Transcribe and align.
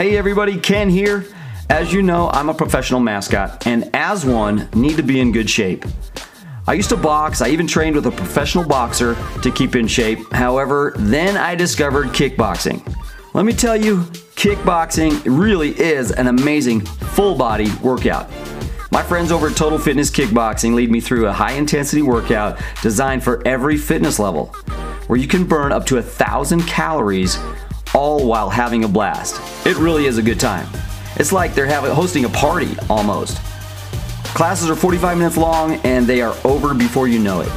Hey 0.00 0.16
everybody, 0.16 0.58
Ken 0.58 0.88
here. 0.88 1.26
As 1.68 1.92
you 1.92 2.00
know, 2.00 2.30
I'm 2.30 2.48
a 2.48 2.54
professional 2.54 3.00
mascot, 3.00 3.66
and 3.66 3.90
as 3.94 4.24
one, 4.24 4.66
need 4.72 4.96
to 4.96 5.02
be 5.02 5.20
in 5.20 5.30
good 5.30 5.50
shape. 5.50 5.84
I 6.66 6.72
used 6.72 6.88
to 6.88 6.96
box, 6.96 7.42
I 7.42 7.48
even 7.48 7.66
trained 7.66 7.96
with 7.96 8.06
a 8.06 8.10
professional 8.10 8.64
boxer 8.64 9.14
to 9.42 9.50
keep 9.50 9.76
in 9.76 9.86
shape. 9.86 10.32
However, 10.32 10.94
then 10.96 11.36
I 11.36 11.54
discovered 11.54 12.06
kickboxing. 12.14 12.80
Let 13.34 13.44
me 13.44 13.52
tell 13.52 13.76
you, 13.76 13.98
kickboxing 14.36 15.20
really 15.26 15.78
is 15.78 16.12
an 16.12 16.28
amazing 16.28 16.80
full 16.80 17.34
body 17.34 17.70
workout. 17.82 18.30
My 18.90 19.02
friends 19.02 19.30
over 19.30 19.48
at 19.48 19.56
Total 19.56 19.78
Fitness 19.78 20.10
Kickboxing 20.10 20.74
lead 20.74 20.90
me 20.90 21.00
through 21.00 21.26
a 21.26 21.32
high 21.32 21.52
intensity 21.52 22.00
workout 22.00 22.58
designed 22.80 23.22
for 23.22 23.46
every 23.46 23.76
fitness 23.76 24.18
level, 24.18 24.46
where 25.08 25.18
you 25.18 25.28
can 25.28 25.44
burn 25.44 25.72
up 25.72 25.84
to 25.84 25.98
a 25.98 26.02
thousand 26.02 26.62
calories 26.62 27.36
all 27.94 28.26
while 28.26 28.50
having 28.50 28.82
a 28.84 28.88
blast. 28.88 29.40
It 29.66 29.76
really 29.76 30.06
is 30.06 30.18
a 30.18 30.22
good 30.22 30.40
time. 30.40 30.66
It's 31.16 31.32
like 31.32 31.54
they're 31.54 31.66
having, 31.66 31.90
hosting 31.92 32.24
a 32.24 32.28
party 32.28 32.76
almost. 32.88 33.38
Classes 34.34 34.70
are 34.70 34.76
45 34.76 35.18
minutes 35.18 35.36
long 35.36 35.74
and 35.84 36.06
they 36.06 36.22
are 36.22 36.36
over 36.44 36.72
before 36.72 37.08
you 37.08 37.18
know 37.18 37.40
it. 37.40 37.50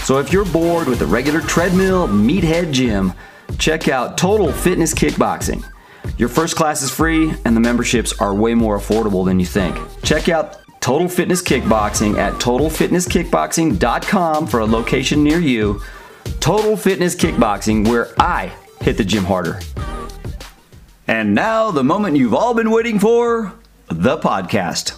So 0.00 0.18
if 0.18 0.30
you're 0.32 0.44
bored 0.44 0.88
with 0.88 0.98
the 0.98 1.06
regular 1.06 1.40
treadmill, 1.40 2.08
meathead 2.08 2.72
gym, 2.72 3.14
check 3.58 3.88
out 3.88 4.18
Total 4.18 4.52
Fitness 4.52 4.92
Kickboxing. 4.94 5.64
Your 6.18 6.28
first 6.28 6.56
class 6.56 6.82
is 6.82 6.90
free 6.90 7.32
and 7.44 7.56
the 7.56 7.60
memberships 7.60 8.12
are 8.20 8.34
way 8.34 8.54
more 8.54 8.78
affordable 8.78 9.24
than 9.24 9.40
you 9.40 9.46
think. 9.46 9.78
Check 10.02 10.28
out 10.28 10.58
Total 10.80 11.08
Fitness 11.08 11.42
Kickboxing 11.42 12.16
at 12.16 12.34
totalfitnesskickboxing.com 12.34 14.46
for 14.46 14.60
a 14.60 14.66
location 14.66 15.22
near 15.22 15.38
you. 15.38 15.80
Total 16.40 16.76
Fitness 16.76 17.14
Kickboxing, 17.14 17.88
where 17.88 18.08
I 18.18 18.52
hit 18.82 18.96
the 18.96 19.04
gym 19.04 19.24
harder. 19.24 19.60
And 21.06 21.34
now, 21.34 21.70
the 21.70 21.84
moment 21.84 22.16
you've 22.16 22.34
all 22.34 22.54
been 22.54 22.70
waiting 22.70 22.98
for 22.98 23.52
the 23.88 24.16
podcast. 24.18 24.96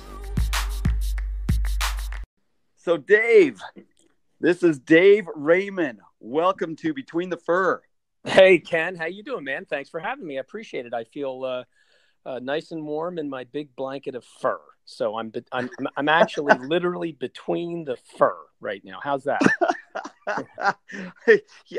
So, 2.76 2.96
Dave, 2.96 3.60
this 4.40 4.62
is 4.62 4.78
Dave 4.78 5.26
Raymond. 5.34 6.00
Welcome 6.20 6.76
to 6.76 6.92
Between 6.92 7.30
the 7.30 7.36
Fur. 7.36 7.82
Hey, 8.24 8.58
Ken, 8.58 8.94
how 8.94 9.06
you 9.06 9.22
doing, 9.22 9.44
man? 9.44 9.64
Thanks 9.64 9.90
for 9.90 10.00
having 10.00 10.26
me. 10.26 10.36
I 10.36 10.40
appreciate 10.40 10.86
it. 10.86 10.94
I 10.94 11.04
feel 11.04 11.44
uh, 11.44 11.64
uh, 12.28 12.38
nice 12.40 12.70
and 12.70 12.84
warm 12.84 13.18
in 13.18 13.28
my 13.28 13.44
big 13.44 13.74
blanket 13.74 14.14
of 14.14 14.24
fur. 14.24 14.60
So 14.84 15.16
I'm 15.16 15.32
I'm 15.50 15.70
I'm 15.96 16.08
actually 16.08 16.54
literally 16.60 17.12
between 17.12 17.84
the 17.84 17.96
fur 18.18 18.36
right 18.62 18.82
now. 18.84 19.00
How's 19.02 19.24
that? 19.24 19.42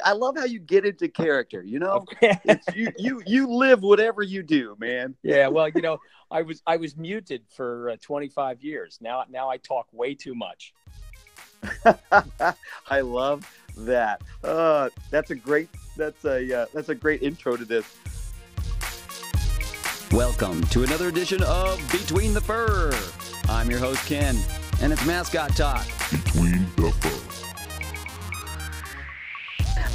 I 0.04 0.12
love 0.14 0.38
how 0.38 0.46
you 0.46 0.60
get 0.60 0.86
into 0.86 1.08
character. 1.08 1.64
You 1.64 1.80
know, 1.80 2.06
you 2.76 2.92
you 2.98 3.22
you 3.26 3.48
live 3.48 3.82
whatever 3.82 4.22
you 4.22 4.44
do, 4.44 4.76
man. 4.80 5.16
Yeah, 5.24 5.48
well, 5.48 5.70
you 5.70 5.82
know, 5.82 6.00
I 6.30 6.42
was 6.42 6.62
I 6.68 6.78
was 6.78 6.98
muted 6.98 7.44
for 7.56 7.92
uh, 7.92 7.98
25 8.02 8.62
years. 8.62 9.00
Now 9.02 9.24
now 9.30 9.50
I 9.50 9.58
talk 9.58 9.88
way 9.92 10.14
too 10.14 10.36
much. 10.36 10.74
I 12.90 13.02
love 13.02 13.50
that. 13.78 14.22
Uh, 14.44 14.90
that's 15.10 15.32
a 15.32 15.36
great 15.36 15.70
that's 15.96 16.26
a 16.26 16.62
uh, 16.62 16.66
that's 16.74 16.90
a 16.90 16.96
great 16.96 17.24
intro 17.24 17.56
to 17.56 17.66
this. 17.66 17.86
Welcome 20.12 20.62
to 20.66 20.84
another 20.84 21.08
edition 21.08 21.42
of 21.44 21.80
Between 21.92 22.34
the 22.36 22.42
Fur. 22.42 22.94
I'm 23.50 23.70
your 23.72 23.80
host 23.80 24.06
Ken, 24.06 24.38
and 24.84 24.92
it's 24.92 25.06
mascot 25.06 25.56
talk. 25.56 25.86
Between 26.12 26.68
the 26.76 26.92
Fur. 26.92 27.10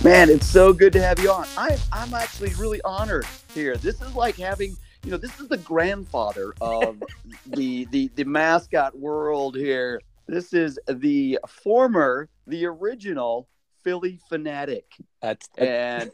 Man, 0.03 0.31
it's 0.31 0.47
so 0.47 0.73
good 0.73 0.95
to 0.95 1.03
have 1.03 1.19
you 1.19 1.31
on. 1.31 1.47
I, 1.59 1.77
I'm 1.93 2.15
actually 2.15 2.55
really 2.55 2.81
honored 2.87 3.27
here. 3.53 3.77
This 3.77 4.01
is 4.01 4.15
like 4.15 4.37
having, 4.37 4.79
you 5.05 5.11
know, 5.11 5.19
this 5.19 5.39
is 5.41 5.49
the 5.49 5.59
grandfather 5.59 6.55
of 6.63 7.03
the, 7.47 7.87
the 7.91 8.11
the 8.15 8.25
mascot 8.25 8.99
world 8.99 9.57
here. 9.57 10.01
This 10.27 10.55
is 10.55 10.79
the 10.89 11.39
former, 11.47 12.31
the 12.47 12.65
original 12.65 13.47
Philly 13.85 14.19
Phanatic. 14.33 14.85
That's, 15.21 15.51
and 15.59 16.11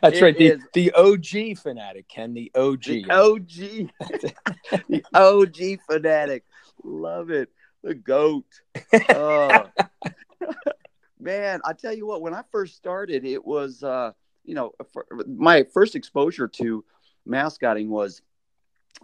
that's 0.00 0.22
right. 0.22 0.38
The, 0.38 0.46
is, 0.46 0.62
the 0.74 0.92
OG 0.92 1.58
fanatic, 1.58 2.06
Ken. 2.08 2.34
The 2.34 2.52
OG. 2.54 2.84
The 2.84 3.10
OG. 3.10 3.90
the 4.88 5.02
OG 5.12 5.80
fanatic. 5.88 6.44
Love 6.84 7.30
it. 7.30 7.50
The 7.82 7.94
goat. 7.94 8.46
Oh. 9.10 9.66
Man, 11.22 11.60
I 11.66 11.74
tell 11.74 11.92
you 11.92 12.06
what, 12.06 12.22
when 12.22 12.32
I 12.32 12.42
first 12.50 12.76
started, 12.76 13.26
it 13.26 13.44
was, 13.44 13.82
uh, 13.82 14.12
you 14.42 14.54
know, 14.54 14.72
my 15.26 15.64
first 15.64 15.94
exposure 15.94 16.48
to 16.48 16.82
mascotting 17.26 17.90
was, 17.90 18.22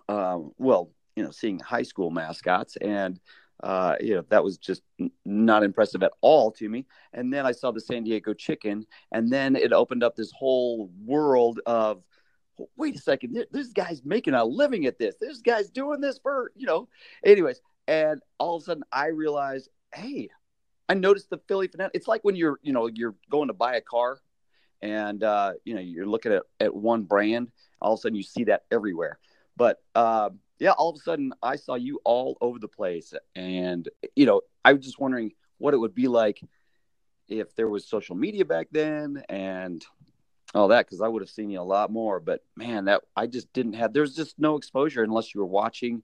um, 0.08 0.52
well, 0.56 0.90
you 1.14 1.22
know, 1.22 1.30
seeing 1.30 1.58
high 1.58 1.82
school 1.82 2.10
mascots 2.10 2.76
and 2.76 3.20
uh, 3.62 3.96
you 4.00 4.14
know, 4.14 4.24
that 4.28 4.44
was 4.44 4.58
just 4.58 4.82
not 5.24 5.62
impressive 5.62 6.02
at 6.02 6.12
all 6.20 6.50
to 6.52 6.68
me. 6.68 6.84
And 7.12 7.32
then 7.32 7.46
I 7.46 7.52
saw 7.52 7.70
the 7.70 7.80
San 7.80 8.04
Diego 8.04 8.34
Chicken, 8.34 8.86
and 9.12 9.32
then 9.32 9.56
it 9.56 9.72
opened 9.72 10.02
up 10.02 10.14
this 10.14 10.30
whole 10.32 10.90
world 11.04 11.60
of, 11.64 12.02
wait 12.76 12.96
a 12.96 12.98
second, 12.98 13.46
this 13.50 13.72
guy's 13.72 14.04
making 14.04 14.34
a 14.34 14.44
living 14.44 14.86
at 14.86 14.98
this. 14.98 15.14
This 15.20 15.40
guy's 15.40 15.70
doing 15.70 16.00
this 16.00 16.18
for, 16.18 16.52
you 16.54 16.66
know, 16.66 16.88
anyways. 17.24 17.60
And 17.88 18.20
all 18.38 18.56
of 18.56 18.62
a 18.62 18.64
sudden, 18.64 18.84
I 18.92 19.06
realized, 19.06 19.68
hey, 19.94 20.30
I 20.88 20.94
noticed 20.94 21.30
the 21.30 21.38
Philly 21.48 21.68
Phanatic. 21.68 21.90
It's 21.94 22.08
like 22.08 22.22
when 22.22 22.36
you're, 22.36 22.58
you 22.62 22.72
know, 22.72 22.86
you're 22.86 23.14
going 23.30 23.48
to 23.48 23.54
buy 23.54 23.76
a 23.76 23.80
car, 23.80 24.20
and 24.82 25.22
uh, 25.22 25.52
you 25.64 25.74
know, 25.74 25.80
you're 25.80 26.06
looking 26.06 26.32
at 26.32 26.42
at 26.60 26.74
one 26.74 27.04
brand. 27.04 27.50
All 27.80 27.94
of 27.94 27.98
a 27.98 28.02
sudden, 28.02 28.16
you 28.16 28.22
see 28.22 28.44
that 28.44 28.64
everywhere. 28.70 29.18
But 29.56 29.82
uh, 29.94 30.30
yeah, 30.58 30.72
all 30.72 30.90
of 30.90 30.96
a 30.96 31.00
sudden 31.00 31.32
I 31.42 31.56
saw 31.56 31.74
you 31.74 32.00
all 32.04 32.36
over 32.40 32.58
the 32.58 32.68
place. 32.68 33.14
And, 33.34 33.88
you 34.14 34.26
know, 34.26 34.42
I 34.64 34.72
was 34.72 34.84
just 34.84 34.98
wondering 34.98 35.32
what 35.58 35.74
it 35.74 35.78
would 35.78 35.94
be 35.94 36.08
like 36.08 36.40
if 37.28 37.54
there 37.56 37.68
was 37.68 37.86
social 37.86 38.16
media 38.16 38.44
back 38.44 38.68
then 38.70 39.22
and 39.28 39.84
all 40.54 40.68
that, 40.68 40.86
because 40.86 41.00
I 41.00 41.08
would 41.08 41.22
have 41.22 41.30
seen 41.30 41.50
you 41.50 41.60
a 41.60 41.62
lot 41.62 41.90
more. 41.90 42.20
But 42.20 42.44
man, 42.56 42.86
that 42.86 43.02
I 43.16 43.26
just 43.26 43.52
didn't 43.52 43.74
have, 43.74 43.92
there's 43.92 44.14
just 44.14 44.38
no 44.38 44.56
exposure 44.56 45.02
unless 45.02 45.34
you 45.34 45.40
were 45.40 45.46
watching 45.46 46.02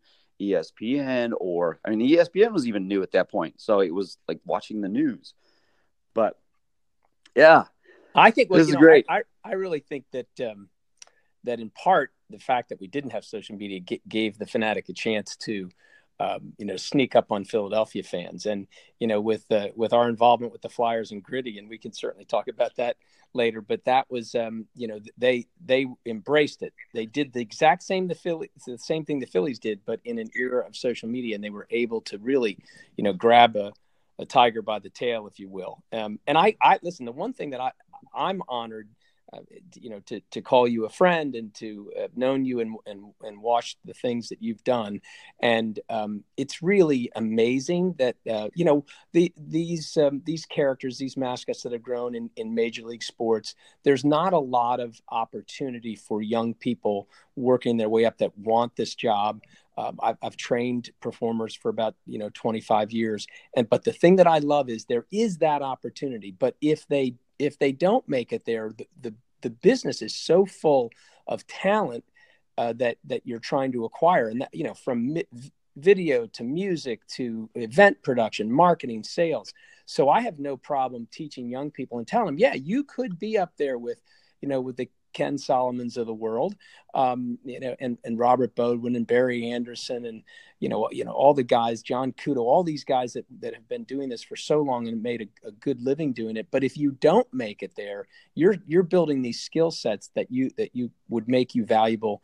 ESPN 0.50 1.32
or, 1.38 1.78
I 1.84 1.90
mean, 1.90 2.08
ESPN 2.08 2.52
was 2.52 2.66
even 2.66 2.88
new 2.88 3.02
at 3.02 3.12
that 3.12 3.30
point. 3.30 3.60
So 3.60 3.80
it 3.80 3.94
was 3.94 4.18
like 4.28 4.40
watching 4.44 4.80
the 4.80 4.88
news. 4.88 5.34
But 6.14 6.38
yeah. 7.34 7.64
I 8.14 8.30
think 8.30 8.50
well, 8.50 8.58
this 8.58 8.68
is 8.68 8.74
know, 8.74 8.80
great. 8.80 9.06
I, 9.08 9.22
I, 9.44 9.52
really 9.52 9.80
think 9.80 10.04
that, 10.12 10.50
um, 10.50 10.68
that 11.44 11.60
in 11.60 11.70
part 11.70 12.12
the 12.30 12.38
fact 12.38 12.68
that 12.68 12.80
we 12.80 12.86
didn't 12.86 13.12
have 13.12 13.24
social 13.24 13.56
media 13.56 13.80
g- 13.80 14.02
gave 14.08 14.38
the 14.38 14.46
fanatic 14.46 14.88
a 14.88 14.92
chance 14.92 15.36
to 15.36 15.70
um, 16.20 16.52
you 16.58 16.66
know 16.66 16.76
sneak 16.76 17.16
up 17.16 17.32
on 17.32 17.44
Philadelphia 17.44 18.02
fans 18.02 18.46
and 18.46 18.66
you 18.98 19.06
know 19.06 19.20
with 19.20 19.50
uh, 19.50 19.68
with 19.74 19.92
our 19.92 20.08
involvement 20.08 20.52
with 20.52 20.62
the 20.62 20.68
Flyers 20.68 21.10
and 21.10 21.22
Gritty 21.22 21.58
and 21.58 21.68
we 21.68 21.78
can 21.78 21.92
certainly 21.92 22.24
talk 22.24 22.48
about 22.48 22.76
that 22.76 22.96
later 23.34 23.60
but 23.60 23.84
that 23.84 24.10
was 24.10 24.34
um, 24.34 24.66
you 24.74 24.86
know 24.86 25.00
they 25.16 25.46
they 25.64 25.86
embraced 26.06 26.62
it 26.62 26.72
they 26.94 27.06
did 27.06 27.32
the 27.32 27.40
exact 27.40 27.82
same 27.82 28.08
the 28.08 28.14
Philly 28.14 28.50
the 28.66 28.78
same 28.78 29.04
thing 29.04 29.18
the 29.18 29.26
Phillies 29.26 29.58
did 29.58 29.80
but 29.86 30.00
in 30.04 30.18
an 30.18 30.30
era 30.36 30.66
of 30.66 30.76
social 30.76 31.08
media 31.08 31.34
and 31.34 31.42
they 31.42 31.50
were 31.50 31.66
able 31.70 32.00
to 32.02 32.18
really 32.18 32.58
you 32.96 33.04
know 33.04 33.12
grab 33.12 33.56
a 33.56 33.72
a 34.18 34.26
tiger 34.26 34.62
by 34.62 34.78
the 34.78 34.90
tail, 34.90 35.26
if 35.26 35.38
you 35.38 35.48
will. 35.48 35.82
Um, 35.92 36.18
and 36.26 36.38
I, 36.38 36.56
I 36.62 36.78
listen. 36.82 37.04
The 37.04 37.12
one 37.12 37.32
thing 37.32 37.50
that 37.50 37.60
I, 37.60 37.72
I'm 38.14 38.42
honored 38.48 38.88
you 39.74 39.90
know, 39.90 40.00
to, 40.00 40.20
to 40.30 40.40
call 40.40 40.68
you 40.68 40.84
a 40.84 40.90
friend 40.90 41.34
and 41.34 41.54
to 41.54 41.90
have 41.98 42.16
known 42.16 42.44
you 42.44 42.60
and, 42.60 42.76
and, 42.86 43.12
and 43.22 43.40
watched 43.40 43.78
the 43.84 43.94
things 43.94 44.28
that 44.28 44.42
you've 44.42 44.62
done. 44.64 45.00
And 45.40 45.78
um, 45.88 46.24
it's 46.36 46.62
really 46.62 47.10
amazing 47.16 47.94
that, 47.98 48.16
uh, 48.30 48.48
you 48.54 48.64
know, 48.64 48.84
the, 49.12 49.32
these, 49.36 49.96
um, 49.96 50.22
these 50.24 50.44
characters, 50.44 50.98
these 50.98 51.16
mascots 51.16 51.62
that 51.62 51.72
have 51.72 51.82
grown 51.82 52.14
in, 52.14 52.30
in 52.36 52.54
major 52.54 52.82
league 52.82 53.02
sports, 53.02 53.54
there's 53.84 54.04
not 54.04 54.32
a 54.32 54.38
lot 54.38 54.80
of 54.80 55.00
opportunity 55.10 55.96
for 55.96 56.22
young 56.22 56.54
people 56.54 57.08
working 57.36 57.76
their 57.76 57.88
way 57.88 58.04
up 58.04 58.18
that 58.18 58.36
want 58.36 58.76
this 58.76 58.94
job. 58.94 59.40
Um, 59.78 59.98
I've, 60.02 60.18
I've, 60.22 60.36
trained 60.36 60.90
performers 61.00 61.54
for 61.54 61.70
about 61.70 61.94
you 62.06 62.18
know 62.18 62.28
25 62.34 62.92
years, 62.92 63.26
and 63.56 63.68
but 63.70 63.84
the 63.84 63.92
thing 63.92 64.16
that 64.16 64.26
I 64.26 64.38
love 64.38 64.68
is 64.68 64.84
there 64.84 65.06
is 65.10 65.38
that 65.38 65.62
opportunity. 65.62 66.30
But 66.30 66.56
if 66.60 66.86
they 66.88 67.14
if 67.42 67.58
they 67.58 67.72
don't 67.72 68.08
make 68.08 68.32
it 68.32 68.44
there, 68.44 68.72
the, 68.76 68.86
the, 69.00 69.14
the 69.42 69.50
business 69.50 70.02
is 70.02 70.14
so 70.14 70.46
full 70.46 70.90
of 71.26 71.46
talent 71.46 72.04
uh, 72.58 72.72
that 72.74 72.98
that 73.04 73.26
you're 73.26 73.38
trying 73.38 73.72
to 73.72 73.84
acquire, 73.84 74.28
and 74.28 74.42
that 74.42 74.54
you 74.54 74.64
know 74.64 74.74
from 74.74 75.14
mi- 75.14 75.26
video 75.76 76.26
to 76.26 76.44
music 76.44 77.06
to 77.08 77.48
event 77.54 78.02
production, 78.02 78.50
marketing, 78.52 79.02
sales. 79.02 79.52
So 79.86 80.08
I 80.08 80.20
have 80.20 80.38
no 80.38 80.56
problem 80.56 81.08
teaching 81.10 81.48
young 81.48 81.70
people 81.70 81.98
and 81.98 82.06
telling 82.06 82.26
them, 82.26 82.38
yeah, 82.38 82.54
you 82.54 82.84
could 82.84 83.18
be 83.18 83.38
up 83.38 83.52
there 83.56 83.78
with, 83.78 84.00
you 84.40 84.48
know, 84.48 84.60
with 84.60 84.76
the 84.76 84.90
Ken 85.12 85.38
Solomons 85.38 85.96
of 85.96 86.06
the 86.06 86.14
world, 86.14 86.54
um, 86.94 87.38
you 87.44 87.60
know, 87.60 87.74
and, 87.80 87.98
and 88.04 88.18
Robert 88.18 88.54
Bodwin 88.54 88.96
and 88.96 89.06
Barry 89.06 89.50
Anderson 89.50 90.04
and 90.06 90.22
you 90.60 90.68
know 90.68 90.88
you 90.92 91.04
know 91.04 91.12
all 91.12 91.34
the 91.34 91.42
guys, 91.42 91.82
John 91.82 92.12
Kudo, 92.12 92.38
all 92.38 92.62
these 92.62 92.84
guys 92.84 93.14
that 93.14 93.26
that 93.40 93.54
have 93.54 93.68
been 93.68 93.84
doing 93.84 94.08
this 94.08 94.22
for 94.22 94.36
so 94.36 94.60
long 94.60 94.88
and 94.88 95.02
made 95.02 95.22
a, 95.22 95.48
a 95.48 95.50
good 95.52 95.82
living 95.82 96.12
doing 96.12 96.36
it. 96.36 96.48
But 96.50 96.64
if 96.64 96.76
you 96.76 96.92
don't 96.92 97.32
make 97.32 97.62
it 97.62 97.74
there, 97.76 98.06
you're 98.34 98.56
you're 98.66 98.82
building 98.82 99.22
these 99.22 99.40
skill 99.40 99.70
sets 99.70 100.10
that 100.14 100.30
you 100.30 100.50
that 100.56 100.74
you 100.74 100.90
would 101.08 101.28
make 101.28 101.54
you 101.54 101.64
valuable 101.64 102.22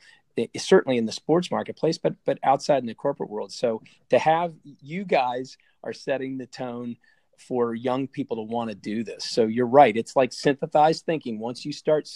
certainly 0.57 0.99
in 0.99 1.07
the 1.07 1.13
sports 1.13 1.51
marketplace, 1.51 1.99
but 1.99 2.15
but 2.25 2.39
outside 2.43 2.79
in 2.79 2.87
the 2.87 2.95
corporate 2.95 3.31
world. 3.31 3.53
So 3.53 3.83
to 4.11 4.19
have 4.19 4.55
you 4.65 5.05
guys 5.05 5.57
are 5.83 5.93
setting 5.93 6.39
the 6.39 6.47
tone 6.47 6.97
for 7.39 7.75
young 7.75 8.09
people 8.09 8.37
to 8.37 8.43
want 8.43 8.71
to 8.71 8.75
do 8.75 9.05
this. 9.05 9.25
So 9.25 9.45
you're 9.45 9.67
right. 9.67 9.97
It's 9.97 10.17
like 10.17 10.33
synthesized 10.33 11.05
thinking. 11.05 11.39
Once 11.39 11.65
you 11.65 11.73
start 11.73 12.09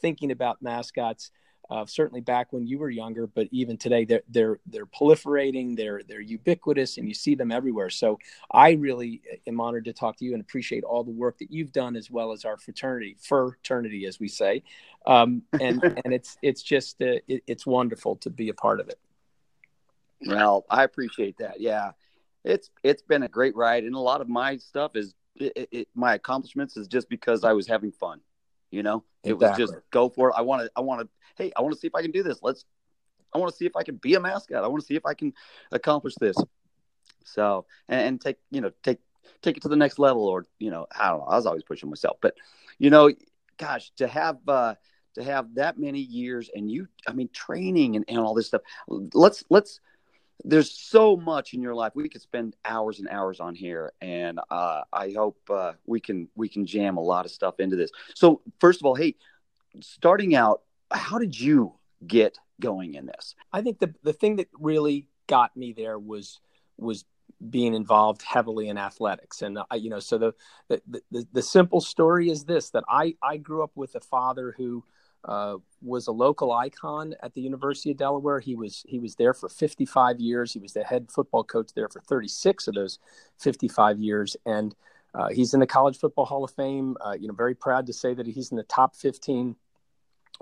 thinking 0.00 0.30
about 0.30 0.62
mascots, 0.62 1.30
uh, 1.68 1.84
certainly 1.84 2.20
back 2.20 2.52
when 2.52 2.66
you 2.66 2.78
were 2.78 2.90
younger, 2.90 3.26
but 3.26 3.48
even 3.50 3.76
today, 3.76 4.04
they're 4.04 4.22
they're 4.28 4.60
they're 4.66 4.86
proliferating. 4.86 5.76
They're 5.76 6.02
they're 6.06 6.20
ubiquitous, 6.20 6.96
and 6.96 7.08
you 7.08 7.14
see 7.14 7.34
them 7.34 7.50
everywhere. 7.50 7.90
So 7.90 8.18
I 8.52 8.72
really 8.72 9.22
am 9.46 9.60
honored 9.60 9.86
to 9.86 9.92
talk 9.92 10.16
to 10.18 10.24
you 10.24 10.32
and 10.32 10.40
appreciate 10.40 10.84
all 10.84 11.02
the 11.02 11.10
work 11.10 11.38
that 11.38 11.50
you've 11.50 11.72
done, 11.72 11.96
as 11.96 12.08
well 12.10 12.30
as 12.30 12.44
our 12.44 12.56
fraternity, 12.56 13.16
fraternity, 13.20 14.06
as 14.06 14.20
we 14.20 14.28
say. 14.28 14.62
Um, 15.06 15.42
and 15.60 15.82
and 16.04 16.14
it's 16.14 16.38
it's 16.40 16.62
just 16.62 17.02
uh, 17.02 17.18
it, 17.26 17.42
it's 17.48 17.66
wonderful 17.66 18.16
to 18.16 18.30
be 18.30 18.48
a 18.48 18.54
part 18.54 18.78
of 18.78 18.88
it. 18.88 18.98
Well, 20.24 20.64
I 20.70 20.84
appreciate 20.84 21.38
that. 21.38 21.60
Yeah, 21.60 21.92
it's 22.44 22.70
it's 22.84 23.02
been 23.02 23.24
a 23.24 23.28
great 23.28 23.56
ride, 23.56 23.82
and 23.82 23.96
a 23.96 24.00
lot 24.00 24.20
of 24.20 24.28
my 24.28 24.56
stuff 24.58 24.94
is 24.94 25.14
it, 25.34 25.68
it, 25.72 25.88
my 25.94 26.14
accomplishments 26.14 26.76
is 26.76 26.86
just 26.86 27.08
because 27.08 27.44
I 27.44 27.52
was 27.52 27.66
having 27.66 27.92
fun. 27.92 28.20
You 28.70 28.82
know, 28.82 29.04
it 29.22 29.32
exactly. 29.32 29.62
was 29.62 29.70
just 29.70 29.82
go 29.90 30.08
for 30.08 30.30
it. 30.30 30.34
I 30.36 30.42
want 30.42 30.62
to 30.62 30.70
I 30.76 30.80
want 30.80 31.02
to 31.02 31.08
hey, 31.36 31.52
I 31.56 31.62
want 31.62 31.74
to 31.74 31.80
see 31.80 31.86
if 31.86 31.94
I 31.94 32.02
can 32.02 32.10
do 32.10 32.22
this. 32.22 32.38
Let's, 32.42 32.64
I 33.32 33.38
want 33.38 33.50
to 33.52 33.56
see 33.56 33.66
if 33.66 33.76
I 33.76 33.82
can 33.82 33.96
be 33.96 34.14
a 34.14 34.20
mascot. 34.20 34.64
I 34.64 34.68
want 34.68 34.80
to 34.80 34.86
see 34.86 34.96
if 34.96 35.06
I 35.06 35.14
can 35.14 35.32
accomplish 35.70 36.14
this. 36.20 36.36
So, 37.24 37.66
and, 37.88 38.00
and 38.00 38.20
take, 38.20 38.38
you 38.50 38.60
know, 38.60 38.72
take, 38.82 38.98
take 39.42 39.56
it 39.56 39.62
to 39.62 39.68
the 39.68 39.76
next 39.76 39.98
level 39.98 40.26
or, 40.26 40.46
you 40.58 40.70
know, 40.70 40.86
I 40.98 41.10
don't 41.10 41.20
know. 41.20 41.26
I 41.26 41.36
was 41.36 41.46
always 41.46 41.62
pushing 41.62 41.90
myself, 41.90 42.16
but 42.20 42.34
you 42.78 42.90
know, 42.90 43.10
gosh, 43.58 43.90
to 43.96 44.06
have, 44.06 44.38
uh, 44.48 44.74
to 45.14 45.22
have 45.22 45.54
that 45.54 45.78
many 45.78 46.00
years 46.00 46.50
and 46.54 46.70
you, 46.70 46.88
I 47.06 47.12
mean, 47.12 47.28
training 47.32 47.96
and, 47.96 48.04
and 48.08 48.18
all 48.18 48.34
this 48.34 48.46
stuff, 48.46 48.62
let's, 48.88 49.44
let's, 49.50 49.80
there's 50.46 50.70
so 50.70 51.16
much 51.16 51.54
in 51.54 51.60
your 51.60 51.74
life. 51.74 51.92
We 51.96 52.08
could 52.08 52.22
spend 52.22 52.54
hours 52.64 53.00
and 53.00 53.08
hours 53.08 53.40
on 53.40 53.54
here 53.54 53.92
and 54.00 54.38
uh, 54.50 54.82
i 54.92 55.10
hope 55.10 55.38
uh, 55.50 55.72
we 55.86 56.00
can 56.00 56.28
we 56.36 56.48
can 56.48 56.64
jam 56.64 56.96
a 56.96 57.02
lot 57.02 57.24
of 57.26 57.32
stuff 57.32 57.58
into 57.58 57.76
this. 57.76 57.90
So 58.14 58.40
first 58.60 58.80
of 58.80 58.86
all 58.86 58.94
hey 58.94 59.16
starting 59.80 60.34
out 60.34 60.62
how 60.90 61.18
did 61.18 61.38
you 61.38 61.74
get 62.06 62.38
going 62.60 62.94
in 62.94 63.06
this? 63.06 63.34
I 63.52 63.60
think 63.60 63.80
the 63.80 63.92
the 64.02 64.12
thing 64.12 64.36
that 64.36 64.48
really 64.58 65.08
got 65.26 65.56
me 65.56 65.72
there 65.72 65.98
was 65.98 66.40
was 66.78 67.04
being 67.50 67.74
involved 67.74 68.22
heavily 68.22 68.68
in 68.68 68.78
athletics. 68.78 69.42
And 69.42 69.58
uh, 69.58 69.64
you 69.74 69.90
know 69.90 69.98
so 69.98 70.16
the, 70.16 70.34
the, 70.68 71.02
the 71.10 71.26
the 71.32 71.42
simple 71.42 71.80
story 71.80 72.30
is 72.30 72.44
this 72.44 72.70
that 72.70 72.84
i 72.88 73.14
i 73.20 73.36
grew 73.36 73.62
up 73.64 73.72
with 73.74 73.94
a 73.96 74.00
father 74.00 74.54
who 74.56 74.84
uh, 75.26 75.56
was 75.82 76.06
a 76.06 76.12
local 76.12 76.52
icon 76.52 77.14
at 77.22 77.34
the 77.34 77.40
University 77.40 77.90
of 77.90 77.96
Delaware. 77.96 78.38
He 78.38 78.54
was 78.54 78.84
he 78.86 78.98
was 78.98 79.16
there 79.16 79.34
for 79.34 79.48
55 79.48 80.20
years. 80.20 80.52
He 80.52 80.60
was 80.60 80.72
the 80.72 80.84
head 80.84 81.10
football 81.10 81.44
coach 81.44 81.70
there 81.74 81.88
for 81.88 82.00
36 82.00 82.68
of 82.68 82.74
those 82.74 82.98
55 83.38 83.98
years, 83.98 84.36
and 84.46 84.74
uh, 85.14 85.28
he's 85.28 85.52
in 85.52 85.60
the 85.60 85.66
College 85.66 85.98
Football 85.98 86.26
Hall 86.26 86.44
of 86.44 86.52
Fame. 86.52 86.96
Uh, 87.04 87.16
you 87.18 87.26
know, 87.26 87.34
very 87.34 87.54
proud 87.54 87.86
to 87.86 87.92
say 87.92 88.14
that 88.14 88.26
he's 88.26 88.50
in 88.50 88.56
the 88.56 88.62
top 88.64 88.94
15 88.94 89.56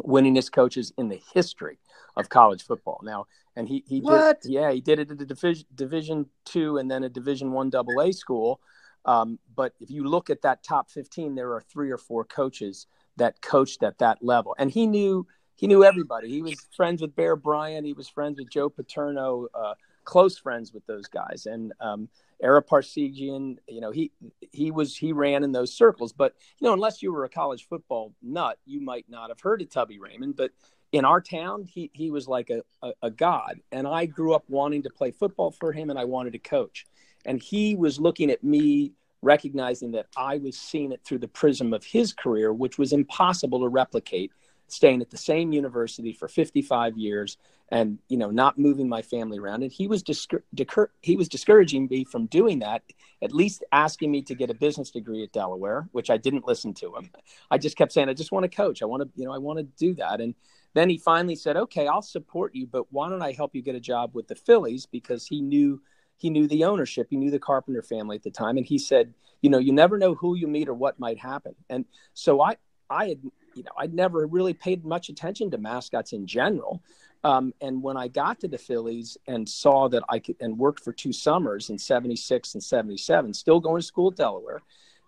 winningest 0.03 0.53
coaches 0.53 0.93
in 0.99 1.09
the 1.09 1.21
history 1.33 1.79
of 2.17 2.29
college 2.29 2.63
football. 2.63 3.01
Now, 3.03 3.27
and 3.57 3.69
he 3.69 3.85
he 3.87 4.01
what? 4.01 4.43
did 4.43 4.51
yeah 4.51 4.71
he 4.71 4.81
did 4.81 4.99
it 4.99 5.11
at 5.11 5.21
a 5.21 5.25
division 5.25 5.67
division 5.75 6.27
two 6.45 6.77
and 6.79 6.91
then 6.91 7.05
a 7.05 7.09
division 7.09 7.53
one 7.53 7.71
double 7.71 8.01
A 8.01 8.13
school. 8.13 8.61
Um, 9.07 9.39
but 9.55 9.75
if 9.81 9.91
you 9.91 10.05
look 10.05 10.31
at 10.31 10.43
that 10.43 10.63
top 10.63 10.91
fifteen, 10.91 11.35
there 11.35 11.53
are 11.53 11.61
three 11.61 11.91
or 11.91 11.99
four 11.99 12.25
coaches 12.25 12.87
that 13.17 13.41
coached 13.41 13.83
at 13.83 13.99
that 13.99 14.19
level, 14.23 14.55
and 14.59 14.71
he 14.71 14.87
knew 14.87 15.27
he 15.57 15.67
knew 15.67 15.85
everybody. 15.85 16.29
He 16.29 16.43
was 16.43 16.55
friends 16.77 17.01
with 17.01 17.15
Bear 17.15 17.37
Bryant. 17.37 17.87
He 17.87 17.93
was 17.93 18.09
friends 18.09 18.39
with 18.39 18.51
Joe 18.51 18.69
Paterno. 18.69 19.47
Uh, 19.55 19.75
close 20.05 20.37
friends 20.37 20.73
with 20.73 20.85
those 20.87 21.07
guys, 21.07 21.47
and 21.47 21.73
um, 21.81 22.09
Ara 22.43 22.63
Parseghian, 22.63 23.57
you 23.69 23.81
know, 23.81 23.91
he 23.91 24.13
he 24.53 24.71
was 24.71 24.97
he 24.97 25.13
ran 25.13 25.45
in 25.45 25.53
those 25.53 25.73
circles. 25.73 26.13
But 26.13 26.35
you 26.59 26.67
know, 26.67 26.75
unless 26.75 27.03
you 27.03 27.13
were 27.13 27.25
a 27.25 27.29
college 27.29 27.67
football 27.69 28.13
nut, 28.23 28.59
you 28.67 28.81
might 28.81 29.07
not 29.09 29.31
have 29.31 29.41
heard 29.41 29.63
of 29.63 29.71
Tubby 29.71 29.99
Raymond. 29.99 30.37
But 30.37 30.51
in 30.93 31.05
our 31.05 31.21
town, 31.21 31.65
he 31.65 31.91
he 31.93 32.11
was 32.11 32.29
like 32.29 32.51
a, 32.51 32.63
a, 32.83 32.93
a 33.03 33.11
god, 33.11 33.61
and 33.73 33.87
I 33.87 34.07
grew 34.07 34.35
up 34.35 34.45
wanting 34.49 34.83
to 34.83 34.91
play 34.91 35.11
football 35.11 35.51
for 35.51 35.73
him, 35.73 35.91
and 35.91 35.99
I 35.99 36.05
wanted 36.05 36.33
to 36.35 36.39
coach. 36.39 36.87
And 37.25 37.43
he 37.43 37.75
was 37.75 37.99
looking 37.99 38.31
at 38.31 38.45
me, 38.45 38.93
recognizing 39.25 39.93
that 39.93 40.07
I 40.17 40.39
was 40.39 40.57
seeing 40.57 40.93
it 40.93 41.03
through 41.05 41.19
the 41.19 41.29
prism 41.29 41.73
of 41.73 41.85
his 41.85 42.13
career, 42.13 42.53
which 42.53 42.79
was 42.79 42.93
impossible 42.93 43.61
to 43.61 43.69
replicate 43.69 44.33
staying 44.69 45.01
at 45.01 45.11
the 45.11 45.17
same 45.17 45.53
university 45.53 46.13
for 46.13 46.27
55 46.29 46.97
years 46.97 47.37
and 47.71 47.99
you 48.09 48.17
know 48.17 48.31
not 48.31 48.59
moving 48.59 48.89
my 48.89 49.03
family 49.03 49.39
around. 49.39 49.63
And 49.63 49.73
he 49.73 49.87
was 49.87 50.03
discour- 50.03 50.43
decur- 50.55 50.91
he 51.01 51.17
was 51.17 51.29
discouraging 51.29 51.87
me 51.91 52.05
from 52.05 52.27
doing 52.27 52.59
that 52.61 52.83
at 53.23 53.33
least 53.33 53.65
asking 53.73 54.11
me 54.11 54.23
to 54.23 54.35
get 54.35 54.51
a 54.51 54.55
business 54.55 54.91
degree 54.91 55.23
at 55.23 55.33
Delaware 55.33 55.89
which 55.93 56.11
I 56.11 56.17
didn't 56.17 56.47
listen 56.47 56.75
to 56.75 56.95
him. 56.97 57.11
I 57.51 57.59
just 57.59 57.77
kept 57.77 57.93
saying 57.93 58.09
I 58.09 58.15
just 58.15 58.33
want 58.33 58.45
to 58.45 58.57
coach. 58.57 58.83
I 58.83 58.87
want 58.87 59.03
to 59.03 59.09
you 59.17 59.27
know 59.27 59.33
I 59.33 59.39
want 59.39 59.59
to 59.59 59.65
do 59.65 59.95
that. 59.95 60.21
And 60.21 60.35
then 60.75 60.91
he 60.91 60.99
finally 60.99 61.37
said 61.37 61.57
okay 61.57 61.87
I'll 61.87 62.03
support 62.03 62.55
you 62.55 62.67
but 62.67 62.93
why 62.93 63.09
don't 63.09 63.23
I 63.23 63.33
help 63.33 63.55
you 63.55 63.63
get 63.63 63.75
a 63.77 63.81
job 63.81 64.11
with 64.15 64.29
the 64.29 64.35
Phillies? 64.35 64.87
because 64.87 65.27
he 65.27 65.41
knew 65.41 65.81
he 66.17 66.31
knew 66.31 66.47
the 66.47 66.65
ownership 66.65 67.09
he 67.11 67.17
knew 67.17 67.31
the 67.31 67.39
Carpenter 67.39 67.83
family 67.83 68.17
at 68.17 68.23
the 68.23 68.31
time 68.31 68.57
and 68.57 68.67
he 68.67 68.79
said 68.79 69.13
you 69.45 69.51
know 69.51 69.59
you 69.59 69.73
never 69.73 69.99
know 69.99 70.15
who 70.15 70.35
you 70.35 70.47
meet 70.49 70.71
or 70.71 70.75
what 70.75 70.99
might 70.99 71.19
happen. 71.19 71.55
And 71.69 71.85
so 72.15 72.41
I 72.41 72.57
I 72.89 73.09
had 73.09 73.19
you 73.55 73.63
know 73.63 73.73
I'd 73.77 73.93
never 73.93 74.27
really 74.27 74.55
paid 74.55 74.87
much 74.87 75.11
attention 75.11 75.51
to 75.51 75.59
mascots 75.59 76.15
in 76.15 76.27
general. 76.27 76.83
Um, 77.25 77.53
and 77.61 77.83
when 77.83 77.99
I 77.99 78.09
got 78.09 78.41
to 78.41 78.49
the 78.49 78.57
Phillies 78.57 79.19
and 79.27 79.47
saw 79.47 79.89
that 79.91 80.03
I 80.09 80.19
could 80.19 80.37
and 80.41 80.59
worked 80.59 80.83
for 80.83 80.95
two 80.95 81.13
summers 81.13 81.69
in 81.69 81.77
76 81.77 82.55
and 82.55 82.65
77, 82.65 83.35
still 83.35 83.61
going 83.61 83.81
to 83.81 83.87
school 83.87 84.11
at 84.11 84.17
Delaware, 84.17 84.63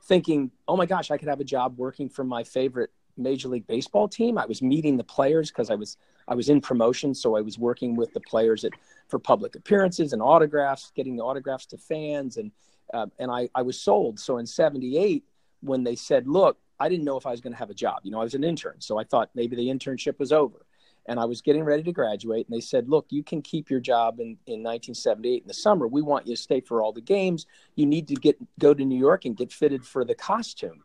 thinking, 0.05 0.51
oh 0.69 0.77
my 0.77 0.87
gosh, 0.87 1.11
I 1.11 1.17
could 1.17 1.29
have 1.29 1.41
a 1.41 1.45
job 1.45 1.79
working 1.79 2.11
for 2.11 2.25
my 2.25 2.45
favorite 2.45 2.91
Major 3.17 3.49
League 3.49 3.67
Baseball 3.67 4.09
team. 4.09 4.39
I 4.39 4.47
was 4.47 4.63
meeting 4.63 4.97
the 4.97 5.05
players 5.05 5.51
because 5.51 5.71
I 5.71 5.75
was 5.75 5.97
I 6.29 6.35
was 6.35 6.49
in 6.49 6.61
promotion, 6.61 7.15
so 7.15 7.37
I 7.37 7.41
was 7.41 7.59
working 7.59 7.97
with 7.97 8.13
the 8.13 8.21
players 8.21 8.65
at 8.65 8.73
for 9.09 9.19
public 9.19 9.55
appearances 9.55 10.13
and 10.13 10.21
autographs, 10.21 10.93
getting 10.95 11.17
the 11.17 11.23
autographs 11.23 11.67
to 11.67 11.79
fans, 11.79 12.37
and 12.37 12.51
uh, 12.93 13.07
and 13.19 13.31
I, 13.31 13.49
I 13.55 13.63
was 13.63 13.81
sold. 13.81 14.19
So 14.19 14.39
in 14.39 14.47
'78, 14.47 15.25
when 15.61 15.85
they 15.85 15.97
said, 15.97 16.27
"Look, 16.27 16.59
I 16.81 16.89
didn't 16.89 17.05
know 17.05 17.17
if 17.17 17.27
I 17.27 17.31
was 17.31 17.41
going 17.41 17.53
to 17.53 17.59
have 17.59 17.71
a 17.71 17.75
job. 17.75 18.01
You 18.03 18.11
know, 18.11 18.21
I 18.21 18.25
was 18.25 18.35
an 18.35 18.45
intern, 18.45 18.81
so 18.81 18.99
I 18.99 19.05
thought 19.05 19.31
maybe 19.35 19.57
the 19.57 19.69
internship 19.69 20.19
was 20.19 20.33
over 20.33 20.67
and 21.09 21.21
I 21.21 21.25
was 21.25 21.41
getting 21.41 21.65
ready 21.65 21.83
to 21.85 21.93
graduate, 21.93 22.47
and 22.47 22.57
they 22.57 22.61
said, 22.61 22.89
"Look, 22.89 23.07
you 23.11 23.23
can 23.23 23.43
keep 23.43 23.71
your 23.71 23.81
job 23.81 24.19
in, 24.21 24.37
in 24.47 24.63
1978 24.63 25.43
in 25.43 25.49
the 25.49 25.55
summer. 25.55 25.87
We 25.87 26.03
want 26.03 26.27
you 26.27 26.35
to 26.35 26.41
stay 26.41 26.61
for 26.61 26.83
all 26.83 26.93
the 26.93 27.01
games. 27.01 27.47
You 27.75 27.87
need 27.87 28.09
to 28.09 28.15
get 28.15 28.37
go 28.59 28.75
to 28.75 28.85
New 28.85 28.99
York 28.99 29.25
and 29.25 29.37
get 29.37 29.53
fitted 29.53 29.85
for 29.85 30.05
the 30.05 30.15
costume." 30.15 30.83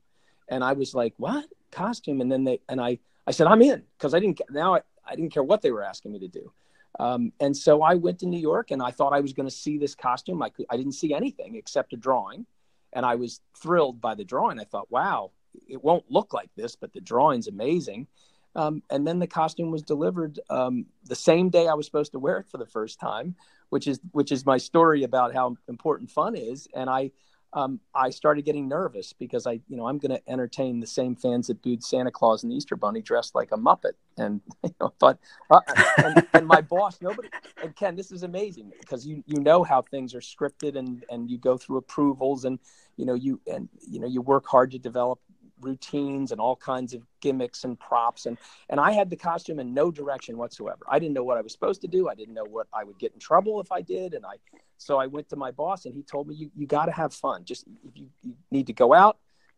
And 0.47 0.63
I 0.63 0.73
was 0.73 0.93
like, 0.93 1.13
"What 1.17 1.45
costume?" 1.71 2.21
And 2.21 2.31
then 2.31 2.43
they 2.43 2.61
and 2.69 2.79
I 2.81 2.99
I 3.25 3.31
said, 3.31 3.47
"I'm 3.47 3.61
in," 3.61 3.83
because 3.97 4.13
I 4.13 4.19
didn't 4.19 4.41
now 4.49 4.75
I, 4.75 4.81
I 5.05 5.15
didn't 5.15 5.31
care 5.31 5.43
what 5.43 5.61
they 5.61 5.71
were 5.71 5.83
asking 5.83 6.11
me 6.11 6.19
to 6.19 6.27
do. 6.27 6.51
Um, 6.99 7.31
and 7.39 7.55
so 7.55 7.81
I 7.81 7.95
went 7.95 8.19
to 8.19 8.25
New 8.25 8.39
York, 8.39 8.71
and 8.71 8.81
I 8.81 8.91
thought 8.91 9.13
I 9.13 9.21
was 9.21 9.33
going 9.33 9.47
to 9.47 9.55
see 9.55 9.77
this 9.77 9.95
costume. 9.95 10.41
I 10.41 10.51
I 10.69 10.77
didn't 10.77 10.93
see 10.93 11.13
anything 11.13 11.55
except 11.55 11.93
a 11.93 11.97
drawing, 11.97 12.45
and 12.93 13.05
I 13.05 13.15
was 13.15 13.41
thrilled 13.57 14.01
by 14.01 14.15
the 14.15 14.25
drawing. 14.25 14.59
I 14.59 14.65
thought, 14.65 14.91
"Wow." 14.91 15.31
It 15.67 15.83
won't 15.83 16.09
look 16.09 16.33
like 16.33 16.49
this, 16.55 16.77
but 16.77 16.93
the 16.93 17.01
drawing's 17.01 17.49
amazing 17.49 18.07
um, 18.55 18.83
and 18.89 19.07
then 19.07 19.19
the 19.19 19.27
costume 19.27 19.71
was 19.71 19.81
delivered 19.81 20.39
um, 20.49 20.85
the 21.05 21.15
same 21.15 21.49
day 21.49 21.67
I 21.67 21.73
was 21.73 21.85
supposed 21.85 22.11
to 22.13 22.19
wear 22.19 22.37
it 22.37 22.47
for 22.49 22.57
the 22.57 22.65
first 22.65 22.99
time, 22.99 23.35
which 23.69 23.87
is 23.87 23.99
which 24.11 24.31
is 24.31 24.45
my 24.45 24.57
story 24.57 25.03
about 25.03 25.33
how 25.33 25.55
important 25.69 26.11
fun 26.11 26.35
is. 26.35 26.67
And 26.75 26.89
I 26.89 27.11
um, 27.53 27.79
I 27.93 28.09
started 28.11 28.45
getting 28.45 28.67
nervous 28.67 29.13
because 29.13 29.45
I 29.45 29.59
you 29.67 29.77
know 29.77 29.87
I'm 29.87 29.97
going 29.97 30.15
to 30.15 30.29
entertain 30.29 30.79
the 30.79 30.87
same 30.87 31.15
fans 31.15 31.47
that 31.47 31.61
booed 31.61 31.83
Santa 31.83 32.11
Claus 32.11 32.43
and 32.43 32.51
the 32.51 32.55
Easter 32.55 32.75
Bunny 32.75 33.01
dressed 33.01 33.35
like 33.35 33.49
a 33.51 33.57
Muppet, 33.57 33.93
and 34.17 34.41
you 34.63 34.73
know 34.79 34.93
thought 34.99 35.19
uh, 35.49 35.59
and, 35.97 36.27
and 36.33 36.47
my 36.47 36.61
boss 36.61 37.01
nobody 37.01 37.29
and 37.61 37.75
Ken 37.75 37.95
this 37.95 38.11
is 38.11 38.23
amazing 38.23 38.71
because 38.79 39.05
you 39.05 39.23
you 39.25 39.39
know 39.41 39.63
how 39.63 39.81
things 39.81 40.15
are 40.15 40.21
scripted 40.21 40.77
and 40.77 41.03
and 41.09 41.29
you 41.29 41.37
go 41.37 41.57
through 41.57 41.77
approvals 41.77 42.45
and 42.45 42.59
you 42.97 43.05
know 43.05 43.15
you 43.15 43.41
and 43.51 43.67
you 43.87 43.99
know 43.99 44.07
you 44.07 44.21
work 44.21 44.45
hard 44.45 44.71
to 44.71 44.79
develop 44.79 45.19
routines 45.61 46.31
and 46.31 46.41
all 46.41 46.55
kinds 46.55 46.93
of 46.93 47.01
gimmicks 47.21 47.63
and 47.63 47.79
props 47.79 48.25
and 48.25 48.37
and 48.69 48.79
I 48.79 48.91
had 48.91 49.09
the 49.09 49.15
costume 49.15 49.59
in 49.59 49.73
no 49.73 49.91
direction 49.91 50.37
whatsoever. 50.37 50.85
I 50.89 50.99
didn't 50.99 51.13
know 51.13 51.23
what 51.23 51.37
I 51.37 51.41
was 51.41 51.51
supposed 51.51 51.81
to 51.81 51.87
do. 51.87 52.09
I 52.09 52.15
didn't 52.15 52.33
know 52.33 52.45
what 52.45 52.67
I 52.73 52.83
would 52.83 52.99
get 52.99 53.13
in 53.13 53.19
trouble 53.19 53.61
if 53.61 53.71
I 53.71 53.81
did 53.81 54.13
and 54.13 54.25
I 54.25 54.35
so 54.77 54.97
I 54.97 55.07
went 55.07 55.29
to 55.29 55.35
my 55.35 55.51
boss 55.51 55.85
and 55.85 55.93
he 55.93 56.03
told 56.03 56.27
me 56.27 56.35
you 56.35 56.51
you 56.55 56.67
got 56.67 56.85
to 56.85 56.91
have 56.91 57.13
fun. 57.13 57.45
Just 57.45 57.65
if 57.83 57.97
you, 57.97 58.07
you 58.23 58.33
need 58.49 58.67
to 58.67 58.73
go 58.73 58.93
out 58.93 59.17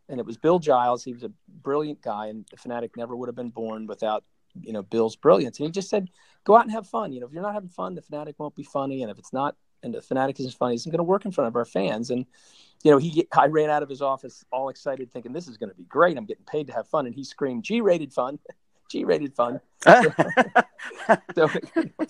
and 0.10 0.20
it 0.20 0.26
was 0.26 0.38
Bill 0.38 0.60
Giles. 0.60 1.04
He 1.04 1.14
was 1.14 1.24
a 1.24 1.32
brilliant 1.48 2.02
guy 2.02 2.28
and 2.28 2.46
the 2.52 2.58
fanatic 2.58 2.98
never 2.98 3.16
would 3.16 3.30
have 3.30 3.36
been 3.36 3.50
born 3.50 3.88
without 3.88 4.24
you 4.62 4.74
know 4.74 4.84
Bill's 4.84 5.16
brilliance. 5.16 5.60
And 5.60 5.68
he 5.68 5.72
just 5.72 5.90
said 5.90 6.10
go 6.44 6.56
out 6.56 6.64
and 6.64 6.72
have 6.72 6.88
fun. 6.88 7.12
You 7.12 7.22
know, 7.22 7.28
if 7.28 7.34
you're 7.34 7.44
not 7.44 7.54
having 7.54 7.70
fun, 7.70 7.96
the 7.96 8.02
fanatic 8.02 8.36
won't 8.38 8.56
be 8.56 8.64
funny 8.64 9.02
and 9.02 9.12
if 9.12 9.18
it's 9.18 9.34
not 9.34 9.56
and 9.84 9.94
the 9.94 10.02
fanatic 10.02 10.40
isn't 10.40 10.56
funny, 10.56 10.76
isn't 10.76 10.92
going 10.92 10.98
to 10.98 11.04
work 11.04 11.26
in 11.26 11.32
front 11.32 11.48
of 11.48 11.56
our 11.56 11.66
fans 11.66 12.10
and 12.10 12.26
you 12.84 12.92
know, 12.92 12.98
he 12.98 13.28
I 13.36 13.48
ran 13.48 13.70
out 13.70 13.82
of 13.82 13.90
his 13.90 14.02
office 14.02 14.44
all 14.52 14.70
excited, 14.70 15.12
thinking 15.12 15.32
this 15.32 15.48
is 15.48 15.58
going 15.58 15.70
to 15.70 15.76
be 15.76 15.86
great. 15.86 16.18
I'm 16.18 16.26
getting 16.26 16.46
paid 16.46 16.68
to 16.68 16.74
have 16.74 16.88
fun, 16.88 17.06
and 17.06 17.16
he 17.16 17.24
screamed 17.24 17.64
G-rated 17.64 18.14
fun, 18.14 18.40
G-rated 18.92 19.34
fun. 19.34 19.62
so 19.86 20.04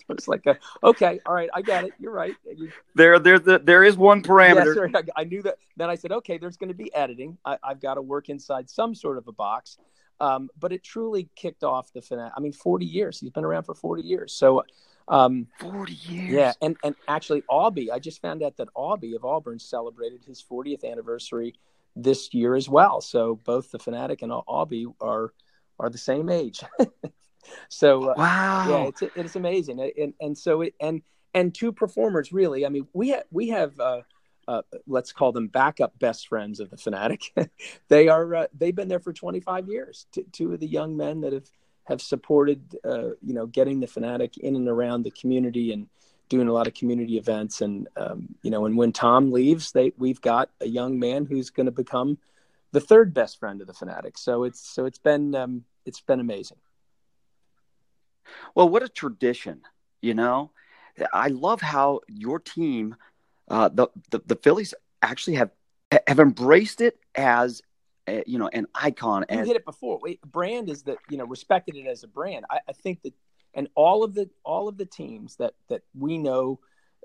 it's 0.10 0.28
like, 0.28 0.46
a, 0.48 0.58
okay, 0.84 1.20
all 1.26 1.36
right, 1.36 1.50
I 1.54 1.62
got 1.62 1.86
it. 1.86 1.94
You're 2.00 2.12
right. 2.12 2.36
You, 2.56 2.72
there, 2.96 3.20
there, 3.20 3.40
the, 3.40 3.60
there 3.60 3.84
is 3.84 3.96
one 3.96 4.24
parameter. 4.24 4.90
Yes, 4.92 5.04
I, 5.16 5.22
I, 5.22 5.24
knew 5.26 5.44
that. 5.44 5.58
Then 5.78 5.90
I 5.90 5.96
said, 5.96 6.12
okay, 6.12 6.40
there's 6.40 6.58
going 6.58 6.70
to 6.70 6.76
be 6.76 6.94
editing. 6.94 7.38
I, 7.46 7.58
have 7.64 7.80
got 7.80 7.96
to 7.96 8.02
work 8.02 8.30
inside 8.30 8.70
some 8.70 8.96
sort 8.96 9.18
of 9.18 9.28
a 9.28 9.32
box. 9.32 9.78
Um, 10.20 10.50
but 10.60 10.72
it 10.72 10.84
truly 10.84 11.30
kicked 11.36 11.64
off 11.64 11.92
the 11.94 12.02
fanatic. 12.02 12.34
I 12.38 12.40
mean, 12.40 12.54
40 12.54 12.86
years. 12.86 13.20
He's 13.20 13.32
been 13.32 13.44
around 13.44 13.64
for 13.64 13.74
40 13.74 14.04
years. 14.04 14.34
So, 14.34 14.64
um, 15.08 15.48
40 15.60 15.94
years. 15.94 16.32
Yeah, 16.32 16.54
and 16.62 16.78
and 16.84 16.96
actually, 17.08 17.44
Aubie. 17.50 17.92
I 17.92 18.00
just 18.00 18.22
found 18.22 18.44
out 18.44 18.58
that 18.58 18.70
Aubie 18.76 19.16
of 19.16 19.26
Auburn 19.26 19.60
celebrated 19.60 20.24
his 20.26 20.44
40th 20.44 20.90
anniversary 20.90 21.56
this 21.96 22.34
year 22.34 22.56
as 22.56 22.70
well. 22.70 23.02
So 23.02 23.36
both 23.44 23.72
the 23.72 23.80
fanatic 23.80 24.22
and 24.22 24.32
Aubie 24.32 24.94
are 25.02 25.34
are 25.80 25.90
the 25.90 25.98
same 25.98 26.30
age. 26.30 26.64
so 27.70 28.10
uh, 28.10 28.14
wow, 28.18 28.66
yeah, 28.70 28.88
it's 28.88 29.02
it's 29.16 29.36
amazing, 29.36 29.92
and 29.98 30.14
and 30.20 30.38
so 30.38 30.62
it 30.62 30.74
and 30.80 31.02
and 31.34 31.54
two 31.54 31.72
performers 31.72 32.32
really. 32.32 32.66
I 32.66 32.70
mean, 32.70 32.88
we 32.94 33.10
have 33.10 33.24
we 33.32 33.50
have. 33.50 33.80
Uh, 33.80 34.02
uh, 34.46 34.62
let's 34.88 35.14
call 35.14 35.32
them 35.32 35.48
backup 35.48 35.98
best 36.00 36.28
friends 36.28 36.60
of 36.60 36.70
the 36.70 36.76
fanatic. 36.76 37.32
they 37.88 38.10
are 38.10 38.36
uh, 38.36 38.48
they've 38.54 38.76
been 38.76 38.90
there 38.90 39.00
for 39.00 39.14
25 39.14 39.70
years. 39.70 40.06
T- 40.12 40.26
two 40.34 40.52
of 40.52 40.60
the 40.60 40.68
young 40.68 40.98
men 40.98 41.22
that 41.22 41.32
have 41.32 41.50
have 41.86 42.02
supported 42.02 42.78
uh, 42.84 43.10
you 43.22 43.34
know 43.34 43.46
getting 43.46 43.80
the 43.80 43.88
fanatic 43.88 44.38
in 44.38 44.56
and 44.56 44.68
around 44.68 45.04
the 45.04 45.12
community 45.12 45.72
and 45.72 45.88
doing 46.30 46.48
a 46.48 46.54
lot 46.54 46.68
of 46.68 46.74
community 46.74 47.18
events. 47.18 47.62
And 47.62 47.88
um, 47.98 48.36
you 48.42 48.52
know 48.52 48.66
and 48.66 48.78
when 48.78 48.92
tom 48.92 49.32
leaves 49.32 49.72
they 49.72 49.94
we've 49.98 50.22
got 50.22 50.50
a 50.62 50.68
young 50.68 51.00
man 51.00 51.26
who's 51.26 51.50
going 51.50 51.66
to 51.66 51.72
become 51.72 52.18
the 52.72 52.82
third 52.82 53.14
best 53.14 53.40
friend 53.40 53.62
of 53.62 53.68
the 53.68 53.74
fanatic. 53.74 54.18
So 54.18 54.44
it's 54.44 54.60
so 54.60 54.86
it's 54.86 55.00
been 55.00 55.36
um, 55.36 55.66
it's 55.86 56.02
been 56.02 56.20
amazing. 56.20 56.58
Well 58.56 58.70
what 58.70 58.84
a 58.84 58.90
tradition 58.90 59.62
you 60.02 60.14
know? 60.14 60.52
I 61.12 61.30
love 61.30 61.62
how 61.62 62.02
your 62.08 62.40
team 62.40 62.96
uh, 63.48 63.70
the, 63.70 63.88
the 64.12 64.22
the 64.26 64.36
phillies 64.36 64.74
actually 65.02 65.36
have 65.38 65.52
have 66.08 66.20
embraced 66.20 66.82
it 66.82 67.00
as 67.16 67.62
a, 68.08 68.24
you 68.26 68.38
know 68.38 68.50
an 68.52 68.68
icon 68.76 69.26
you 69.30 69.40
as... 69.40 69.48
hit 69.48 69.56
it 69.56 69.66
before. 69.66 70.00
Brand 70.26 70.70
is 70.70 70.84
that 70.84 70.98
you 71.10 71.18
know 71.18 71.26
respected 71.26 71.76
it 71.76 71.88
as 71.88 72.04
a 72.04 72.08
brand. 72.08 72.46
I, 72.50 72.60
I 72.68 72.74
think 72.74 73.02
that 73.04 73.14
and 73.54 73.68
all 73.76 74.04
of 74.04 74.14
the 74.14 74.30
all 74.44 74.68
of 74.68 74.78
the 74.78 74.86
teams 74.86 75.36
that 75.38 75.54
that 75.70 75.84
we 75.98 76.18
know 76.18 76.60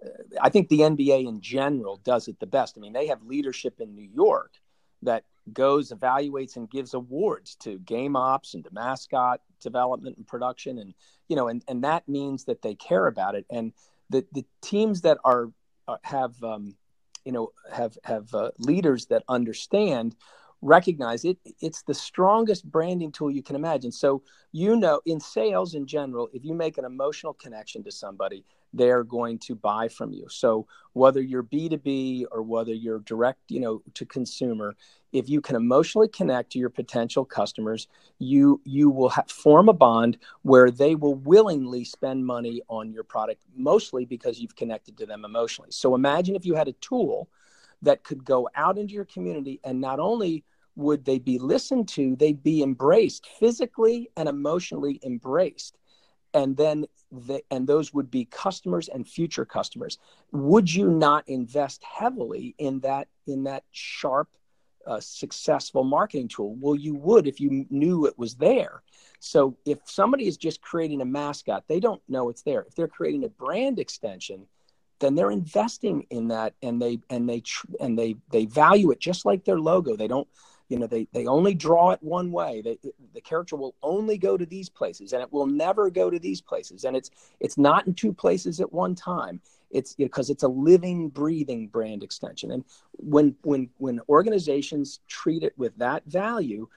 uh, 0.04 0.08
i 0.40 0.48
think 0.48 0.68
the 0.68 0.80
nba 0.80 1.26
in 1.28 1.40
general 1.40 1.98
does 1.98 2.28
it 2.28 2.40
the 2.40 2.46
best. 2.46 2.76
I 2.76 2.80
mean 2.80 2.92
they 2.92 3.08
have 3.08 3.22
leadership 3.22 3.80
in 3.80 3.94
new 3.94 4.08
york 4.14 4.52
that 5.02 5.24
goes 5.52 5.92
evaluates 5.92 6.56
and 6.56 6.70
gives 6.70 6.94
awards 6.94 7.54
to 7.56 7.78
game 7.80 8.16
ops 8.16 8.54
and 8.54 8.64
to 8.64 8.70
mascot 8.72 9.40
development 9.60 10.16
and 10.16 10.26
production. 10.26 10.78
And 10.78 10.94
you 11.28 11.36
know 11.36 11.48
and 11.48 11.62
and 11.68 11.84
that 11.84 12.08
means 12.08 12.44
that 12.44 12.62
they 12.62 12.74
care 12.74 13.06
about 13.06 13.34
it. 13.34 13.46
And 13.50 13.72
the 14.10 14.26
the 14.32 14.44
teams 14.62 15.02
that 15.02 15.18
are, 15.24 15.50
are 15.86 15.94
uh, 15.94 15.96
have 16.02 16.42
um, 16.42 16.76
you 17.24 17.32
know 17.32 17.52
have 17.72 17.96
have 18.04 18.32
uh, 18.34 18.50
leaders 18.58 19.06
that 19.06 19.24
understand 19.28 20.16
recognize 20.60 21.24
it. 21.24 21.38
It's 21.60 21.82
the 21.82 21.94
strongest 21.94 22.70
branding 22.70 23.12
tool 23.12 23.30
you 23.30 23.42
can 23.42 23.56
imagine. 23.56 23.92
So 23.92 24.22
you 24.52 24.76
know 24.76 25.00
in 25.06 25.20
sales 25.20 25.74
in 25.74 25.86
general 25.86 26.28
if 26.32 26.44
you 26.44 26.54
make 26.54 26.78
an 26.78 26.84
emotional 26.84 27.34
connection 27.34 27.84
to 27.84 27.90
somebody 27.90 28.44
they're 28.74 29.04
going 29.04 29.38
to 29.38 29.54
buy 29.54 29.88
from 29.88 30.12
you. 30.12 30.26
So 30.28 30.66
whether 30.92 31.20
you're 31.20 31.42
b2b 31.42 32.24
or 32.30 32.42
whether 32.42 32.72
you're 32.72 33.00
direct 33.00 33.38
you 33.48 33.60
know 33.60 33.82
to 33.94 34.06
consumer 34.06 34.74
if 35.12 35.28
you 35.28 35.40
can 35.40 35.56
emotionally 35.56 36.08
connect 36.08 36.52
to 36.52 36.58
your 36.58 36.68
potential 36.70 37.24
customers 37.24 37.88
you 38.18 38.60
you 38.64 38.90
will 38.90 39.12
form 39.28 39.68
a 39.68 39.72
bond 39.72 40.18
where 40.42 40.70
they 40.70 40.94
will 40.94 41.14
willingly 41.14 41.84
spend 41.84 42.24
money 42.24 42.62
on 42.68 42.92
your 42.92 43.04
product 43.04 43.42
mostly 43.54 44.04
because 44.04 44.40
you've 44.40 44.56
connected 44.56 44.96
to 44.98 45.06
them 45.06 45.24
emotionally. 45.24 45.70
So 45.70 45.94
imagine 45.94 46.36
if 46.36 46.44
you 46.44 46.54
had 46.54 46.68
a 46.68 46.72
tool 46.72 47.28
that 47.82 48.04
could 48.04 48.24
go 48.24 48.48
out 48.54 48.78
into 48.78 48.94
your 48.94 49.04
community 49.04 49.60
and 49.64 49.80
not 49.80 50.00
only 50.00 50.44
would 50.78 51.04
they 51.04 51.18
be 51.18 51.38
listened 51.38 51.88
to, 51.88 52.14
they'd 52.16 52.42
be 52.42 52.62
embraced 52.62 53.26
physically 53.40 54.10
and 54.16 54.28
emotionally 54.28 55.00
embraced. 55.04 55.76
And 56.34 56.56
then 56.56 56.86
the, 57.10 57.42
and 57.50 57.66
those 57.66 57.92
would 57.92 58.10
be 58.10 58.26
customers 58.26 58.88
and 58.88 59.06
future 59.06 59.44
customers. 59.44 59.98
Would 60.30 60.72
you 60.72 60.88
not 60.88 61.28
invest 61.28 61.82
heavily 61.82 62.54
in 62.58 62.80
that 62.80 63.08
in 63.26 63.44
that 63.44 63.64
sharp, 63.72 64.28
uh, 64.86 65.00
successful 65.00 65.84
marketing 65.84 66.28
tool? 66.28 66.54
Well, 66.60 66.76
you 66.76 66.94
would 66.94 67.26
if 67.26 67.40
you 67.40 67.66
knew 67.70 68.06
it 68.06 68.18
was 68.18 68.36
there. 68.36 68.82
So 69.18 69.56
if 69.64 69.78
somebody 69.84 70.28
is 70.28 70.36
just 70.36 70.60
creating 70.60 71.00
a 71.00 71.06
mascot, 71.06 71.64
they 71.66 71.80
don't 71.80 72.02
know 72.08 72.28
it's 72.28 72.42
there. 72.42 72.62
If 72.62 72.74
they're 72.76 72.88
creating 72.88 73.24
a 73.24 73.28
brand 73.28 73.80
extension, 73.80 74.46
then 75.00 75.14
they're 75.14 75.30
investing 75.30 76.06
in 76.10 76.28
that 76.28 76.54
and 76.62 76.80
they 76.80 77.00
and 77.10 77.28
they 77.28 77.42
and 77.80 77.98
they 77.98 78.16
they 78.30 78.46
value 78.46 78.90
it 78.90 79.00
just 79.00 79.24
like 79.24 79.44
their 79.44 79.58
logo. 79.58 79.96
They 79.96 80.08
don't 80.08 80.28
you 80.68 80.78
know 80.78 80.86
they 80.86 81.06
they 81.12 81.26
only 81.26 81.54
draw 81.54 81.90
it 81.90 82.02
one 82.02 82.32
way. 82.32 82.62
They, 82.62 82.78
the 83.14 83.20
character 83.20 83.56
will 83.56 83.74
only 83.82 84.18
go 84.18 84.36
to 84.36 84.46
these 84.46 84.68
places 84.68 85.12
and 85.12 85.22
it 85.22 85.32
will 85.32 85.46
never 85.46 85.90
go 85.90 86.10
to 86.10 86.18
these 86.18 86.40
places. 86.40 86.84
And 86.84 86.96
it's 86.96 87.10
it's 87.40 87.58
not 87.58 87.86
in 87.86 87.94
two 87.94 88.12
places 88.12 88.60
at 88.60 88.72
one 88.72 88.94
time. 88.94 89.40
It's 89.70 89.94
because 89.94 90.28
you 90.28 90.32
know, 90.32 90.34
it's 90.34 90.42
a 90.44 90.48
living 90.48 91.08
breathing 91.08 91.68
brand 91.68 92.02
extension. 92.02 92.50
And 92.50 92.64
when 92.92 93.36
when 93.42 93.70
when 93.78 94.00
organizations 94.08 95.00
treat 95.08 95.42
it 95.42 95.52
with 95.56 95.76
that 95.78 96.04
value 96.06 96.68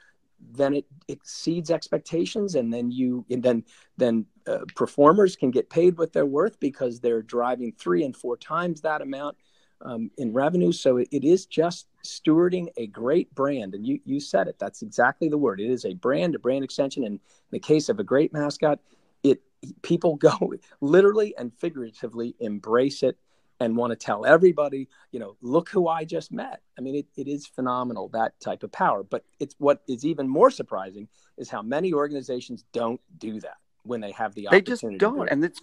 then 0.54 0.74
it 0.74 0.86
exceeds 1.08 1.70
expectations 1.72 2.56
and 2.56 2.74
then 2.74 2.92
you 2.92 3.26
and 3.30 3.44
then 3.44 3.64
then 3.98 4.26
uh, 4.48 4.60
performers 4.76 5.36
can 5.36 5.52
get 5.52 5.70
paid 5.70 5.98
what 5.98 6.14
they're 6.14 6.26
worth 6.26 6.60
because 6.60 7.00
they're 7.00 7.22
driving 7.22 7.72
three 7.72 8.04
and 8.04 8.16
four 8.16 8.38
times 8.38 8.82
that 8.82 9.02
amount 9.02 9.38
um, 9.82 10.12
in 10.18 10.34
revenue. 10.34 10.72
So 10.72 10.98
it, 10.98 11.08
it 11.12 11.24
is 11.24 11.46
just 11.46 11.88
stewarding 12.06 12.68
a 12.78 12.88
great 12.88 13.34
brand 13.36 13.76
and 13.76 13.86
you 13.86 14.00
you 14.06 14.20
said 14.20 14.48
it. 14.48 14.58
That's 14.60 14.82
exactly 14.82 15.30
the 15.30 15.38
word. 15.38 15.60
It 15.60 15.70
is 15.70 15.86
a 15.86 15.94
brand 15.94 16.36
a 16.36 16.40
brand 16.40 16.64
extension. 16.64 17.04
And 17.04 17.16
in 17.16 17.20
the 17.52 17.60
case 17.60 17.90
of 17.90 18.00
a 18.00 18.04
great 18.04 18.34
mascot 18.34 18.80
it 19.24 19.42
people 19.82 20.16
go 20.30 20.54
literally 20.82 21.36
and 21.38 21.54
figuratively 21.54 22.36
embrace 22.40 23.04
it 23.04 23.18
and 23.62 23.78
want 23.78 23.92
to 23.92 23.96
tell 23.96 24.26
everybody, 24.26 24.90
you 25.12 25.20
know, 25.20 25.38
look 25.42 25.70
who 25.70 25.88
I 25.88 26.04
just 26.04 26.32
met. 26.32 26.62
I 26.78 26.82
mean, 26.82 26.96
it, 26.96 27.06
it 27.16 27.28
is 27.28 27.46
phenomenal, 27.46 28.10
that 28.10 28.38
type 28.40 28.64
of 28.64 28.72
power. 28.72 29.04
But 29.04 29.24
it's 29.40 29.54
what 29.60 29.84
is 29.88 30.04
even 30.04 30.28
more 30.28 30.50
surprising 30.50 31.08
is 31.38 31.48
how 31.48 31.62
many 31.62 31.94
organizations 31.94 32.66
don't 32.74 33.00
do 33.20 33.40
that 33.42 33.58
when 33.84 34.02
they 34.02 34.12
have 34.12 34.34
the 34.34 34.48
they 34.50 34.62
just 34.62 34.84
don't. 34.98 35.30
And 35.30 35.46
it's 35.46 35.62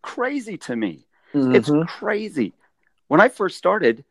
crazy 0.00 0.58
to 0.58 0.76
me. 0.76 1.06
Mm-hmm. 1.34 1.56
It's 1.56 1.70
crazy. 1.88 2.52
When 3.08 3.20
I 3.20 3.28
first 3.28 3.58
started, 3.58 4.04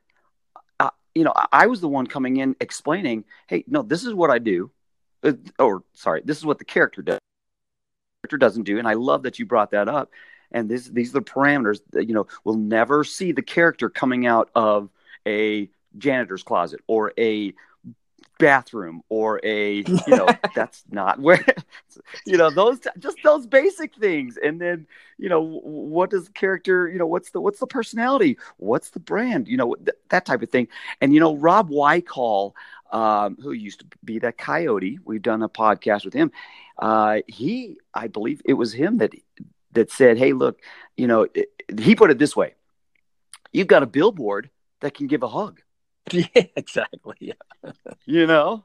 uh, 0.82 0.90
you 1.16 1.24
know, 1.24 1.34
I 1.54 1.68
was 1.68 1.80
the 1.80 1.88
one 1.88 2.08
coming 2.08 2.38
in 2.38 2.58
explaining, 2.60 3.24
hey, 3.48 3.64
no, 3.68 3.84
this 3.84 4.06
is 4.06 4.14
what 4.14 4.30
I 4.30 4.40
do. 4.40 4.70
Uh, 5.24 5.34
or, 5.58 5.84
sorry, 5.94 6.24
this 6.26 6.38
is 6.38 6.46
what 6.46 6.60
the 6.60 6.66
character 6.66 7.02
does. 7.02 7.16
The 7.16 8.28
character 8.28 8.38
doesn't 8.38 8.64
do. 8.64 8.80
And 8.80 8.88
I 8.88 8.96
love 8.96 9.24
that 9.24 9.40
you 9.40 9.46
brought 9.46 9.72
that 9.72 9.88
up 9.88 10.12
and 10.52 10.70
this, 10.70 10.88
these 10.88 11.10
are 11.10 11.20
the 11.20 11.22
parameters 11.22 11.80
that 11.92 12.08
you 12.08 12.14
know 12.14 12.28
we'll 12.44 12.58
never 12.58 13.04
see 13.04 13.32
the 13.32 13.42
character 13.42 13.90
coming 13.90 14.26
out 14.26 14.50
of 14.56 14.90
a 15.28 15.70
janitor's 15.98 16.44
closet 16.44 16.82
or 16.88 17.14
a 17.18 17.54
bathroom 18.40 19.02
or 19.10 19.42
a 19.44 19.84
you 19.84 20.00
know 20.08 20.28
that's 20.56 20.84
not 20.90 21.20
where 21.20 21.44
you 22.26 22.38
know 22.38 22.50
those 22.50 22.80
just 22.98 23.18
those 23.24 23.46
basic 23.46 23.94
things. 23.96 24.38
And 24.38 24.60
then 24.60 24.88
you 25.18 25.30
know 25.30 25.42
what 25.42 26.10
does 26.10 26.26
the 26.26 26.32
character 26.32 26.88
you 26.88 26.98
know 26.98 27.06
what's 27.06 27.30
the 27.32 27.42
what's 27.42 27.60
the 27.60 27.68
personality? 27.68 28.38
What's 28.58 28.90
the 28.92 29.00
brand? 29.00 29.48
You 29.48 29.58
know 29.58 29.76
th- 29.76 29.98
that 30.10 30.26
type 30.26 30.42
of 30.42 30.50
thing. 30.50 30.70
And 31.02 31.14
you 31.14 31.20
know 31.20 31.36
rob 31.36 31.70
wycall 31.70 32.54
um, 32.92 33.38
who 33.42 33.52
used 33.52 33.82
to 33.82 33.86
be 34.04 34.20
that 34.20 34.38
coyote 34.38 35.00
we've 35.06 35.22
done 35.22 35.44
a 35.44 35.50
podcast 35.50 36.06
with 36.06 36.14
him 36.14 36.32
uh, 36.80 37.20
he 37.28 37.78
i 37.94 38.08
believe 38.08 38.42
it 38.46 38.54
was 38.54 38.74
him 38.74 38.98
that 38.98 39.14
that 39.74 39.92
said, 39.92 40.18
"Hey, 40.18 40.34
look, 40.34 40.60
you 40.98 41.08
know," 41.08 41.28
it, 41.34 41.50
he 41.80 41.96
put 41.96 42.12
it 42.12 42.20
this 42.20 42.36
way: 42.36 42.56
"You've 43.52 43.68
got 43.68 43.84
a 43.84 43.88
billboard 43.88 44.50
that 44.82 44.94
can 44.94 45.08
give 45.08 45.24
a 45.24 45.28
hug." 45.28 45.62
Yeah, 46.12 46.46
exactly. 46.56 47.16
Yeah. 47.20 47.34
you 48.06 48.26
know, 48.26 48.64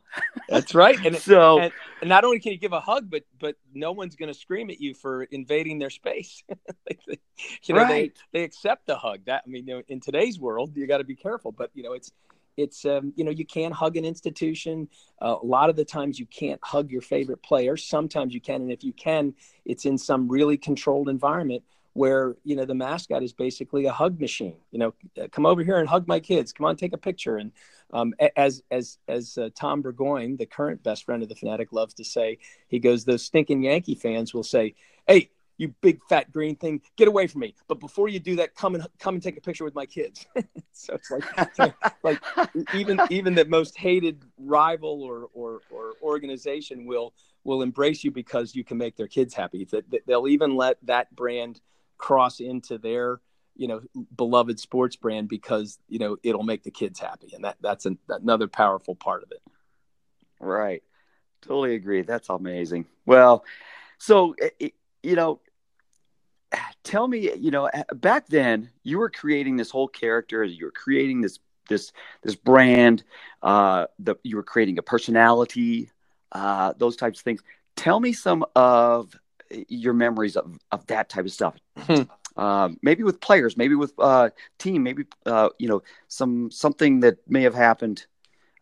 that's 0.48 0.74
right. 0.74 0.98
And 1.04 1.16
so, 1.16 1.58
and, 1.58 1.72
and, 2.00 2.08
not 2.08 2.24
only 2.24 2.38
can 2.38 2.52
you 2.52 2.58
give 2.58 2.72
a 2.72 2.80
hug, 2.80 3.10
but 3.10 3.24
but 3.38 3.56
no 3.74 3.92
one's 3.92 4.16
going 4.16 4.32
to 4.32 4.38
scream 4.38 4.70
at 4.70 4.80
you 4.80 4.94
for 4.94 5.24
invading 5.24 5.78
their 5.78 5.90
space. 5.90 6.42
you 6.98 7.74
know, 7.74 7.82
right. 7.82 8.14
they 8.32 8.38
they 8.38 8.44
accept 8.44 8.86
the 8.86 8.96
hug. 8.96 9.26
That 9.26 9.42
I 9.46 9.50
mean, 9.50 9.66
you 9.66 9.74
know, 9.74 9.82
in 9.88 10.00
today's 10.00 10.38
world, 10.38 10.76
you 10.76 10.86
got 10.86 10.98
to 10.98 11.04
be 11.04 11.16
careful. 11.16 11.52
But 11.52 11.70
you 11.74 11.82
know, 11.82 11.92
it's 11.92 12.12
it's 12.56 12.84
um, 12.84 13.12
you 13.16 13.24
know 13.24 13.30
you 13.30 13.44
can 13.44 13.72
hug 13.72 13.96
an 13.96 14.04
institution 14.04 14.88
uh, 15.22 15.36
a 15.40 15.46
lot 15.46 15.70
of 15.70 15.76
the 15.76 15.84
times 15.84 16.18
you 16.18 16.26
can't 16.26 16.60
hug 16.62 16.90
your 16.90 17.02
favorite 17.02 17.42
player 17.42 17.76
sometimes 17.76 18.34
you 18.34 18.40
can 18.40 18.62
and 18.62 18.72
if 18.72 18.84
you 18.84 18.92
can 18.92 19.34
it's 19.64 19.86
in 19.86 19.98
some 19.98 20.28
really 20.28 20.56
controlled 20.56 21.08
environment 21.08 21.62
where 21.94 22.36
you 22.44 22.54
know 22.54 22.64
the 22.64 22.74
mascot 22.74 23.22
is 23.22 23.32
basically 23.32 23.86
a 23.86 23.92
hug 23.92 24.20
machine. 24.20 24.56
You 24.70 24.78
know, 24.80 25.28
come 25.30 25.46
over 25.46 25.62
here 25.62 25.78
and 25.78 25.88
hug 25.88 26.06
my 26.06 26.20
kids. 26.20 26.52
Come 26.52 26.66
on, 26.66 26.76
take 26.76 26.92
a 26.92 26.98
picture. 26.98 27.36
And 27.36 27.52
um, 27.92 28.12
as 28.36 28.62
as 28.70 28.98
as 29.08 29.38
uh, 29.38 29.48
Tom 29.54 29.80
Burgoyne, 29.80 30.36
the 30.36 30.46
current 30.46 30.82
best 30.82 31.04
friend 31.04 31.22
of 31.22 31.28
the 31.28 31.36
fanatic 31.36 31.72
loves 31.72 31.94
to 31.94 32.04
say, 32.04 32.38
he 32.68 32.78
goes, 32.78 33.04
those 33.04 33.22
stinking 33.24 33.62
Yankee 33.62 33.94
fans 33.94 34.34
will 34.34 34.42
say, 34.42 34.74
"Hey, 35.06 35.30
you 35.56 35.68
big 35.80 36.00
fat 36.08 36.32
green 36.32 36.56
thing, 36.56 36.80
get 36.96 37.08
away 37.08 37.26
from 37.26 37.40
me!" 37.42 37.54
But 37.68 37.80
before 37.80 38.08
you 38.08 38.20
do 38.20 38.36
that, 38.36 38.54
come 38.54 38.74
and 38.74 38.86
come 38.98 39.14
and 39.14 39.22
take 39.22 39.36
a 39.36 39.40
picture 39.40 39.64
with 39.64 39.74
my 39.74 39.86
kids. 39.86 40.26
so 40.72 40.94
it's 40.94 41.10
like 41.10 41.74
like 42.02 42.20
even 42.74 43.00
even 43.10 43.34
the 43.34 43.44
most 43.44 43.76
hated 43.76 44.24
rival 44.38 45.02
or 45.02 45.28
or, 45.34 45.60
or 45.70 45.92
organization 46.02 46.86
will 46.86 47.14
will 47.44 47.62
embrace 47.62 48.04
you 48.04 48.10
because 48.10 48.54
you 48.54 48.64
can 48.64 48.78
make 48.78 48.96
their 48.96 49.08
kids 49.08 49.34
happy. 49.34 49.64
That 49.64 49.84
they'll 50.06 50.28
even 50.28 50.56
let 50.56 50.78
that 50.82 51.14
brand 51.14 51.60
cross 51.98 52.40
into 52.40 52.78
their 52.78 53.20
you 53.56 53.68
know 53.68 53.80
beloved 54.16 54.58
sports 54.58 54.96
brand 54.96 55.28
because 55.28 55.78
you 55.88 55.98
know 55.98 56.16
it'll 56.22 56.42
make 56.42 56.62
the 56.62 56.70
kids 56.70 56.98
happy 56.98 57.32
and 57.34 57.44
that 57.44 57.56
that's 57.60 57.86
an, 57.86 57.98
another 58.08 58.48
powerful 58.48 58.94
part 58.94 59.22
of 59.22 59.30
it 59.30 59.40
right 60.40 60.82
totally 61.40 61.74
agree 61.74 62.02
that's 62.02 62.28
amazing 62.28 62.84
well 63.06 63.44
so 63.98 64.34
eh, 64.40 64.50
eh, 64.60 64.68
you 65.02 65.14
know 65.14 65.40
tell 66.84 67.08
me 67.08 67.34
you 67.36 67.50
know 67.50 67.66
eh, 67.66 67.82
back 67.94 68.26
then 68.28 68.70
you 68.82 68.98
were 68.98 69.10
creating 69.10 69.56
this 69.56 69.70
whole 69.70 69.88
character 69.88 70.44
you 70.44 70.66
were 70.66 70.72
creating 70.72 71.20
this 71.20 71.38
this 71.68 71.92
this 72.22 72.36
brand 72.36 73.02
uh 73.42 73.86
the 73.98 74.14
you 74.22 74.36
were 74.36 74.42
creating 74.42 74.78
a 74.78 74.82
personality 74.82 75.90
uh 76.32 76.72
those 76.76 76.94
types 76.94 77.20
of 77.20 77.24
things 77.24 77.42
tell 77.76 77.98
me 77.98 78.12
some 78.12 78.44
of 78.54 79.16
your 79.68 79.92
memories 79.92 80.36
of, 80.36 80.58
of 80.72 80.86
that 80.86 81.08
type 81.08 81.24
of 81.24 81.32
stuff. 81.32 81.54
Um, 82.36 82.78
maybe 82.82 83.04
with 83.04 83.20
players, 83.20 83.56
maybe 83.56 83.76
with 83.76 83.92
uh, 83.96 84.30
team, 84.58 84.82
maybe 84.82 85.04
uh, 85.24 85.50
you 85.60 85.68
know 85.68 85.84
some 86.08 86.50
something 86.50 86.98
that 86.98 87.18
may 87.28 87.42
have 87.42 87.54
happened 87.54 88.06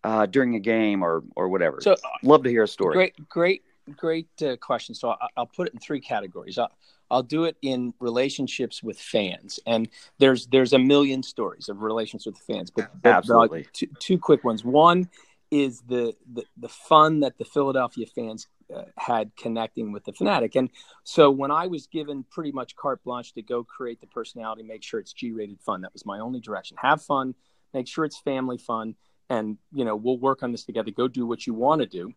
uh, 0.05 0.27
during 0.27 0.57
a 0.57 0.61
game 0.61 1.03
or 1.03 1.25
or 1.37 1.49
whatever. 1.49 1.81
So, 1.81 1.97
love 2.23 2.43
to 2.43 2.51
hear 2.51 2.65
a 2.65 2.69
story. 2.69 2.97
Great, 2.97 3.29
great, 3.31 3.63
great 3.97 4.29
uh, 4.43 4.57
question. 4.57 4.95
So 4.95 5.13
I, 5.13 5.29
will 5.39 5.47
put 5.47 5.69
it 5.69 5.73
in 5.73 5.81
three 5.81 6.03
categories. 6.03 6.59
I'll, 6.59 6.71
I'll 7.13 7.23
do 7.23 7.45
it 7.45 7.57
in 7.61 7.93
relationships 8.01 8.83
with 8.83 8.99
fans, 8.99 9.61
and 9.67 9.89
there's 10.19 10.47
there's 10.47 10.73
a 10.73 10.79
million 10.79 11.23
stories 11.23 11.69
of 11.69 11.83
relationships 11.83 12.27
with 12.27 12.39
fans. 12.39 12.71
But, 12.71 12.91
but 13.03 13.13
absolutely, 13.13 13.69
two, 13.73 13.89
two 13.99 14.19
quick 14.19 14.43
ones. 14.45 14.65
One 14.65 15.09
is 15.51 15.83
the, 15.83 16.15
the 16.33 16.45
the 16.57 16.71
fun 16.71 17.21
that 17.21 17.37
the 17.37 17.45
Philadelphia 17.45 18.07
fans 18.07 18.49
uh, 18.75 18.85
had 18.97 19.31
connecting 19.37 19.93
with 19.93 20.05
the 20.05 20.13
fanatic. 20.15 20.57
And 20.57 20.71
so 21.05 21.31
when 21.31 21.51
I 21.51 21.67
was 21.67 21.87
given 21.87 22.25
pretty 22.31 22.53
much 22.53 22.75
carte 22.75 23.05
blanche 23.05 23.35
to 23.35 23.43
go 23.43 23.63
create 23.63 24.01
the 24.01 24.07
personality, 24.07 24.63
make 24.63 24.83
sure 24.83 24.99
it's 24.99 25.13
G-rated 25.13 25.61
fun. 25.61 25.83
That 25.83 25.93
was 25.93 26.07
my 26.07 26.21
only 26.21 26.41
direction. 26.41 26.79
Have 26.81 27.03
fun, 27.03 27.35
make 27.75 27.87
sure 27.87 28.07
it's 28.07 28.19
family 28.19 28.57
fun, 28.57 28.95
and 29.29 29.59
you 29.73 29.85
know 29.85 29.95
we'll 29.95 30.19
work 30.19 30.43
on 30.43 30.53
this 30.53 30.65
together. 30.65 30.91
Go 30.91 31.07
do 31.07 31.27
what 31.27 31.47
you 31.47 31.53
want 31.53 31.83
to 31.83 31.87
do. 31.87 32.15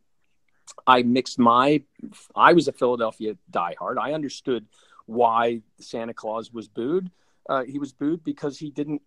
I 0.88 1.04
mixed 1.04 1.40
my. 1.40 1.84
I 2.36 2.54
was 2.54 2.68
a 2.68 2.74
Philadelphia 2.74 3.36
diehard. 3.52 3.98
I 4.00 4.14
understood 4.14 4.66
why 5.06 5.62
Santa 5.80 6.14
Claus 6.14 6.52
was 6.52 6.68
booed. 6.68 7.12
Uh, 7.48 7.64
he 7.64 7.80
was 7.80 7.94
booed 7.94 8.24
because 8.24 8.58
he 8.58 8.70
didn't 8.70 9.02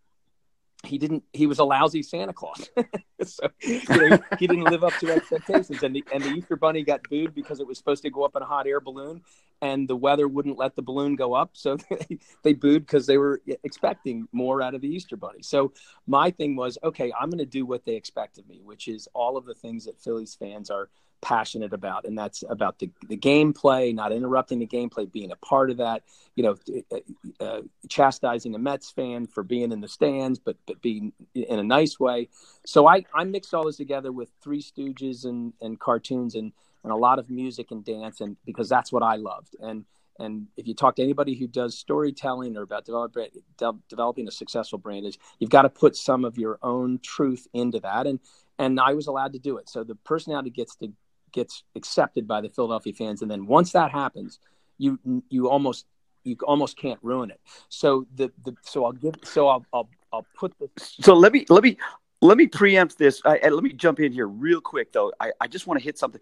he 0.84 0.96
didn't 0.96 1.25
he 1.32 1.46
was 1.46 1.58
a 1.58 1.64
lousy 1.64 2.02
santa 2.02 2.32
claus 2.32 2.70
so 3.25 3.48
you 3.62 3.80
know, 3.88 4.18
he, 4.38 4.46
didn't 4.46 4.64
live 4.64 4.84
up 4.84 4.96
to 4.98 5.10
expectations 5.10 5.82
and 5.82 5.94
the, 5.94 6.04
and 6.12 6.22
the 6.22 6.28
easter 6.28 6.54
bunny 6.54 6.82
got 6.84 7.02
booed 7.10 7.34
because 7.34 7.58
it 7.58 7.66
was 7.66 7.76
supposed 7.76 8.02
to 8.02 8.10
go 8.10 8.22
up 8.22 8.37
in 8.37 8.42
a 8.42 8.46
hot 8.46 8.66
air 8.66 8.80
balloon 8.80 9.20
and 9.60 9.88
the 9.88 9.96
weather 9.96 10.28
wouldn't 10.28 10.56
let 10.56 10.76
the 10.76 10.82
balloon 10.82 11.16
go 11.16 11.34
up 11.34 11.50
so 11.54 11.76
they, 11.90 12.18
they 12.44 12.52
booed 12.52 12.87
because 12.87 13.06
they 13.06 13.18
were 13.18 13.42
expecting 13.64 14.28
more 14.30 14.62
out 14.62 14.75
of 14.75 14.80
the 14.80 14.88
easter 14.88 15.16
bunny 15.16 15.42
so 15.42 15.72
my 16.06 16.30
thing 16.30 16.54
was 16.54 16.78
okay 16.84 17.12
i'm 17.20 17.28
going 17.28 17.38
to 17.38 17.46
do 17.46 17.66
what 17.66 17.84
they 17.84 17.96
expect 17.96 18.38
of 18.38 18.48
me 18.48 18.60
which 18.62 18.87
is 18.87 19.08
all 19.14 19.37
of 19.37 19.46
the 19.46 19.54
things 19.54 19.84
that 19.84 20.00
phillies 20.00 20.37
fans 20.37 20.70
are 20.70 20.88
passionate 21.20 21.72
about, 21.72 22.04
and 22.04 22.16
that's 22.16 22.44
about 22.48 22.78
the, 22.78 22.90
the 23.08 23.16
gameplay, 23.16 23.94
not 23.94 24.12
interrupting 24.12 24.58
the 24.58 24.66
gameplay, 24.66 25.10
being 25.10 25.30
a 25.30 25.37
part 25.37 25.70
of 25.70 25.78
that. 25.78 26.02
You 26.37 26.44
know, 26.44 26.56
uh, 26.92 27.44
uh, 27.44 27.62
chastising 27.88 28.54
a 28.54 28.59
Mets 28.59 28.90
fan 28.90 29.26
for 29.26 29.42
being 29.42 29.72
in 29.72 29.81
the 29.81 29.88
stands, 29.88 30.38
but 30.38 30.57
but 30.66 30.81
being 30.81 31.12
in 31.35 31.59
a 31.59 31.64
nice 31.64 31.98
way. 31.98 32.28
So 32.64 32.87
I 32.87 33.04
I 33.14 33.24
mixed 33.24 33.54
all 33.54 33.66
this 33.66 33.76
together 33.76 34.12
with 34.12 34.31
Three 34.42 34.62
Stooges 34.62 35.24
and 35.24 35.52
and 35.61 35.78
cartoons 35.78 36.35
and 36.35 36.52
and 36.85 36.92
a 36.92 36.96
lot 36.96 37.18
of 37.18 37.28
music 37.31 37.70
and 37.70 37.85
dance, 37.85 38.20
and 38.20 38.37
because 38.44 38.68
that's 38.68 38.92
what 38.92 39.02
I 39.02 39.16
loved. 39.16 39.57
And 39.61 39.85
and 40.18 40.48
if 40.57 40.66
you 40.66 40.74
talk 40.74 40.96
to 40.96 41.02
anybody 41.02 41.35
who 41.35 41.46
does 41.46 41.78
storytelling 41.78 42.57
or 42.57 42.62
about 42.62 42.85
develop, 42.85 43.16
de- 43.57 43.72
developing 43.88 44.26
a 44.26 44.33
successful 44.33 44.78
brand, 44.78 45.07
is 45.07 45.16
you've 45.38 45.50
got 45.50 45.62
to 45.62 45.68
put 45.68 45.96
some 45.96 46.24
of 46.24 46.38
your 46.38 46.59
own 46.62 46.98
truth 47.02 47.46
into 47.52 47.81
that. 47.81 48.07
And 48.07 48.18
and 48.59 48.81
I 48.81 48.94
was 48.94 49.07
allowed 49.07 49.33
to 49.35 49.38
do 49.38 49.59
it. 49.59 49.68
So 49.68 49.85
the 49.85 49.94
personality 49.94 50.50
gets 50.50 50.74
to 50.76 50.92
gets 51.32 51.62
accepted 51.74 52.26
by 52.26 52.40
the 52.40 52.48
Philadelphia 52.48 52.92
fans, 52.92 53.22
and 53.22 53.30
then 53.30 53.46
once 53.46 53.72
that 53.72 53.90
happens, 53.90 54.38
you 54.78 54.98
you 55.28 55.48
almost 55.48 55.86
you 56.24 56.36
almost 56.46 56.76
can't 56.76 56.98
ruin 57.02 57.30
it. 57.30 57.40
So 57.68 58.06
the, 58.14 58.30
the 58.44 58.54
so 58.62 58.84
I'll 58.84 58.92
give 58.92 59.14
so 59.24 59.48
I'll 59.48 59.66
I'll, 59.72 59.88
I'll 60.12 60.26
put 60.36 60.54
the 60.58 60.68
so 60.76 61.14
let 61.14 61.32
me 61.32 61.46
let 61.48 61.62
me 61.62 61.76
let 62.20 62.36
me 62.36 62.46
preempt 62.46 62.98
this. 62.98 63.22
I, 63.24 63.48
let 63.48 63.62
me 63.62 63.72
jump 63.72 64.00
in 64.00 64.12
here 64.12 64.26
real 64.26 64.60
quick 64.60 64.92
though. 64.92 65.12
I, 65.20 65.32
I 65.40 65.46
just 65.46 65.66
want 65.66 65.80
to 65.80 65.84
hit 65.84 65.98
something. 65.98 66.20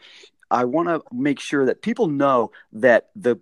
I 0.50 0.64
want 0.64 0.88
to 0.88 1.02
make 1.12 1.40
sure 1.40 1.66
that 1.66 1.82
people 1.82 2.06
know 2.06 2.52
that 2.72 3.10
the 3.16 3.40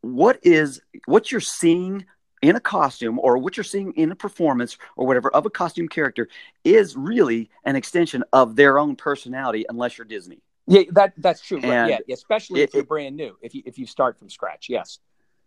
what 0.00 0.38
is 0.42 0.80
what 1.06 1.30
you're 1.30 1.40
seeing 1.40 2.06
in 2.40 2.56
a 2.56 2.60
costume 2.60 3.18
or 3.18 3.36
what 3.36 3.56
you're 3.56 3.64
seeing 3.64 3.92
in 3.94 4.12
a 4.12 4.16
performance 4.16 4.78
or 4.96 5.06
whatever 5.06 5.30
of 5.30 5.44
a 5.44 5.50
costume 5.50 5.88
character 5.88 6.28
is 6.64 6.96
really 6.96 7.50
an 7.64 7.76
extension 7.76 8.22
of 8.32 8.56
their 8.56 8.78
own 8.78 8.96
personality 8.96 9.66
unless 9.68 9.98
you're 9.98 10.06
Disney. 10.06 10.40
Yeah, 10.68 10.82
that 10.92 11.14
that's 11.16 11.40
true. 11.40 11.60
Right? 11.60 11.88
Yeah, 11.88 11.98
especially 12.12 12.60
it, 12.60 12.68
if 12.68 12.74
you're 12.74 12.82
it, 12.82 12.88
brand 12.88 13.16
new. 13.16 13.36
If 13.40 13.54
you 13.54 13.62
if 13.64 13.78
you 13.78 13.86
start 13.86 14.18
from 14.18 14.28
scratch, 14.28 14.68
yes, 14.68 14.98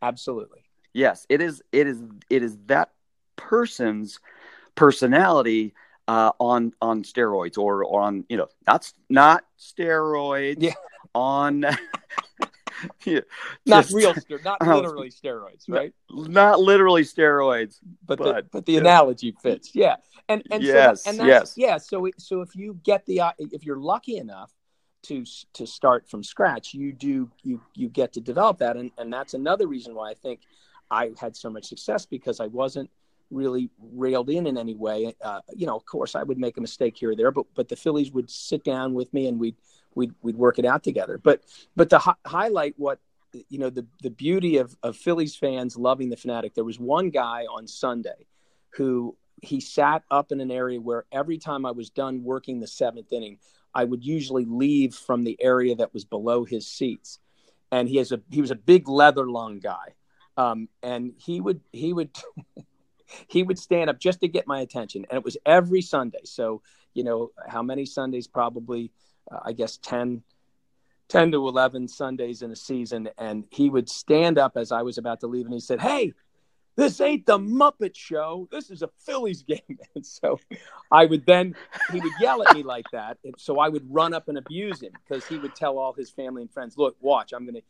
absolutely. 0.01 0.63
Yes, 0.93 1.27
it 1.29 1.41
is. 1.41 1.61
It 1.71 1.87
is. 1.87 2.01
It 2.29 2.43
is 2.43 2.57
that 2.65 2.89
person's 3.35 4.19
personality 4.73 5.73
uh, 6.07 6.31
on 6.39 6.73
on 6.81 7.03
steroids 7.03 7.57
or, 7.57 7.85
or 7.85 8.01
on 8.01 8.25
you 8.29 8.37
know 8.37 8.47
not 8.65 8.91
not 9.09 9.45
steroids. 9.59 10.57
Yeah. 10.59 10.73
On. 11.13 11.65
yeah, 13.05 13.19
not 13.67 13.83
just, 13.83 13.93
real, 13.93 14.15
not 14.43 14.57
uh, 14.59 14.75
literally 14.75 15.11
steroids, 15.11 15.69
right? 15.69 15.93
Not 16.09 16.59
literally 16.59 17.03
steroids, 17.03 17.77
but 18.05 18.17
but 18.17 18.23
the, 18.23 18.49
but 18.51 18.65
the 18.65 18.77
analogy 18.77 19.35
fits. 19.39 19.75
Yeah, 19.75 19.97
and 20.27 20.41
and 20.49 20.63
yes, 20.63 21.03
so, 21.03 21.11
and 21.11 21.27
yes, 21.27 21.53
yeah. 21.57 21.77
So 21.77 22.09
so 22.17 22.41
if 22.41 22.55
you 22.55 22.79
get 22.83 23.05
the 23.05 23.21
if 23.37 23.65
you're 23.65 23.79
lucky 23.79 24.17
enough 24.17 24.51
to 25.03 25.25
to 25.53 25.65
start 25.65 26.07
from 26.07 26.23
scratch 26.23 26.73
you 26.73 26.93
do 26.93 27.29
you 27.43 27.61
you 27.75 27.89
get 27.89 28.13
to 28.13 28.21
develop 28.21 28.59
that. 28.59 28.77
And 28.77 28.91
and 28.97 29.11
that's 29.11 29.33
another 29.33 29.67
reason 29.67 29.95
why 29.95 30.11
i 30.11 30.13
think 30.13 30.41
i 30.89 31.11
had 31.19 31.35
so 31.35 31.49
much 31.49 31.65
success 31.65 32.05
because 32.05 32.39
i 32.39 32.47
wasn't 32.47 32.89
really 33.31 33.69
railed 33.93 34.29
in 34.29 34.45
in 34.45 34.57
any 34.57 34.75
way. 34.75 35.15
Uh, 35.23 35.39
you 35.55 35.65
know 35.65 35.75
of 35.75 35.85
course 35.85 36.15
i 36.15 36.23
would 36.23 36.37
make 36.37 36.57
a 36.57 36.61
mistake 36.61 36.97
here 36.97 37.11
or 37.11 37.15
there 37.15 37.31
but 37.31 37.45
but 37.55 37.69
the 37.69 37.75
phillies 37.75 38.11
would 38.11 38.29
sit 38.29 38.63
down 38.63 38.93
with 38.93 39.11
me 39.13 39.27
and 39.27 39.39
we'd 39.39 39.55
we'd, 39.95 40.13
we'd 40.21 40.35
work 40.35 40.59
it 40.59 40.65
out 40.65 40.83
together. 40.83 41.17
But 41.17 41.41
but 41.75 41.89
to 41.89 41.97
hi- 41.97 42.15
highlight 42.25 42.75
what 42.77 42.99
you 43.49 43.59
know 43.59 43.69
the 43.69 43.85
the 44.01 44.09
beauty 44.09 44.57
of 44.57 44.75
of 44.83 44.97
phillies 44.97 45.35
fans 45.35 45.77
loving 45.77 46.09
the 46.09 46.17
fanatic 46.17 46.53
there 46.53 46.65
was 46.65 46.77
one 46.77 47.09
guy 47.09 47.45
on 47.45 47.65
sunday 47.65 48.27
who 48.71 49.15
he 49.41 49.61
sat 49.61 50.03
up 50.11 50.33
in 50.33 50.41
an 50.41 50.51
area 50.51 50.81
where 50.81 51.05
every 51.13 51.37
time 51.37 51.65
i 51.65 51.71
was 51.71 51.89
done 51.89 52.25
working 52.25 52.59
the 52.59 52.67
seventh 52.67 53.13
inning 53.13 53.37
I 53.73 53.83
would 53.83 54.03
usually 54.03 54.45
leave 54.45 54.95
from 54.95 55.23
the 55.23 55.37
area 55.41 55.75
that 55.75 55.93
was 55.93 56.05
below 56.05 56.45
his 56.45 56.67
seats. 56.67 57.19
And 57.71 57.87
he 57.87 57.97
has 57.97 58.11
a 58.11 58.21
he 58.29 58.41
was 58.41 58.51
a 58.51 58.55
big 58.55 58.89
leather 58.89 59.29
lung 59.29 59.59
guy, 59.59 59.95
um, 60.35 60.67
and 60.83 61.13
he 61.17 61.39
would 61.39 61.61
he 61.71 61.93
would 61.93 62.09
he 63.27 63.43
would 63.43 63.57
stand 63.57 63.89
up 63.89 63.97
just 63.97 64.19
to 64.21 64.27
get 64.27 64.45
my 64.45 64.59
attention, 64.59 65.05
and 65.09 65.17
it 65.17 65.23
was 65.23 65.37
every 65.45 65.81
Sunday. 65.81 66.19
So 66.25 66.61
you 66.93 67.05
know 67.05 67.31
how 67.47 67.63
many 67.63 67.85
Sundays? 67.85 68.27
Probably 68.27 68.91
uh, 69.31 69.39
I 69.45 69.53
guess 69.53 69.77
10, 69.77 70.21
10 71.07 71.31
to 71.31 71.47
eleven 71.47 71.87
Sundays 71.87 72.41
in 72.41 72.51
a 72.51 72.57
season, 72.57 73.07
and 73.17 73.45
he 73.51 73.69
would 73.69 73.87
stand 73.87 74.37
up 74.37 74.57
as 74.57 74.73
I 74.73 74.81
was 74.81 74.97
about 74.97 75.21
to 75.21 75.27
leave, 75.27 75.45
and 75.45 75.53
he 75.53 75.61
said, 75.61 75.79
"Hey, 75.79 76.11
this 76.81 76.99
ain't 76.99 77.27
the 77.27 77.37
Muppet 77.37 77.95
Show. 77.95 78.47
This 78.51 78.71
is 78.71 78.81
a 78.81 78.89
Phillies 79.05 79.43
game. 79.43 79.59
And 79.95 80.05
so 80.05 80.39
I 80.91 81.05
would 81.05 81.25
then, 81.25 81.55
he 81.91 81.99
would 81.99 82.13
yell 82.19 82.41
at 82.41 82.55
me 82.55 82.63
like 82.63 82.85
that. 82.91 83.17
And 83.23 83.35
so 83.37 83.59
I 83.59 83.69
would 83.69 83.85
run 83.93 84.13
up 84.13 84.29
and 84.29 84.37
abuse 84.37 84.81
him 84.81 84.93
because 85.03 85.25
he 85.27 85.37
would 85.37 85.53
tell 85.53 85.77
all 85.77 85.93
his 85.93 86.09
family 86.09 86.41
and 86.41 86.51
friends, 86.51 86.77
look, 86.77 86.95
watch, 86.99 87.33
I'm 87.33 87.45
going 87.45 87.55
to. 87.55 87.61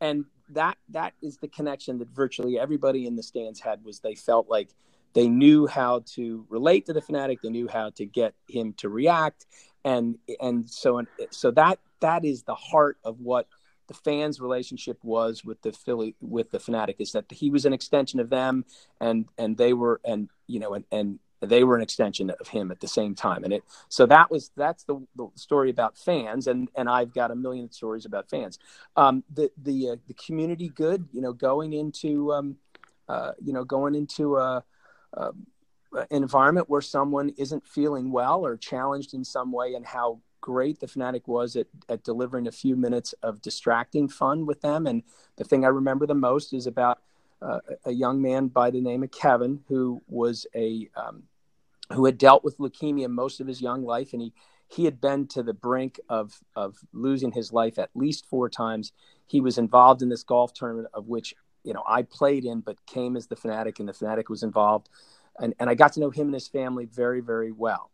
And 0.00 0.24
that 0.50 0.76
that 0.90 1.14
is 1.22 1.38
the 1.38 1.48
connection 1.48 1.98
that 1.98 2.08
virtually 2.10 2.58
everybody 2.58 3.06
in 3.06 3.16
the 3.16 3.22
stands 3.22 3.60
had 3.60 3.84
was 3.84 4.00
they 4.00 4.14
felt 4.14 4.48
like 4.48 4.68
they 5.14 5.26
knew 5.26 5.66
how 5.66 6.04
to 6.14 6.46
relate 6.48 6.86
to 6.86 6.92
the 6.92 7.00
fanatic. 7.02 7.42
They 7.42 7.50
knew 7.50 7.66
how 7.66 7.90
to 7.90 8.06
get 8.06 8.34
him 8.48 8.74
to 8.74 8.88
react. 8.88 9.46
And, 9.84 10.18
and 10.40 10.70
so, 10.70 11.02
so 11.30 11.50
that, 11.52 11.80
that 12.00 12.24
is 12.24 12.44
the 12.44 12.54
heart 12.54 12.98
of 13.04 13.20
what 13.20 13.48
the 13.90 13.94
fans' 13.94 14.40
relationship 14.40 14.98
was 15.02 15.44
with 15.44 15.60
the 15.62 15.72
Philly 15.72 16.14
with 16.20 16.52
the 16.52 16.60
Fanatic 16.60 16.96
is 17.00 17.10
that 17.10 17.24
he 17.28 17.50
was 17.50 17.64
an 17.64 17.72
extension 17.72 18.20
of 18.20 18.30
them, 18.30 18.64
and 19.00 19.26
and 19.36 19.56
they 19.56 19.72
were 19.72 20.00
and 20.04 20.28
you 20.46 20.60
know 20.60 20.74
and 20.74 20.84
and 20.92 21.18
they 21.40 21.64
were 21.64 21.74
an 21.74 21.82
extension 21.82 22.30
of 22.30 22.46
him 22.46 22.70
at 22.70 22.78
the 22.78 22.86
same 22.86 23.16
time. 23.16 23.42
And 23.42 23.52
it 23.52 23.64
so 23.88 24.06
that 24.06 24.30
was 24.30 24.52
that's 24.56 24.84
the, 24.84 25.04
the 25.16 25.28
story 25.34 25.70
about 25.70 25.98
fans 25.98 26.46
and 26.46 26.68
and 26.76 26.88
i've 26.88 27.12
got 27.12 27.32
a 27.32 27.34
million 27.34 27.72
stories 27.72 28.04
about 28.04 28.30
fans. 28.30 28.60
Um, 28.94 29.24
the 29.34 29.50
the 29.60 29.90
uh, 29.90 29.96
the 30.06 30.14
community 30.14 30.68
good 30.68 31.08
you 31.10 31.20
know 31.20 31.32
going 31.32 31.72
into 31.72 32.32
um, 32.32 32.58
uh, 33.08 33.32
you 33.42 33.52
know 33.52 33.64
going 33.64 33.96
into 33.96 34.36
a, 34.36 34.62
a, 35.14 35.30
an 35.92 36.06
environment 36.10 36.70
where 36.70 36.80
someone 36.80 37.30
isn't 37.30 37.66
feeling 37.66 38.12
well 38.12 38.46
or 38.46 38.56
challenged 38.56 39.14
in 39.14 39.24
some 39.24 39.50
way 39.50 39.74
and 39.74 39.84
how 39.84 40.20
great 40.40 40.80
the 40.80 40.88
Fanatic 40.88 41.28
was 41.28 41.56
at, 41.56 41.66
at 41.88 42.04
delivering 42.04 42.46
a 42.46 42.52
few 42.52 42.76
minutes 42.76 43.14
of 43.22 43.42
distracting 43.42 44.08
fun 44.08 44.46
with 44.46 44.60
them 44.60 44.86
and 44.86 45.02
the 45.36 45.44
thing 45.44 45.64
i 45.64 45.68
remember 45.68 46.06
the 46.06 46.14
most 46.14 46.52
is 46.52 46.66
about 46.66 47.00
uh, 47.42 47.60
a 47.84 47.92
young 47.92 48.20
man 48.20 48.48
by 48.48 48.70
the 48.70 48.80
name 48.80 49.02
of 49.02 49.10
Kevin, 49.10 49.60
who 49.68 50.02
was 50.08 50.46
a 50.54 50.88
um, 50.96 51.22
who 51.92 52.04
had 52.04 52.18
dealt 52.18 52.44
with 52.44 52.58
leukemia 52.58 53.08
most 53.08 53.40
of 53.40 53.46
his 53.46 53.60
young 53.62 53.84
life, 53.84 54.12
and 54.12 54.22
he 54.22 54.32
he 54.68 54.84
had 54.84 55.00
been 55.00 55.26
to 55.28 55.42
the 55.42 55.54
brink 55.54 55.98
of 56.08 56.38
of 56.54 56.76
losing 56.92 57.32
his 57.32 57.52
life 57.52 57.78
at 57.78 57.90
least 57.94 58.26
four 58.26 58.48
times. 58.48 58.92
He 59.26 59.40
was 59.40 59.58
involved 59.58 60.02
in 60.02 60.08
this 60.08 60.22
golf 60.22 60.52
tournament 60.52 60.88
of 60.92 61.08
which 61.08 61.34
you 61.64 61.72
know 61.72 61.82
I 61.86 62.02
played 62.02 62.44
in, 62.44 62.60
but 62.60 62.84
came 62.86 63.16
as 63.16 63.26
the 63.26 63.36
Fanatic, 63.36 63.80
and 63.80 63.88
the 63.88 63.94
Fanatic 63.94 64.28
was 64.28 64.42
involved, 64.42 64.88
and 65.38 65.54
and 65.58 65.70
I 65.70 65.74
got 65.74 65.94
to 65.94 66.00
know 66.00 66.10
him 66.10 66.26
and 66.26 66.34
his 66.34 66.48
family 66.48 66.84
very 66.84 67.20
very 67.20 67.52
well. 67.52 67.90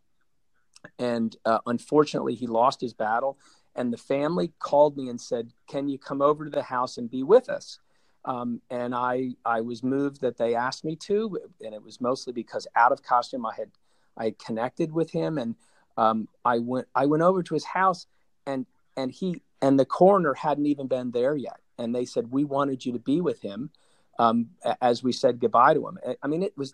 And 0.99 1.35
uh, 1.45 1.59
unfortunately, 1.65 2.35
he 2.35 2.47
lost 2.47 2.81
his 2.81 2.93
battle, 2.93 3.37
and 3.75 3.91
the 3.91 3.97
family 3.97 4.51
called 4.59 4.97
me 4.97 5.09
and 5.09 5.19
said, 5.19 5.51
"Can 5.67 5.87
you 5.89 5.97
come 5.97 6.21
over 6.21 6.45
to 6.45 6.51
the 6.51 6.63
house 6.63 6.97
and 6.97 7.09
be 7.09 7.23
with 7.23 7.49
us?" 7.49 7.79
Um, 8.25 8.61
and 8.69 8.93
I 8.93 9.35
I 9.45 9.61
was 9.61 9.83
moved 9.83 10.21
that 10.21 10.37
they 10.37 10.55
asked 10.55 10.83
me 10.83 10.95
to, 10.97 11.39
and 11.63 11.73
it 11.73 11.83
was 11.83 12.01
mostly 12.01 12.33
because 12.33 12.67
out 12.75 12.91
of 12.91 13.03
costume 13.03 13.45
I 13.45 13.55
had 13.55 13.71
I 14.17 14.35
connected 14.43 14.91
with 14.91 15.11
him, 15.11 15.37
and 15.37 15.55
um, 15.97 16.27
I 16.43 16.59
went 16.59 16.87
I 16.95 17.05
went 17.05 17.23
over 17.23 17.43
to 17.43 17.53
his 17.53 17.65
house, 17.65 18.07
and 18.45 18.65
and 18.95 19.11
he 19.11 19.41
and 19.61 19.79
the 19.79 19.85
coroner 19.85 20.33
hadn't 20.33 20.65
even 20.65 20.87
been 20.87 21.11
there 21.11 21.35
yet, 21.35 21.59
and 21.77 21.93
they 21.93 22.05
said 22.05 22.31
we 22.31 22.43
wanted 22.43 22.85
you 22.85 22.93
to 22.93 22.99
be 22.99 23.21
with 23.21 23.41
him 23.41 23.71
um, 24.19 24.49
as 24.81 25.03
we 25.03 25.11
said 25.11 25.39
goodbye 25.39 25.73
to 25.73 25.87
him. 25.87 25.99
I 26.21 26.27
mean, 26.27 26.43
it 26.43 26.57
was 26.57 26.73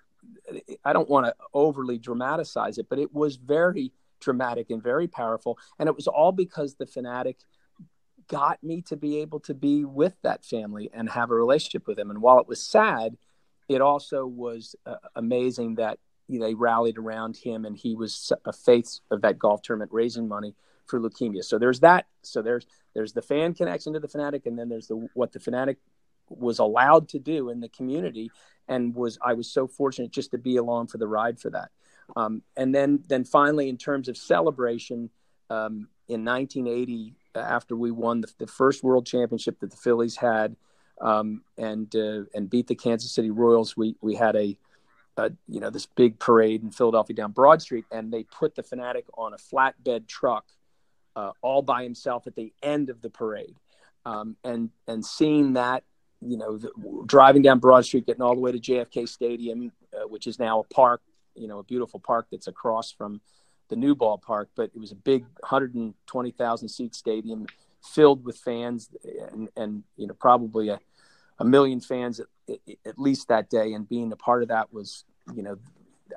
I 0.84 0.94
don't 0.94 1.10
want 1.10 1.26
to 1.26 1.36
overly 1.54 1.98
dramatize 1.98 2.78
it, 2.78 2.88
but 2.90 3.00
it 3.00 3.14
was 3.14 3.36
very 3.36 3.92
dramatic 4.20 4.70
and 4.70 4.82
very 4.82 5.08
powerful, 5.08 5.58
and 5.80 5.90
it 5.90 5.96
was 5.96 6.08
all 6.08 6.32
because 6.32 6.76
the 6.76 6.86
fanatic 6.86 7.38
got 8.28 8.64
me 8.64 8.82
to 8.82 8.96
be 8.96 9.18
able 9.20 9.40
to 9.42 9.54
be 9.54 9.84
with 9.84 10.16
that 10.24 10.46
family 10.46 10.90
and 10.94 11.10
have 11.10 11.30
a 11.30 11.36
relationship 11.36 11.88
with 11.88 11.98
them. 11.98 12.10
And 12.10 12.22
while 12.22 12.40
it 12.40 12.48
was 12.48 12.62
sad, 12.62 13.18
it 13.68 13.82
also 13.82 14.26
was 14.26 14.76
uh, 14.86 14.96
amazing 15.16 15.76
that 15.76 16.00
they 16.30 16.54
rallied 16.54 16.98
around 16.98 17.38
him, 17.38 17.66
and 17.66 17.78
he 17.78 17.96
was 17.96 18.32
a 18.46 18.54
face 18.54 19.02
of 19.12 19.22
that 19.22 19.38
golf 19.38 19.62
tournament, 19.62 19.92
raising 19.94 20.28
money 20.28 20.56
for 20.86 21.00
leukemia. 21.00 21.44
So 21.44 21.60
there's 21.60 21.82
that. 21.82 22.06
So 22.22 22.42
there's 22.42 22.66
there's 22.94 23.14
the 23.14 23.22
fan 23.22 23.54
connection 23.54 23.94
to 23.94 24.00
the 24.00 24.08
fanatic, 24.08 24.46
and 24.46 24.58
then 24.58 24.70
there's 24.70 24.88
the 24.88 25.08
what 25.14 25.32
the 25.34 25.40
fanatic 25.40 25.78
was 26.30 26.60
allowed 26.60 27.10
to 27.10 27.20
do 27.20 27.50
in 27.50 27.60
the 27.60 27.70
community, 27.70 28.32
and 28.68 28.96
was 28.96 29.18
I 29.24 29.34
was 29.34 29.52
so 29.52 29.68
fortunate 29.68 30.12
just 30.12 30.32
to 30.32 30.38
be 30.38 30.58
along 30.58 30.88
for 30.88 30.98
the 30.98 31.08
ride 31.08 31.40
for 31.40 31.50
that. 31.52 31.72
Um, 32.16 32.42
and 32.58 32.74
then 32.74 33.04
then 33.08 33.24
finally, 33.24 33.70
in 33.70 33.78
terms 33.78 34.08
of 34.08 34.18
celebration, 34.18 35.10
um, 35.50 35.88
in 36.08 36.26
1980, 36.26 37.16
after 37.36 37.76
we 37.76 37.92
won 37.92 38.22
the, 38.22 38.32
the, 38.40 38.48
first 38.48 38.84
World 38.84 39.06
Championship 39.06 39.60
that 39.60 39.72
the 39.72 39.78
Phillies 39.78 40.16
had, 40.16 40.56
um, 41.02 41.44
and 41.58 41.94
uh, 41.96 42.24
and 42.34 42.50
beat 42.50 42.68
the 42.68 42.76
Kansas 42.76 43.12
City 43.12 43.32
Royals, 43.32 43.76
we 43.76 43.96
we 44.02 44.16
had 44.16 44.36
a 44.36 44.58
uh, 45.18 45.30
you 45.48 45.60
know 45.60 45.70
this 45.70 45.86
big 45.86 46.20
parade 46.20 46.64
in 46.64 46.72
Philadelphia 46.72 47.16
down 47.16 47.32
Broad 47.32 47.62
Street, 47.62 47.86
and 47.92 48.12
they 48.12 48.24
put 48.24 48.56
the 48.56 48.64
fanatic 48.64 49.06
on 49.18 49.34
a 49.34 49.38
flatbed 49.38 50.08
truck 50.08 50.46
uh, 51.16 51.32
all 51.42 51.62
by 51.62 51.84
himself 51.84 52.28
at 52.28 52.36
the 52.36 52.54
end 52.62 52.90
of 52.90 53.02
the 53.02 53.10
parade, 53.10 53.56
um, 54.06 54.36
and 54.44 54.70
and 54.88 55.06
seeing 55.06 55.54
that, 55.54 55.84
you 56.26 56.38
know, 56.38 56.58
the, 56.58 56.72
driving 57.06 57.42
down 57.42 57.60
Broad 57.60 57.86
Street, 57.86 58.06
getting 58.06 58.22
all 58.22 58.36
the 58.36 58.42
way 58.42 58.52
to 58.52 58.60
JFK 58.60 59.08
Stadium, 59.08 59.72
uh, 59.94 60.08
which 60.08 60.28
is 60.28 60.40
now 60.40 60.62
a 60.62 60.64
park, 60.74 61.02
you 61.36 61.48
know, 61.48 61.60
a 61.60 61.64
beautiful 61.64 62.00
park 62.00 62.28
that's 62.32 62.48
across 62.48 62.92
from 62.92 63.22
the 63.70 63.76
new 63.76 63.96
ballpark, 63.96 64.48
but 64.56 64.72
it 64.76 64.80
was 64.80 64.92
a 64.92 64.96
big 64.96 65.24
120,000 65.40 66.70
seat 66.70 66.94
stadium 66.94 67.48
filled 67.82 68.24
with 68.24 68.38
fans, 68.38 68.90
and 69.32 69.50
and 69.56 69.84
you 69.98 70.08
know 70.08 70.14
probably 70.14 70.70
a 70.70 70.80
a 71.40 71.46
million 71.46 71.80
fans 71.80 72.20
at, 72.20 72.60
at, 72.86 73.00
least 73.00 73.28
that 73.28 73.50
day, 73.50 73.74
and 73.74 73.88
being 73.90 74.12
a 74.12 74.16
part 74.16 74.44
of 74.44 74.50
that 74.50 74.72
was, 74.72 75.06
you 75.34 75.42
know, 75.42 75.58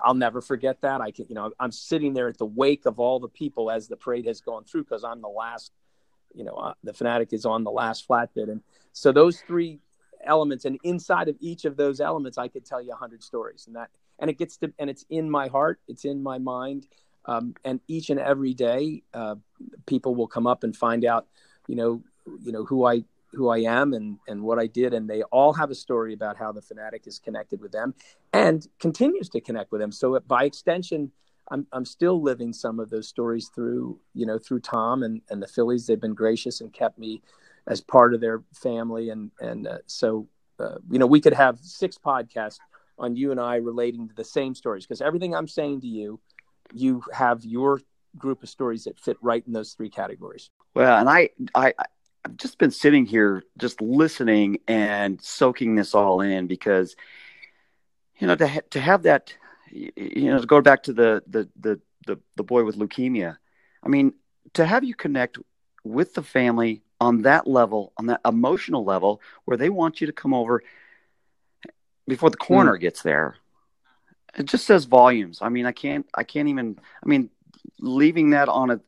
I'll 0.05 0.15
never 0.15 0.41
forget 0.41 0.83
that. 0.83 1.01
I 1.01 1.11
can, 1.11 1.27
you 1.29 1.35
know, 1.35 1.53
I'm 1.59 1.73
sitting 1.73 2.13
there 2.13 2.29
at 2.29 2.37
the 2.37 2.47
wake 2.47 2.85
of 2.85 3.01
all 3.01 3.19
the 3.19 3.29
people 3.29 3.71
as 3.71 3.89
the 3.89 3.97
parade 3.97 4.27
has 4.27 4.41
gone 4.41 4.65
through 4.65 4.85
because 4.85 5.05
I'm 5.05 5.23
the 5.23 5.29
last, 5.29 5.73
you 6.35 6.45
know, 6.45 6.55
uh, 6.55 6.75
the 6.85 6.93
fanatic 6.93 7.33
is 7.33 7.47
on 7.47 7.65
the 7.65 7.71
last 7.71 8.07
flatbed, 8.07 8.51
and 8.51 8.61
so 8.93 9.13
those 9.13 9.41
three 9.41 9.81
elements, 10.27 10.65
and 10.65 10.79
inside 10.83 11.29
of 11.29 11.37
each 11.41 11.65
of 11.65 11.77
those 11.77 12.01
elements, 12.01 12.39
I 12.39 12.49
could 12.49 12.65
tell 12.65 12.83
you 12.83 12.93
a 12.93 12.97
hundred 12.97 13.23
stories, 13.23 13.67
and 13.67 13.77
that, 13.77 13.91
and 14.19 14.31
it 14.31 14.39
gets 14.39 14.57
to, 14.59 14.73
and 14.79 14.91
it's 14.91 15.05
in 15.11 15.31
my 15.31 15.49
heart, 15.49 15.81
it's 15.89 16.05
in 16.05 16.23
my 16.23 16.39
mind, 16.39 16.87
um, 17.27 17.55
and 17.65 17.81
each 17.89 18.11
and 18.11 18.21
every 18.21 18.55
day, 18.55 19.03
uh, 19.15 19.37
people 19.87 20.15
will 20.15 20.29
come 20.29 20.47
up 20.47 20.65
and 20.65 20.77
find 20.77 21.05
out, 21.05 21.27
you 21.67 21.77
know, 21.77 22.03
you 22.43 22.53
know 22.53 22.65
who 22.65 22.87
I 22.87 23.05
who 23.33 23.49
I 23.49 23.59
am 23.59 23.93
and 23.93 24.19
and 24.29 24.43
what 24.43 24.59
I 24.59 24.67
did, 24.67 24.95
and 24.95 25.09
they 25.09 25.23
all 25.25 25.53
have 25.53 25.71
a 25.71 25.75
story 25.75 26.15
about 26.15 26.37
how 26.37 26.53
the 26.53 26.63
fanatic 26.63 27.07
is 27.07 27.19
connected 27.19 27.61
with 27.61 27.73
them 27.73 27.95
and 28.33 28.67
continues 28.81 29.29
to 29.31 29.41
connect 29.41 29.73
with 29.73 29.81
them. 29.81 29.93
So 29.93 30.19
by 30.27 30.45
extension, 30.45 31.13
I'm 31.51 31.67
I'm 31.73 31.85
still 31.85 32.23
living 32.23 32.53
some 32.53 32.81
of 32.81 32.91
those 32.91 33.09
stories 33.09 33.51
through 33.55 33.99
you 34.15 34.27
know 34.27 34.39
through 34.39 34.61
Tom 34.61 35.03
and 35.03 35.21
and 35.31 35.43
the 35.43 35.47
Phillies. 35.47 35.87
They've 35.87 36.01
been 36.01 36.15
gracious 36.15 36.61
and 36.61 36.73
kept 36.73 36.99
me 36.99 37.23
as 37.67 37.81
part 37.81 38.15
of 38.15 38.21
their 38.21 38.43
family, 38.55 39.11
and 39.11 39.31
and 39.41 39.67
uh, 39.67 39.79
so 39.87 40.29
uh, 40.59 40.77
you 40.91 40.99
know 40.99 41.07
we 41.07 41.21
could 41.21 41.35
have 41.35 41.59
six 41.61 41.99
podcasts 41.99 42.59
on 42.99 43.17
you 43.17 43.31
and 43.31 43.41
I 43.41 43.57
relating 43.57 44.09
to 44.09 44.15
the 44.15 44.25
same 44.25 44.55
stories 44.55 44.87
because 44.87 45.03
everything 45.03 45.35
I'm 45.35 45.49
saying 45.49 45.83
to 45.83 45.87
you, 45.87 46.21
you 46.73 47.03
have 47.13 47.45
your 47.45 47.81
group 48.17 48.43
of 48.43 48.49
stories 48.49 48.85
that 48.85 48.99
fit 48.99 49.17
right 49.21 49.45
in 49.47 49.53
those 49.53 49.75
three 49.75 49.91
categories. 49.91 50.51
Well, 50.75 50.99
and 50.99 51.09
I, 51.09 51.31
I, 51.55 51.75
I've 52.25 52.37
just 52.37 52.59
been 52.59 52.71
sitting 52.71 53.07
here 53.07 53.45
just 53.59 53.81
listening 53.81 54.59
and 54.67 55.21
soaking 55.21 55.75
this 55.75 55.95
all 55.95 56.21
in 56.21 56.47
because 56.47 56.97
you 58.19 58.27
know 58.27 58.37
to 58.37 58.49
ha- 58.49 58.61
to 58.71 58.81
have 58.81 59.03
that 59.03 59.35
you 59.71 60.31
know 60.31 60.41
to 60.41 60.47
go 60.47 60.61
back 60.61 60.85
to 60.85 60.93
the, 60.93 61.23
the 61.27 61.49
the 61.61 61.81
the 62.07 62.19
the 62.37 62.43
boy 62.43 62.65
with 62.65 62.77
leukemia 62.77 63.37
I 63.83 63.89
mean 63.89 64.15
to 64.55 64.65
have 64.65 64.85
you 64.85 64.95
connect 64.95 65.39
with 65.85 66.15
the 66.15 66.23
family 66.23 66.83
on 67.01 67.23
that 67.23 67.47
level 67.47 67.93
on 67.99 68.07
that 68.07 68.21
emotional 68.25 68.85
level 68.85 69.21
where 69.45 69.57
they 69.57 69.69
want 69.69 70.01
you 70.01 70.07
to 70.07 70.13
come 70.13 70.33
over 70.33 70.63
before 72.09 72.31
the 72.31 72.37
coroner 72.37 72.77
mm. 72.77 72.81
gets 72.81 73.03
there 73.03 73.37
it 74.37 74.47
just 74.47 74.67
says 74.67 74.85
volumes 74.85 75.41
I 75.43 75.49
mean 75.49 75.67
I 75.67 75.73
can't 75.73 76.07
I 76.15 76.25
can't 76.25 76.49
even 76.49 76.79
I 77.03 77.09
mean 77.09 77.31
leaving 77.81 78.31
that 78.31 78.49
on 78.49 78.71
a 78.71 78.81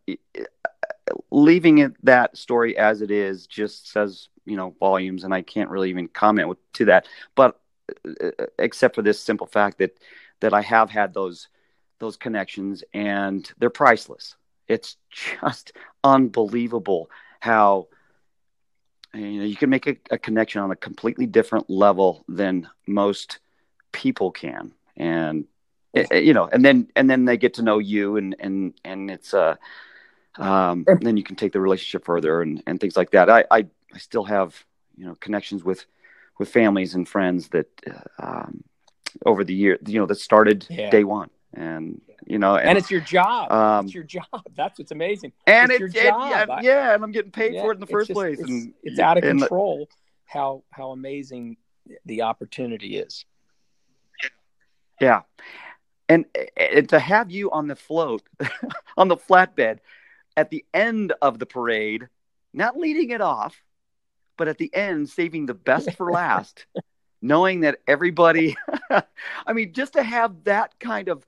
leaving 1.31 1.79
it 1.79 1.93
that 2.05 2.37
story 2.37 2.77
as 2.77 3.03
it 3.03 3.11
is 3.11 3.47
just 3.47 3.91
says 3.91 4.29
you 4.49 4.57
know 4.57 4.75
volumes, 4.81 5.25
and 5.25 5.33
I 5.33 5.43
can't 5.43 5.71
really 5.71 5.91
even 5.91 6.09
comment 6.09 6.49
with, 6.49 6.73
to 6.75 6.87
that. 6.87 7.07
But 7.35 7.61
uh, 8.23 8.31
except 8.59 8.95
for 8.95 9.03
this 9.03 9.21
simple 9.21 9.47
fact 9.47 9.79
that 9.79 9.97
that 10.41 10.55
I 10.55 10.63
have 10.63 10.91
had 10.91 11.15
those 11.15 11.49
those 11.99 12.17
connections, 12.17 12.83
and 12.95 13.51
they're 13.59 13.71
priceless. 13.71 14.35
It's 14.67 14.97
just 15.11 15.73
unbelievable 16.03 17.11
how 17.41 17.89
you 19.15 19.41
know 19.41 19.45
you 19.45 19.57
can 19.57 19.71
make 19.71 19.87
a, 19.87 19.97
a 20.11 20.19
connection 20.19 20.61
on 20.61 20.71
a 20.71 20.77
completely 20.77 21.27
different 21.27 21.69
level 21.71 22.25
than 22.29 22.69
most 22.87 23.39
people 23.93 24.31
can, 24.31 24.73
and 24.97 25.47
eh, 25.95 26.19
you 26.19 26.35
know, 26.35 26.47
and 26.47 26.65
then 26.65 26.89
and 26.97 27.09
then 27.09 27.25
they 27.25 27.37
get 27.37 27.55
to 27.55 27.63
know 27.63 27.79
you, 27.79 28.17
and 28.17 28.37
and 28.39 28.75
and 28.85 29.11
it's 29.11 29.35
uh 29.35 29.57
um, 30.39 30.85
and 30.87 31.03
then 31.03 31.17
you 31.17 31.25
can 31.25 31.37
take 31.37 31.53
the 31.53 31.61
relationship 31.61 32.05
further 32.05 32.43
and, 32.43 32.63
and 32.67 32.81
things 32.81 32.97
like 32.97 33.11
that. 33.11 33.29
I, 33.29 33.45
I, 33.51 33.67
I 33.93 33.99
still 33.99 34.25
have 34.25 34.65
you 34.97 35.07
know 35.07 35.15
connections 35.17 35.65
with 35.65 35.85
with 36.39 36.49
families 36.49 36.95
and 36.95 37.09
friends 37.09 37.49
that 37.49 37.69
uh, 37.87 38.25
um, 38.25 38.63
over 39.27 39.45
the 39.45 39.55
year 39.55 39.79
you 39.87 39.99
know 39.99 40.07
that 40.07 40.17
started 40.17 40.67
yeah. 40.71 40.91
day 40.91 41.05
one 41.05 41.31
and 41.55 42.01
you 42.27 42.39
know 42.39 42.57
and, 42.57 42.71
and 42.71 42.79
it's 42.79 42.91
your 42.91 43.01
job. 43.01 43.53
Um, 43.53 43.87
it's 43.87 43.95
your 43.95 44.05
job. 44.05 44.25
That's 44.57 44.79
what's 44.79 44.93
amazing. 44.93 45.33
and 45.47 45.71
it's, 45.71 45.83
it's 45.83 45.95
your 45.95 46.05
job. 46.05 46.49
Yeah, 46.49 46.61
yeah, 46.63 46.95
and 46.95 47.05
i'm 47.05 47.13
getting 47.13 47.31
paid 47.31 47.55
yeah, 47.55 47.63
for 47.63 47.73
it 47.73 47.75
in 47.75 47.81
the 47.81 47.87
first 47.87 48.09
just, 48.09 48.17
place 48.17 48.39
it's, 48.39 48.49
and 48.49 48.75
it's 48.83 48.99
out 48.99 49.19
of 49.19 49.25
and, 49.25 49.41
control 49.41 49.89
how 50.27 50.63
how 50.71 50.91
amazing 50.91 51.57
the 52.05 52.23
opportunity 52.23 52.99
is. 52.99 53.25
Yeah. 55.01 55.23
And, 56.09 56.25
and 56.57 56.89
to 56.89 56.99
have 56.99 57.31
you 57.31 57.51
on 57.51 57.67
the 57.67 57.77
float 57.77 58.23
on 58.97 59.09
the 59.09 59.17
flatbed 59.17 59.79
at 60.37 60.51
the 60.51 60.65
end 60.73 61.13
of 61.21 61.39
the 61.39 61.47
parade, 61.47 62.09
not 62.53 62.77
leading 62.77 63.11
it 63.11 63.21
off, 63.21 63.63
but 64.37 64.49
at 64.49 64.59
the 64.59 64.75
end, 64.75 65.11
saving 65.11 65.47
the 65.47 65.55
best 65.55 65.95
for 65.97 66.11
last, 66.11 66.67
knowing 67.23 67.61
that 67.61 67.81
everybody, 67.87 68.57
I 69.47 69.53
mean, 69.53 69.73
just 69.73 69.95
to 69.95 70.03
have 70.03 70.45
that 70.45 70.79
kind 70.79 71.09
of, 71.09 71.27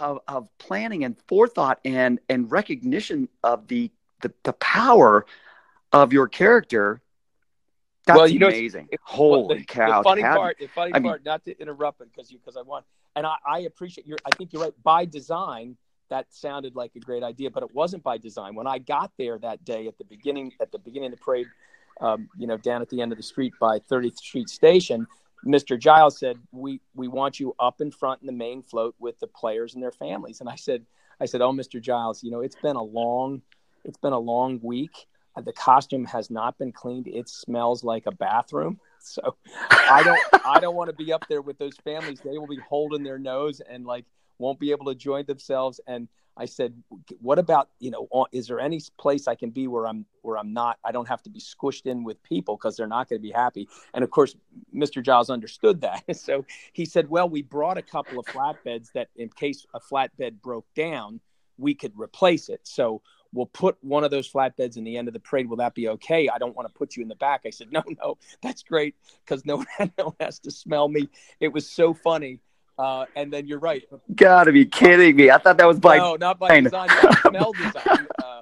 of, 0.00 0.18
of 0.26 0.48
planning 0.58 1.04
and 1.04 1.16
forethought 1.28 1.78
and, 1.84 2.18
and 2.28 2.50
recognition 2.50 3.28
of 3.44 3.68
the, 3.68 3.90
the, 4.22 4.32
the 4.42 4.54
power 4.54 5.24
of 5.92 6.12
your 6.12 6.26
character 6.26 7.02
that's 8.06 8.16
well, 8.16 8.28
you 8.28 8.46
amazing. 8.46 8.88
Know, 8.90 8.98
Holy 9.02 9.58
the, 9.58 9.64
cow! 9.64 9.98
The 9.98 10.04
funny 10.04 10.22
part, 10.22 10.58
the 10.58 10.66
funny 10.68 10.90
I 10.94 11.00
part, 11.00 11.20
mean, 11.20 11.24
not 11.24 11.44
to 11.44 11.58
interrupt 11.60 11.98
because 11.98 12.30
you 12.30 12.38
because 12.38 12.56
I 12.56 12.62
want, 12.62 12.84
and 13.14 13.26
I, 13.26 13.34
I 13.46 13.58
appreciate 13.60 14.06
your. 14.06 14.18
I 14.24 14.30
think 14.30 14.52
you're 14.52 14.62
right. 14.62 14.72
By 14.82 15.04
design, 15.04 15.76
that 16.08 16.26
sounded 16.30 16.74
like 16.74 16.92
a 16.96 17.00
great 17.00 17.22
idea, 17.22 17.50
but 17.50 17.62
it 17.62 17.74
wasn't 17.74 18.02
by 18.02 18.18
design. 18.18 18.54
When 18.54 18.66
I 18.66 18.78
got 18.78 19.12
there 19.18 19.38
that 19.38 19.64
day 19.64 19.86
at 19.86 19.98
the 19.98 20.04
beginning, 20.04 20.52
at 20.60 20.72
the 20.72 20.78
beginning 20.78 21.12
of 21.12 21.18
the 21.18 21.24
parade, 21.24 21.46
um, 22.00 22.28
you 22.38 22.46
know, 22.46 22.56
down 22.56 22.82
at 22.82 22.88
the 22.88 23.00
end 23.00 23.12
of 23.12 23.18
the 23.18 23.22
street 23.22 23.52
by 23.60 23.78
30th 23.78 24.16
Street 24.16 24.48
Station, 24.48 25.06
Mr. 25.46 25.78
Giles 25.78 26.18
said, 26.18 26.38
"We 26.52 26.80
we 26.94 27.08
want 27.08 27.40
you 27.40 27.54
up 27.58 27.80
in 27.80 27.90
front 27.90 28.20
in 28.20 28.26
the 28.26 28.32
main 28.32 28.62
float 28.62 28.94
with 28.98 29.18
the 29.20 29.26
players 29.26 29.74
and 29.74 29.82
their 29.82 29.92
families." 29.92 30.40
And 30.40 30.48
I 30.48 30.56
said, 30.56 30.84
"I 31.20 31.26
said, 31.26 31.40
oh, 31.40 31.52
Mr. 31.52 31.80
Giles, 31.80 32.22
you 32.22 32.30
know, 32.30 32.40
it's 32.40 32.56
been 32.56 32.76
a 32.76 32.82
long, 32.82 33.42
it's 33.84 33.98
been 33.98 34.12
a 34.12 34.18
long 34.18 34.60
week." 34.62 35.06
Uh, 35.36 35.40
the 35.42 35.52
costume 35.52 36.04
has 36.06 36.30
not 36.30 36.58
been 36.58 36.72
cleaned. 36.72 37.06
It 37.06 37.28
smells 37.28 37.84
like 37.84 38.06
a 38.06 38.12
bathroom. 38.12 38.80
So 39.02 39.36
I 39.70 40.02
don't 40.04 40.20
I 40.44 40.60
don't 40.60 40.74
want 40.74 40.90
to 40.90 40.94
be 40.94 41.10
up 41.10 41.24
there 41.26 41.40
with 41.40 41.56
those 41.56 41.74
families. 41.84 42.20
They 42.20 42.36
will 42.36 42.46
be 42.46 42.58
holding 42.68 43.02
their 43.02 43.18
nose 43.18 43.62
and 43.62 43.86
like 43.86 44.04
won't 44.36 44.60
be 44.60 44.72
able 44.72 44.84
to 44.86 44.94
join 44.94 45.24
themselves. 45.24 45.80
And 45.86 46.06
I 46.36 46.46
said, 46.46 46.74
what 47.20 47.38
about 47.38 47.68
you 47.80 47.90
know? 47.90 48.08
Is 48.32 48.46
there 48.46 48.60
any 48.60 48.80
place 48.98 49.28
I 49.28 49.34
can 49.34 49.50
be 49.50 49.66
where 49.66 49.86
I'm 49.86 50.06
where 50.22 50.38
I'm 50.38 50.52
not? 50.52 50.78
I 50.84 50.92
don't 50.92 51.08
have 51.08 51.22
to 51.24 51.30
be 51.30 51.40
squished 51.40 51.86
in 51.86 52.04
with 52.04 52.22
people 52.22 52.56
because 52.56 52.76
they're 52.76 52.86
not 52.86 53.08
going 53.08 53.18
to 53.18 53.22
be 53.22 53.32
happy. 53.32 53.68
And 53.94 54.04
of 54.04 54.10
course, 54.10 54.36
Mr. 54.74 55.02
Giles 55.02 55.30
understood 55.30 55.80
that. 55.82 56.04
So 56.20 56.44
he 56.72 56.84
said, 56.84 57.08
well, 57.08 57.28
we 57.28 57.42
brought 57.42 57.78
a 57.78 57.82
couple 57.82 58.18
of 58.18 58.26
flatbeds 58.26 58.92
that 58.92 59.08
in 59.16 59.30
case 59.30 59.66
a 59.74 59.80
flatbed 59.80 60.40
broke 60.42 60.66
down, 60.74 61.20
we 61.56 61.74
could 61.74 61.92
replace 61.98 62.48
it. 62.48 62.60
So 62.64 63.00
we'll 63.32 63.46
put 63.46 63.76
one 63.80 64.04
of 64.04 64.10
those 64.10 64.30
flatbeds 64.30 64.76
in 64.76 64.84
the 64.84 64.96
end 64.96 65.08
of 65.08 65.14
the 65.14 65.20
parade. 65.20 65.48
Will 65.48 65.56
that 65.58 65.74
be 65.74 65.88
okay? 65.88 66.28
I 66.28 66.38
don't 66.38 66.54
want 66.54 66.68
to 66.68 66.74
put 66.74 66.96
you 66.96 67.02
in 67.02 67.08
the 67.08 67.16
back. 67.16 67.42
I 67.46 67.50
said, 67.50 67.72
no, 67.72 67.82
no, 67.98 68.18
that's 68.42 68.62
great 68.62 68.94
because 69.24 69.44
no, 69.44 69.64
no 69.78 69.88
one 69.96 70.14
has 70.20 70.38
to 70.40 70.50
smell 70.50 70.88
me. 70.88 71.08
It 71.40 71.52
was 71.52 71.68
so 71.68 71.94
funny. 71.94 72.40
Uh, 72.80 73.04
and 73.14 73.30
then 73.30 73.46
you're 73.46 73.58
right. 73.58 73.84
Gotta 74.14 74.52
be 74.52 74.64
kidding 74.64 75.14
me! 75.14 75.30
I 75.30 75.36
thought 75.36 75.58
that 75.58 75.68
was 75.68 75.78
by 75.78 75.98
no, 75.98 76.16
not 76.16 76.38
by 76.38 76.60
design, 76.62 76.88
smell 77.28 77.52
design. 77.52 78.06
Uh, 78.24 78.40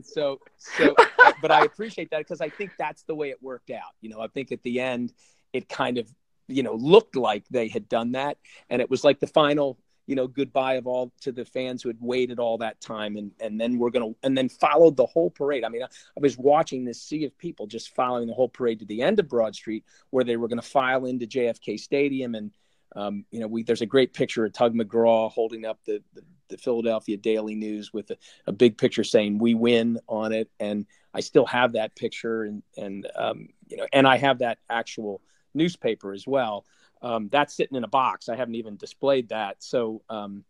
so, 0.00 0.38
so, 0.58 0.94
but 1.42 1.50
I 1.50 1.64
appreciate 1.64 2.08
that 2.12 2.18
because 2.18 2.40
I 2.40 2.50
think 2.50 2.70
that's 2.78 3.02
the 3.02 3.16
way 3.16 3.30
it 3.30 3.42
worked 3.42 3.70
out. 3.70 3.90
You 4.00 4.10
know, 4.10 4.20
I 4.20 4.28
think 4.28 4.52
at 4.52 4.62
the 4.62 4.78
end, 4.78 5.12
it 5.52 5.68
kind 5.68 5.98
of, 5.98 6.08
you 6.46 6.62
know, 6.62 6.74
looked 6.74 7.16
like 7.16 7.44
they 7.50 7.66
had 7.66 7.88
done 7.88 8.12
that, 8.12 8.38
and 8.70 8.80
it 8.80 8.88
was 8.88 9.02
like 9.02 9.18
the 9.18 9.26
final 9.26 9.76
you 10.06 10.14
know 10.14 10.28
goodbye 10.28 10.74
of 10.74 10.86
all 10.86 11.12
to 11.20 11.32
the 11.32 11.44
fans 11.44 11.82
who 11.82 11.88
had 11.88 11.98
waited 12.00 12.38
all 12.38 12.58
that 12.58 12.80
time 12.80 13.16
and 13.16 13.30
and 13.40 13.60
then 13.60 13.78
we're 13.78 13.90
gonna 13.90 14.10
and 14.24 14.36
then 14.36 14.48
followed 14.48 14.96
the 14.96 15.06
whole 15.06 15.30
parade 15.30 15.62
i 15.62 15.68
mean 15.68 15.82
I, 15.82 15.86
I, 15.86 16.20
was 16.20 16.36
watching 16.36 16.84
this 16.84 17.00
sea 17.00 17.26
of 17.26 17.38
people 17.38 17.68
just 17.68 17.94
following 17.94 18.26
the 18.26 18.34
whole 18.34 18.48
parade 18.48 18.80
to 18.80 18.86
the 18.86 19.02
end 19.02 19.20
of 19.20 19.28
broad 19.28 19.54
street 19.54 19.84
where 20.08 20.24
they 20.24 20.36
were 20.36 20.48
going 20.48 20.60
to 20.60 20.66
file 20.66 21.04
into 21.04 21.28
jfk 21.28 21.78
stadium 21.78 22.34
and 22.34 22.50
um, 22.96 23.24
you 23.30 23.40
know 23.40 23.46
we 23.46 23.62
there's 23.62 23.82
a 23.82 23.86
great 23.86 24.12
picture 24.12 24.44
of 24.44 24.52
tug 24.52 24.74
mcgraw 24.74 25.30
holding 25.30 25.64
up 25.64 25.78
the, 25.84 26.02
the, 26.14 26.22
the 26.48 26.58
philadelphia 26.58 27.16
daily 27.16 27.54
news 27.54 27.92
with 27.92 28.10
a, 28.10 28.16
a, 28.46 28.52
big 28.52 28.76
picture 28.76 29.04
saying 29.04 29.38
we 29.38 29.54
win 29.54 29.98
on 30.08 30.32
it 30.32 30.50
and 30.58 30.86
i 31.14 31.20
still 31.20 31.46
have 31.46 31.72
that 31.72 31.94
picture 31.94 32.42
and 32.44 32.62
and 32.76 33.06
um, 33.16 33.48
you 33.68 33.76
know 33.76 33.86
and 33.92 34.06
i 34.06 34.16
have 34.16 34.38
that 34.38 34.58
actual 34.68 35.20
newspaper 35.54 36.12
as 36.12 36.26
well 36.26 36.64
um, 37.02 37.28
that's 37.30 37.54
sitting 37.54 37.76
in 37.76 37.84
a 37.84 37.88
box. 37.88 38.28
I 38.28 38.36
haven't 38.36 38.56
even 38.56 38.76
displayed 38.76 39.30
that. 39.30 39.62
So, 39.62 40.02
um, 40.08 40.44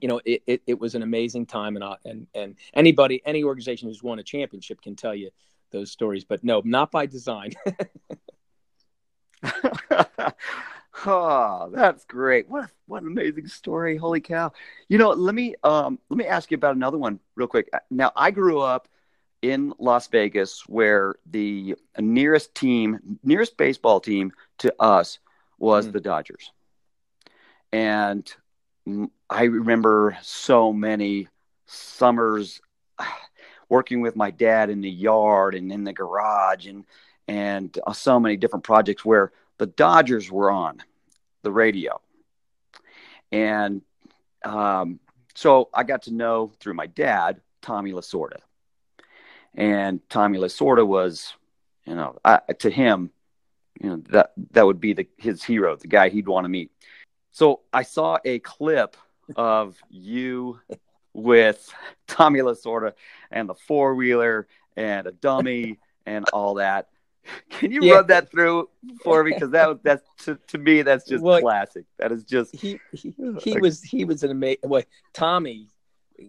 you 0.00 0.08
know, 0.08 0.20
it, 0.24 0.42
it, 0.46 0.62
it, 0.66 0.78
was 0.78 0.94
an 0.94 1.02
amazing 1.02 1.46
time, 1.46 1.76
and 1.76 1.84
uh, 1.84 1.96
and 2.04 2.26
and 2.34 2.56
anybody, 2.72 3.20
any 3.26 3.44
organization 3.44 3.88
who's 3.88 4.02
won 4.02 4.18
a 4.18 4.22
championship 4.22 4.80
can 4.80 4.96
tell 4.96 5.14
you 5.14 5.30
those 5.70 5.90
stories. 5.90 6.24
But 6.24 6.44
no, 6.44 6.62
not 6.64 6.90
by 6.90 7.06
design. 7.06 7.52
oh, 11.06 11.70
that's 11.72 12.04
great! 12.04 12.48
What 12.48 12.70
what 12.86 13.02
an 13.02 13.08
amazing 13.08 13.48
story! 13.48 13.96
Holy 13.96 14.20
cow! 14.20 14.52
You 14.88 14.98
know, 14.98 15.10
let 15.10 15.34
me 15.34 15.54
um 15.62 15.98
let 16.08 16.16
me 16.16 16.26
ask 16.26 16.50
you 16.50 16.56
about 16.56 16.76
another 16.76 16.98
one 16.98 17.20
real 17.34 17.48
quick. 17.48 17.70
Now, 17.90 18.12
I 18.16 18.30
grew 18.30 18.60
up 18.60 18.88
in 19.42 19.74
Las 19.78 20.06
Vegas, 20.06 20.62
where 20.68 21.16
the 21.26 21.74
nearest 21.98 22.54
team, 22.54 23.18
nearest 23.24 23.56
baseball 23.56 24.00
team 24.00 24.32
to 24.58 24.74
us 24.80 25.18
was 25.58 25.88
mm. 25.88 25.92
the 25.92 26.00
Dodgers. 26.00 26.52
And 27.72 28.32
I 29.28 29.44
remember 29.44 30.16
so 30.22 30.72
many 30.72 31.28
summers 31.66 32.60
working 33.68 34.00
with 34.00 34.16
my 34.16 34.30
dad 34.30 34.70
in 34.70 34.80
the 34.80 34.90
yard 34.90 35.54
and 35.54 35.72
in 35.72 35.84
the 35.84 35.92
garage 35.92 36.66
and 36.66 36.84
and 37.28 37.78
uh, 37.86 37.92
so 37.92 38.18
many 38.18 38.36
different 38.36 38.64
projects 38.64 39.04
where 39.04 39.32
the 39.58 39.66
Dodgers 39.66 40.30
were 40.30 40.50
on 40.50 40.82
the 41.42 41.52
radio. 41.52 42.00
And 43.30 43.82
um, 44.44 45.00
so 45.34 45.68
I 45.72 45.84
got 45.84 46.02
to 46.02 46.12
know 46.12 46.52
through 46.60 46.74
my 46.74 46.86
dad 46.86 47.40
Tommy 47.60 47.92
Lasorda. 47.92 48.38
And 49.54 50.00
Tommy 50.08 50.38
Lasorda 50.38 50.86
was, 50.86 51.34
you 51.84 51.94
know, 51.94 52.16
I, 52.24 52.40
to 52.60 52.70
him, 52.70 53.10
you 53.80 53.90
know 53.90 54.02
that 54.10 54.32
that 54.52 54.66
would 54.66 54.80
be 54.80 54.92
the 54.92 55.08
his 55.16 55.42
hero, 55.42 55.76
the 55.76 55.88
guy 55.88 56.08
he'd 56.08 56.28
want 56.28 56.44
to 56.44 56.48
meet. 56.48 56.70
So 57.32 57.60
I 57.72 57.82
saw 57.82 58.18
a 58.24 58.38
clip 58.38 58.96
of 59.36 59.76
you 59.88 60.60
with 61.14 61.72
Tommy 62.06 62.40
Lasorda 62.40 62.92
and 63.30 63.48
the 63.48 63.54
four 63.54 63.94
wheeler 63.94 64.46
and 64.76 65.06
a 65.06 65.12
dummy 65.12 65.78
and 66.06 66.28
all 66.32 66.54
that. 66.54 66.88
Can 67.50 67.70
you 67.70 67.82
yeah. 67.82 67.94
run 67.94 68.06
that 68.08 68.30
through 68.30 68.68
for 69.02 69.24
me? 69.24 69.32
Because 69.32 69.50
that 69.50 69.82
that's 69.82 70.02
to, 70.24 70.38
to 70.48 70.58
me 70.58 70.82
that's 70.82 71.06
just 71.06 71.22
well, 71.22 71.40
classic. 71.40 71.84
That 71.98 72.12
is 72.12 72.24
just 72.24 72.54
he 72.54 72.80
he, 72.92 73.14
he 73.42 73.56
was 73.60 73.82
he 73.82 74.04
was 74.04 74.22
an 74.22 74.30
amazing. 74.30 74.60
Well, 74.64 74.82
Tommy 75.12 75.68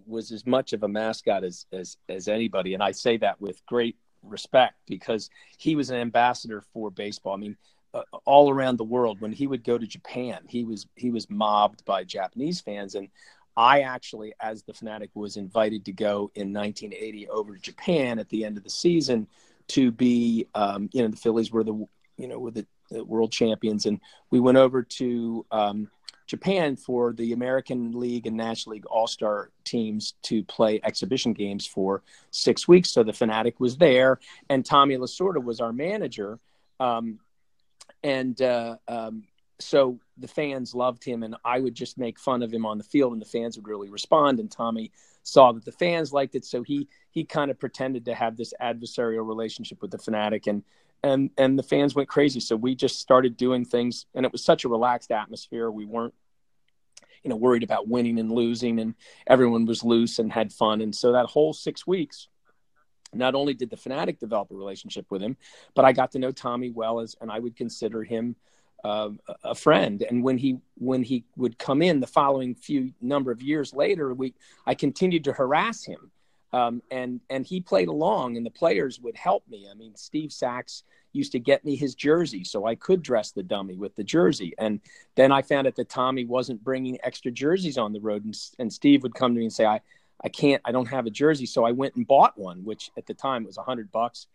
was 0.05 0.31
as 0.31 0.45
much 0.45 0.73
of 0.73 0.83
a 0.83 0.87
mascot 0.87 1.43
as 1.43 1.65
as 1.71 1.97
as 2.09 2.27
anybody, 2.27 2.73
and 2.73 2.83
I 2.83 2.91
say 2.91 3.17
that 3.17 3.41
with 3.41 3.65
great 3.65 3.97
respect 4.21 4.75
because 4.87 5.29
he 5.57 5.75
was 5.75 5.89
an 5.89 5.97
ambassador 5.97 6.63
for 6.73 6.89
baseball. 6.89 7.33
I 7.33 7.37
mean, 7.37 7.57
uh, 7.93 8.03
all 8.25 8.49
around 8.49 8.77
the 8.77 8.83
world 8.83 9.19
when 9.19 9.31
he 9.31 9.47
would 9.47 9.63
go 9.63 9.77
to 9.77 9.87
Japan, 9.87 10.39
he 10.47 10.63
was 10.63 10.87
he 10.95 11.11
was 11.11 11.29
mobbed 11.29 11.83
by 11.85 12.03
Japanese 12.03 12.61
fans 12.61 12.95
and 12.95 13.09
I 13.55 13.81
actually 13.81 14.33
as 14.39 14.63
the 14.63 14.73
fanatic 14.73 15.11
was 15.13 15.37
invited 15.37 15.85
to 15.85 15.91
go 15.91 16.31
in 16.35 16.53
1980 16.53 17.29
over 17.29 17.55
to 17.55 17.61
Japan 17.61 18.17
at 18.19 18.29
the 18.29 18.45
end 18.45 18.57
of 18.57 18.63
the 18.63 18.69
season 18.69 19.27
to 19.69 19.91
be 19.91 20.47
um, 20.55 20.89
you 20.93 21.01
know 21.01 21.07
the 21.07 21.17
Phillies 21.17 21.51
were 21.51 21.63
the 21.63 21.73
you 22.17 22.27
know 22.27 22.39
were 22.39 22.51
the, 22.51 22.65
the 22.89 23.03
world 23.03 23.31
champions 23.31 23.85
and 23.85 23.99
we 24.31 24.39
went 24.39 24.57
over 24.57 24.83
to 24.83 25.45
um, 25.51 25.89
Japan 26.27 26.75
for 26.75 27.13
the 27.13 27.33
American 27.33 27.91
League 27.91 28.27
and 28.27 28.37
National 28.37 28.73
League 28.73 28.85
All 28.85 29.07
Star 29.07 29.51
teams 29.63 30.13
to 30.23 30.43
play 30.43 30.79
exhibition 30.83 31.33
games 31.33 31.65
for 31.65 32.01
six 32.31 32.67
weeks. 32.67 32.91
So 32.91 33.03
the 33.03 33.13
Fanatic 33.13 33.59
was 33.59 33.77
there, 33.77 34.19
and 34.49 34.65
Tommy 34.65 34.97
Lasorda 34.97 35.43
was 35.43 35.59
our 35.59 35.73
manager. 35.73 36.39
Um, 36.79 37.19
and 38.03 38.41
uh, 38.41 38.77
um, 38.87 39.23
so 39.59 39.99
the 40.17 40.27
fans 40.27 40.73
loved 40.73 41.03
him, 41.03 41.23
and 41.23 41.35
I 41.45 41.59
would 41.59 41.75
just 41.75 41.97
make 41.97 42.19
fun 42.19 42.43
of 42.43 42.51
him 42.51 42.65
on 42.65 42.77
the 42.77 42.83
field, 42.83 43.13
and 43.13 43.21
the 43.21 43.25
fans 43.25 43.55
would 43.57 43.67
really 43.67 43.89
respond. 43.89 44.39
And 44.39 44.51
Tommy 44.51 44.91
saw 45.23 45.51
that 45.51 45.65
the 45.65 45.71
fans 45.71 46.11
liked 46.11 46.35
it, 46.35 46.45
so 46.45 46.63
he 46.63 46.87
he 47.11 47.23
kind 47.23 47.51
of 47.51 47.59
pretended 47.59 48.05
to 48.05 48.15
have 48.15 48.35
this 48.35 48.53
adversarial 48.61 49.27
relationship 49.27 49.81
with 49.81 49.91
the 49.91 49.97
Fanatic, 49.97 50.47
and 50.47 50.63
and 51.03 51.29
and 51.37 51.57
the 51.57 51.63
fans 51.63 51.95
went 51.95 52.09
crazy. 52.09 52.39
So 52.39 52.55
we 52.55 52.75
just 52.75 52.99
started 52.99 53.37
doing 53.37 53.65
things, 53.65 54.05
and 54.13 54.25
it 54.25 54.31
was 54.31 54.43
such 54.43 54.65
a 54.65 54.69
relaxed 54.69 55.11
atmosphere. 55.11 55.69
We 55.69 55.85
weren't, 55.85 56.13
you 57.23 57.29
know, 57.29 57.35
worried 57.35 57.63
about 57.63 57.87
winning 57.87 58.19
and 58.19 58.31
losing, 58.31 58.79
and 58.79 58.95
everyone 59.27 59.65
was 59.65 59.83
loose 59.83 60.19
and 60.19 60.31
had 60.31 60.51
fun. 60.51 60.81
And 60.81 60.95
so 60.95 61.11
that 61.11 61.27
whole 61.27 61.53
six 61.53 61.85
weeks, 61.85 62.27
not 63.13 63.35
only 63.35 63.53
did 63.53 63.69
the 63.69 63.77
fanatic 63.77 64.19
develop 64.19 64.51
a 64.51 64.55
relationship 64.55 65.05
with 65.11 65.21
him, 65.21 65.37
but 65.75 65.85
I 65.85 65.93
got 65.93 66.11
to 66.11 66.19
know 66.19 66.31
Tommy 66.31 66.71
well 66.71 66.99
as, 66.99 67.15
and 67.21 67.31
I 67.31 67.39
would 67.39 67.55
consider 67.55 68.03
him 68.03 68.35
uh, 68.83 69.09
a 69.43 69.55
friend. 69.55 70.01
And 70.01 70.23
when 70.23 70.37
he 70.37 70.59
when 70.75 71.03
he 71.03 71.23
would 71.35 71.57
come 71.57 71.81
in 71.81 71.99
the 71.99 72.07
following 72.07 72.55
few 72.55 72.93
number 73.01 73.31
of 73.31 73.41
years 73.41 73.73
later, 73.73 74.13
we 74.13 74.33
I 74.65 74.75
continued 74.75 75.23
to 75.25 75.33
harass 75.33 75.83
him 75.83 76.11
um, 76.53 76.83
and 76.91 77.19
and 77.31 77.45
he 77.45 77.59
played 77.59 77.87
along, 77.87 78.37
and 78.37 78.45
the 78.45 78.51
players 78.51 78.99
would 79.01 79.17
help 79.17 79.43
me. 79.49 79.67
I 79.69 79.73
mean, 79.73 79.95
Steve 79.95 80.31
Sax 80.31 80.83
used 81.11 81.31
to 81.31 81.39
get 81.39 81.65
me 81.65 81.75
his 81.75 81.95
jersey, 81.95 82.43
so 82.43 82.65
I 82.65 82.75
could 82.75 83.01
dress 83.01 83.31
the 83.31 83.43
dummy 83.43 83.75
with 83.75 83.95
the 83.95 84.03
jersey. 84.03 84.53
And 84.59 84.79
then 85.15 85.31
I 85.31 85.41
found 85.41 85.67
out 85.67 85.75
that 85.75 85.89
Tommy 85.89 86.25
wasn't 86.25 86.63
bringing 86.63 86.99
extra 87.03 87.31
jerseys 87.31 87.77
on 87.77 87.91
the 87.91 87.99
road, 87.99 88.23
and, 88.23 88.37
and 88.59 88.71
Steve 88.71 89.01
would 89.01 89.15
come 89.15 89.33
to 89.33 89.39
me 89.39 89.45
and 89.45 89.53
say, 89.53 89.65
"I 89.65 89.81
I 90.23 90.29
can't, 90.29 90.61
I 90.63 90.71
don't 90.71 90.85
have 90.85 91.07
a 91.07 91.09
jersey," 91.09 91.47
so 91.47 91.65
I 91.65 91.71
went 91.71 91.95
and 91.95 92.05
bought 92.05 92.37
one, 92.37 92.63
which 92.63 92.91
at 92.97 93.07
the 93.07 93.15
time 93.15 93.45
was 93.45 93.57
a 93.57 93.63
hundred 93.63 93.91
bucks. 93.91 94.27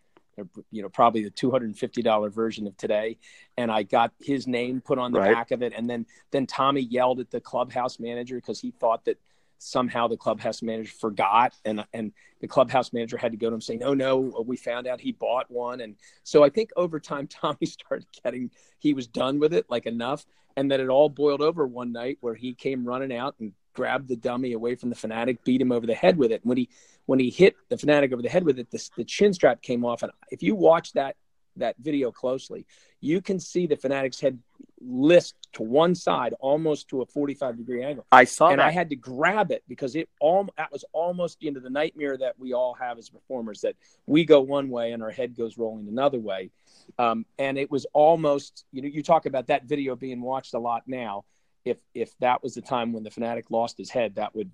You 0.71 0.81
know, 0.81 0.89
probably 0.89 1.23
the 1.23 1.29
two 1.29 1.51
hundred 1.51 1.65
and 1.65 1.77
fifty 1.77 2.01
dollar 2.01 2.29
version 2.29 2.67
of 2.67 2.75
today, 2.77 3.17
and 3.57 3.71
I 3.71 3.83
got 3.83 4.11
his 4.19 4.47
name 4.47 4.81
put 4.81 4.99
on 4.99 5.11
the 5.11 5.19
right. 5.19 5.33
back 5.33 5.51
of 5.51 5.61
it, 5.61 5.73
and 5.75 5.89
then 5.89 6.05
then 6.31 6.45
Tommy 6.45 6.81
yelled 6.81 7.19
at 7.19 7.31
the 7.31 7.41
clubhouse 7.41 7.99
manager 7.99 8.35
because 8.35 8.59
he 8.59 8.71
thought 8.71 9.05
that 9.05 9.17
somehow 9.59 10.07
the 10.07 10.17
clubhouse 10.17 10.61
manager 10.61 10.91
forgot. 10.99 11.53
And 11.65 11.85
and 11.93 12.11
the 12.41 12.47
clubhouse 12.47 12.91
manager 12.91 13.17
had 13.17 13.31
to 13.33 13.37
go 13.37 13.49
to 13.49 13.55
him 13.55 13.61
saying 13.61 13.79
no 13.81 13.93
no 13.93 14.17
we 14.45 14.57
found 14.57 14.87
out 14.87 14.99
he 14.99 15.11
bought 15.11 15.51
one. 15.51 15.81
And 15.81 15.95
so 16.23 16.43
i 16.43 16.49
think 16.49 16.71
over 16.75 16.99
time 16.99 17.27
tommy 17.27 17.65
started 17.65 18.07
getting 18.23 18.49
he 18.79 18.93
was 18.93 19.07
done 19.07 19.39
with 19.39 19.53
it 19.53 19.65
like 19.69 19.85
enough. 19.85 20.25
And 20.57 20.69
then 20.69 20.81
it 20.81 20.89
all 20.89 21.09
boiled 21.09 21.41
over 21.41 21.67
one 21.67 21.91
night 21.91 22.17
where 22.21 22.35
he 22.35 22.53
came 22.53 22.83
running 22.83 23.15
out 23.15 23.35
and 23.39 23.53
grabbed 23.73 24.07
the 24.09 24.15
dummy 24.15 24.53
away 24.53 24.75
from 24.75 24.89
the 24.89 24.95
fanatic 24.95 25.43
beat 25.43 25.61
him 25.61 25.71
over 25.71 25.85
the 25.85 25.93
head 25.93 26.17
with 26.17 26.31
it. 26.31 26.41
When 26.43 26.57
he 26.57 26.69
when 27.09 27.19
he 27.19 27.29
hit 27.29 27.55
the 27.69 27.75
Phanatic 27.75 28.13
over 28.13 28.21
the 28.21 28.29
head 28.29 28.43
with 28.43 28.59
it 28.59 28.69
the, 28.69 28.89
the 28.97 29.03
chin 29.03 29.33
strap 29.33 29.61
came 29.61 29.83
off 29.83 30.03
and 30.03 30.11
if 30.31 30.43
you 30.43 30.55
watch 30.55 30.93
that 30.93 31.15
that 31.55 31.75
video 31.79 32.11
closely 32.11 32.65
you 33.01 33.21
can 33.21 33.39
see 33.39 33.65
the 33.67 33.75
Phanatics 33.75 34.21
head 34.21 34.37
list 34.81 35.35
to 35.53 35.63
one 35.63 35.95
side 35.95 36.33
almost 36.39 36.87
to 36.89 37.01
a 37.01 37.05
45 37.05 37.57
degree 37.57 37.83
angle. 37.83 38.05
I 38.11 38.23
saw 38.23 38.49
and 38.49 38.59
that. 38.59 38.67
I 38.67 38.71
had 38.71 38.89
to 38.89 38.95
grab 38.95 39.51
it 39.51 39.63
because 39.67 39.95
it 39.95 40.09
all 40.19 40.47
that 40.57 40.71
was 40.71 40.85
almost 40.93 41.37
into 41.41 41.59
the 41.59 41.69
nightmare 41.69 42.17
that 42.17 42.39
we 42.39 42.53
all 42.53 42.73
have 42.75 42.97
as 42.97 43.09
performers 43.09 43.61
that 43.61 43.75
we 44.05 44.25
go 44.25 44.41
one 44.41 44.69
way 44.69 44.91
and 44.91 45.03
our 45.03 45.09
head 45.11 45.35
goes 45.35 45.57
rolling 45.57 45.87
another 45.87 46.19
way. 46.19 46.51
Um, 46.97 47.25
and 47.37 47.57
it 47.57 47.69
was 47.71 47.85
almost 47.93 48.65
you 48.71 48.81
know 48.81 48.87
you 48.87 49.03
talk 49.03 49.25
about 49.25 49.47
that 49.47 49.65
video 49.65 49.95
being 49.95 50.21
watched 50.21 50.53
a 50.53 50.59
lot 50.59 50.83
now. 50.87 51.25
If 51.65 51.77
if 51.93 52.17
that 52.19 52.41
was 52.41 52.55
the 52.55 52.61
time 52.61 52.93
when 52.93 53.03
the 53.03 53.09
Phanatic 53.09 53.45
lost 53.49 53.77
his 53.77 53.89
head, 53.89 54.15
that 54.15 54.35
would. 54.35 54.51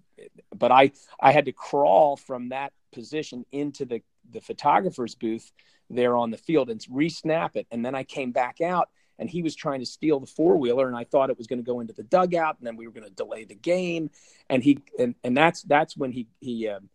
But 0.56 0.72
I 0.72 0.92
I 1.20 1.32
had 1.32 1.46
to 1.46 1.52
crawl 1.52 2.18
from 2.18 2.50
that 2.50 2.74
position 2.92 3.46
into 3.52 3.86
the 3.86 4.02
the 4.32 4.42
photographer's 4.42 5.16
booth 5.16 5.52
there 5.90 6.16
on 6.16 6.32
the 6.32 6.38
field 6.38 6.70
and 6.70 6.84
re-snap 6.90 7.56
it. 7.56 7.68
And 7.72 7.86
then 7.86 7.96
I 7.96 8.04
came 8.04 8.32
back 8.32 8.62
out 8.62 8.90
and 9.20 9.30
he 9.30 9.42
was 9.42 9.56
trying 9.56 9.80
to 9.80 9.86
steal 9.86 10.20
the 10.20 10.28
four 10.28 10.58
wheeler 10.58 10.88
and 10.88 10.98
I 10.98 11.04
thought 11.04 11.30
it 11.30 11.38
was 11.38 11.48
going 11.48 11.60
to 11.60 11.66
go 11.66 11.80
into 11.80 11.94
the 11.94 12.04
dugout 12.04 12.58
and 12.58 12.68
then 12.68 12.76
we 12.76 12.88
were 12.88 12.94
going 12.94 13.08
to 13.08 13.14
delay 13.14 13.46
the 13.46 13.56
game. 13.56 14.10
And 14.50 14.64
he, 14.64 14.80
and, 15.00 15.16
and 15.24 15.38
that's, 15.38 15.62
that's 15.64 15.96
when 15.96 16.12
he, 16.12 16.28
he, 16.42 16.68
um, 16.70 16.90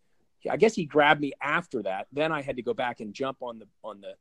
I 0.51 0.57
guess 0.57 0.75
he 0.75 0.87
grabbed 0.87 1.21
me 1.21 1.33
after 1.41 1.83
that. 1.83 2.09
Then 2.13 2.33
I 2.33 2.43
had 2.43 2.57
to 2.57 2.63
go 2.63 2.75
back 2.75 3.01
and 3.01 3.15
jump 3.15 3.39
on 3.41 3.59
the, 3.59 3.67
on 3.85 4.01
the, 4.01 4.15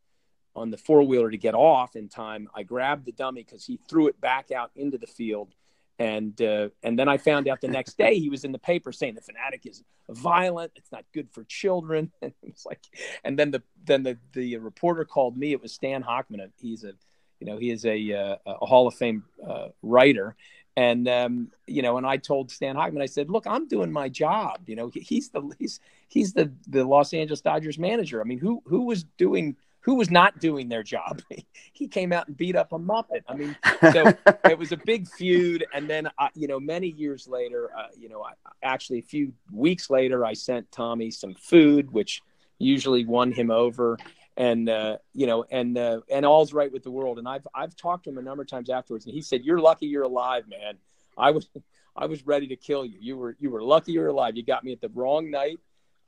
on 0.55 0.69
the 0.69 0.77
four 0.77 1.03
wheeler 1.03 1.31
to 1.31 1.37
get 1.37 1.55
off 1.55 1.95
in 1.95 2.09
time. 2.09 2.47
I 2.53 2.63
grabbed 2.63 3.05
the 3.05 3.11
dummy 3.11 3.43
because 3.43 3.65
he 3.65 3.79
threw 3.89 4.07
it 4.07 4.19
back 4.19 4.51
out 4.51 4.71
into 4.75 4.97
the 4.97 5.07
field 5.07 5.53
and 5.99 6.41
uh, 6.41 6.69
and 6.81 6.97
then 6.97 7.09
I 7.09 7.17
found 7.17 7.47
out 7.49 7.59
the 7.59 7.67
next 7.67 7.97
day 7.97 8.17
he 8.17 8.29
was 8.29 8.45
in 8.45 8.53
the 8.53 8.59
paper 8.59 8.91
saying 8.93 9.15
the 9.15 9.21
Phanatic 9.21 9.69
is 9.69 9.83
violent. 10.07 10.71
It's 10.75 10.91
not 10.91 11.03
good 11.13 11.29
for 11.29 11.43
children. 11.43 12.11
And 12.21 12.33
it's 12.43 12.65
like, 12.65 12.79
and 13.23 13.37
then 13.37 13.51
the 13.51 13.61
then 13.85 14.03
the 14.03 14.17
the 14.33 14.57
reporter 14.57 15.03
called 15.03 15.37
me. 15.37 15.51
It 15.51 15.61
was 15.61 15.73
Stan 15.73 16.01
Hochman. 16.01 16.49
He's 16.57 16.83
a 16.85 16.93
you 17.39 17.47
know 17.47 17.57
he 17.57 17.69
is 17.69 17.85
a 17.85 18.13
uh, 18.13 18.35
a 18.45 18.65
Hall 18.65 18.87
of 18.87 18.95
Fame 18.95 19.25
uh, 19.45 19.67
writer. 19.83 20.35
And 20.77 21.09
um, 21.09 21.51
you 21.67 21.81
know, 21.81 21.97
and 21.97 22.07
I 22.07 22.15
told 22.15 22.49
Stan 22.49 22.77
Hochman, 22.77 23.01
I 23.01 23.05
said, 23.05 23.29
"Look, 23.29 23.45
I'm 23.45 23.67
doing 23.67 23.91
my 23.91 24.07
job. 24.07 24.61
You 24.67 24.77
know, 24.77 24.89
he's 24.93 25.29
the 25.29 25.51
he's 25.59 25.81
he's 26.07 26.31
the 26.31 26.53
the 26.67 26.85
Los 26.85 27.13
Angeles 27.13 27.41
Dodgers 27.41 27.77
manager. 27.77 28.21
I 28.21 28.23
mean, 28.23 28.39
who 28.39 28.61
who 28.65 28.83
was 28.83 29.03
doing 29.17 29.57
who 29.81 29.95
was 29.95 30.11
not 30.11 30.39
doing 30.39 30.69
their 30.69 30.83
job. 30.83 31.21
he 31.73 31.87
came 31.87 32.11
out 32.11 32.27
and 32.27 32.35
beat 32.35 32.55
up 32.55 32.73
a 32.73 32.79
Muppet. 32.79 33.23
I 33.27 33.35
mean, 33.35 33.55
so 33.91 34.13
it 34.49 34.57
was 34.57 34.71
a 34.71 34.77
big 34.77 35.07
feud. 35.07 35.65
And 35.73 35.89
then, 35.89 36.07
uh, 36.17 36.27
you 36.35 36.47
know, 36.47 36.59
many 36.59 36.87
years 36.87 37.27
later, 37.27 37.69
uh, 37.77 37.87
you 37.97 38.09
know, 38.09 38.23
I, 38.23 38.33
actually 38.61 38.99
a 38.99 39.03
few 39.03 39.33
weeks 39.51 39.89
later, 39.89 40.25
I 40.25 40.33
sent 40.33 40.71
Tommy 40.71 41.11
some 41.11 41.33
food, 41.35 41.91
which 41.91 42.21
usually 42.57 43.05
won 43.05 43.31
him 43.31 43.51
over. 43.51 43.97
And 44.35 44.69
uh, 44.69 44.97
you 45.13 45.27
know, 45.27 45.43
and 45.51 45.77
uh, 45.77 45.99
and 46.09 46.25
all's 46.25 46.53
right 46.53 46.71
with 46.71 46.83
the 46.83 46.91
world. 46.91 47.19
And 47.19 47.27
I've 47.27 47.45
I've 47.53 47.75
talked 47.75 48.05
to 48.05 48.09
him 48.09 48.17
a 48.17 48.21
number 48.21 48.41
of 48.41 48.47
times 48.47 48.69
afterwards, 48.69 49.05
and 49.05 49.13
he 49.13 49.21
said, 49.21 49.43
"You're 49.43 49.59
lucky 49.59 49.87
you're 49.87 50.03
alive, 50.03 50.45
man. 50.47 50.75
I 51.17 51.31
was 51.31 51.49
I 51.95 52.05
was 52.05 52.25
ready 52.25 52.47
to 52.47 52.55
kill 52.55 52.85
you. 52.85 52.97
You 53.01 53.17
were 53.17 53.35
you 53.37 53.49
were 53.49 53.61
lucky 53.61 53.91
you're 53.91 54.07
alive. 54.07 54.37
You 54.37 54.45
got 54.45 54.63
me 54.63 54.71
at 54.71 54.79
the 54.79 54.89
wrong 54.93 55.29
night." 55.29 55.59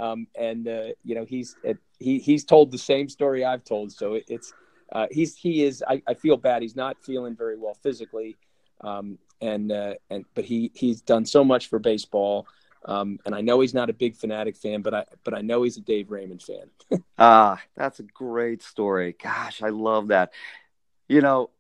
Um, 0.02 0.26
and 0.36 0.68
uh, 0.68 0.88
you 1.04 1.14
know 1.14 1.26
he's 1.26 1.56
he 2.00 2.18
he's 2.18 2.44
told 2.44 2.72
the 2.72 2.78
same 2.80 3.08
story 3.08 3.46
I've 3.46 3.64
told, 3.64 3.92
so 3.92 4.16
it, 4.16 4.24
it's 4.28 4.52
uh, 4.92 5.06
he's 5.12 5.36
he 5.36 5.64
is. 5.64 5.84
I, 5.88 6.02
I, 6.08 6.16
feel 6.16 6.38
bad. 6.38 6.64
He's 6.64 6.76
not 6.76 6.98
feeling 7.04 7.36
very 7.36 7.56
well 7.56 7.76
physically, 7.76 8.36
um, 8.82 9.20
and 9.42 9.72
uh, 9.72 9.94
and 10.10 10.26
but 10.34 10.44
he 10.44 10.72
he's 10.74 11.02
done 11.02 11.26
so 11.26 11.44
much 11.44 11.68
for 11.68 11.78
baseball. 11.78 12.48
Um, 12.84 13.20
and 13.28 13.36
I 13.36 13.42
know 13.42 13.60
he's 13.60 13.76
not 13.76 13.92
a 13.92 13.94
big 13.94 14.18
Phanatic 14.18 14.58
fan, 14.58 14.82
but 14.82 14.96
I 14.96 15.06
but 15.24 15.36
I 15.36 15.42
know 15.42 15.62
he's 15.62 15.78
a 15.78 15.82
Dave 15.82 16.10
Raymond 16.10 16.42
fan. 16.42 17.04
ah, 17.20 17.62
that's 17.78 18.00
a 18.00 18.04
great 18.04 18.64
story. 18.64 19.16
Gosh, 19.22 19.62
I 19.62 19.70
love 19.70 20.08
that. 20.08 20.34
You 21.08 21.22
know, 21.22 21.52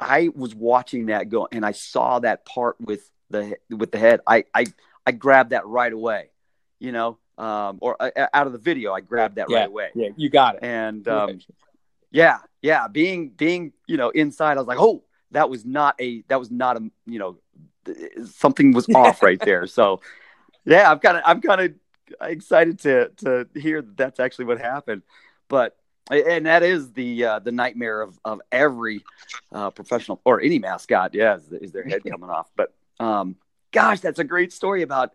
I 0.00 0.28
was 0.34 0.56
watching 0.56 1.06
that 1.06 1.28
go, 1.28 1.46
and 1.52 1.64
I 1.64 1.70
saw 1.70 2.18
that 2.18 2.44
part 2.44 2.80
with 2.80 3.08
the 3.30 3.56
with 3.70 3.92
the 3.92 3.98
head. 3.98 4.22
I 4.26 4.44
I 4.52 4.66
I 5.06 5.12
grabbed 5.12 5.50
that 5.50 5.68
right 5.68 5.92
away. 5.92 6.30
You 6.80 6.90
know, 6.92 7.18
um, 7.38 7.78
or 7.80 7.96
uh, 8.00 8.26
out 8.34 8.46
of 8.46 8.52
the 8.52 8.58
video. 8.58 8.92
I 8.92 9.00
grabbed 9.00 9.36
that 9.36 9.48
yeah, 9.48 9.60
right 9.60 9.68
away. 9.68 9.90
Yeah, 9.94 10.08
you 10.16 10.28
got 10.28 10.56
it. 10.56 10.64
And 10.64 11.06
um, 11.08 11.38
yeah, 12.10 12.38
yeah, 12.60 12.88
being 12.88 13.30
being 13.30 13.72
you 13.86 13.96
know 13.96 14.10
inside, 14.10 14.56
I 14.56 14.60
was 14.60 14.66
like, 14.66 14.80
oh, 14.80 15.04
that 15.30 15.48
was 15.48 15.64
not 15.64 15.94
a 16.00 16.22
that 16.28 16.38
was 16.38 16.50
not 16.50 16.76
a 16.76 16.90
you 17.06 17.18
know 17.18 17.38
something 18.26 18.72
was 18.72 18.88
off 18.90 19.22
right 19.22 19.40
there. 19.40 19.66
So 19.66 20.00
yeah, 20.64 20.90
I'm 20.90 20.98
kind 20.98 21.16
of 21.16 21.22
I'm 21.24 21.40
kind 21.40 21.60
of 21.60 21.74
excited 22.20 22.80
to 22.80 23.10
to 23.18 23.48
hear 23.54 23.80
that 23.82 23.96
that's 23.96 24.20
actually 24.20 24.46
what 24.46 24.60
happened. 24.60 25.02
But 25.48 25.76
and 26.10 26.46
that 26.46 26.62
is 26.62 26.92
the 26.92 27.24
uh, 27.24 27.38
the 27.38 27.52
nightmare 27.52 28.00
of 28.00 28.18
of 28.24 28.40
every 28.50 29.04
uh, 29.52 29.70
professional 29.70 30.20
or 30.24 30.40
any 30.40 30.58
mascot. 30.58 31.14
Yeah, 31.14 31.36
is, 31.36 31.52
is 31.52 31.72
their 31.72 31.84
head 31.84 32.02
coming 32.10 32.30
off. 32.30 32.50
But 32.56 32.74
um, 32.98 33.36
gosh, 33.70 34.00
that's 34.00 34.18
a 34.18 34.24
great 34.24 34.52
story 34.52 34.82
about 34.82 35.12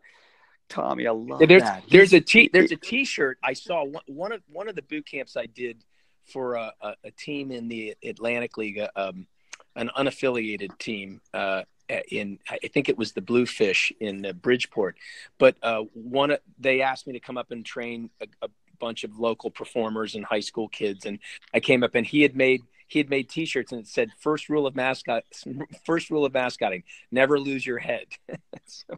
Tommy, 0.69 1.07
I 1.07 1.11
love 1.11 1.39
there's, 1.39 1.61
that. 1.61 1.83
There's 1.89 2.13
a 2.13 2.19
t 2.19 2.49
there's 2.51 2.71
a 2.71 2.75
T-shirt 2.75 3.37
I 3.43 3.53
saw 3.53 3.83
one, 3.83 4.03
one 4.07 4.31
of 4.31 4.41
one 4.51 4.67
of 4.67 4.75
the 4.75 4.81
boot 4.81 5.05
camps 5.05 5.37
I 5.37 5.45
did 5.45 5.83
for 6.25 6.55
a, 6.55 6.73
a, 6.81 6.93
a 7.05 7.11
team 7.11 7.51
in 7.51 7.67
the 7.67 7.95
Atlantic 8.03 8.57
League, 8.57 8.79
uh, 8.79 8.89
um, 8.95 9.27
an 9.75 9.91
unaffiliated 9.97 10.77
team. 10.77 11.21
Uh, 11.33 11.63
in 12.09 12.39
I 12.49 12.57
think 12.73 12.89
it 12.89 12.97
was 12.97 13.11
the 13.11 13.21
Bluefish 13.21 13.91
in 13.99 14.25
uh, 14.25 14.33
Bridgeport, 14.33 14.97
but 15.37 15.57
uh, 15.61 15.81
one 15.93 16.35
they 16.57 16.81
asked 16.81 17.05
me 17.05 17.13
to 17.13 17.19
come 17.19 17.37
up 17.37 17.51
and 17.51 17.65
train 17.65 18.09
a, 18.21 18.27
a 18.41 18.49
bunch 18.79 19.03
of 19.03 19.19
local 19.19 19.51
performers 19.51 20.15
and 20.15 20.25
high 20.25 20.39
school 20.39 20.69
kids, 20.69 21.05
and 21.05 21.19
I 21.53 21.59
came 21.59 21.83
up 21.83 21.93
and 21.95 22.07
he 22.07 22.21
had 22.21 22.35
made 22.35 22.61
he 22.87 22.99
had 22.99 23.09
made 23.09 23.29
T-shirts 23.29 23.71
and 23.71 23.81
it 23.81 23.87
said 23.87 24.11
first 24.19 24.49
rule 24.49 24.65
of 24.65 24.75
mascot 24.75 25.23
first 25.85 26.09
rule 26.09 26.25
of 26.25 26.33
mascotting 26.33 26.83
never 27.11 27.39
lose 27.39 27.65
your 27.65 27.79
head. 27.79 28.05
so, 28.65 28.97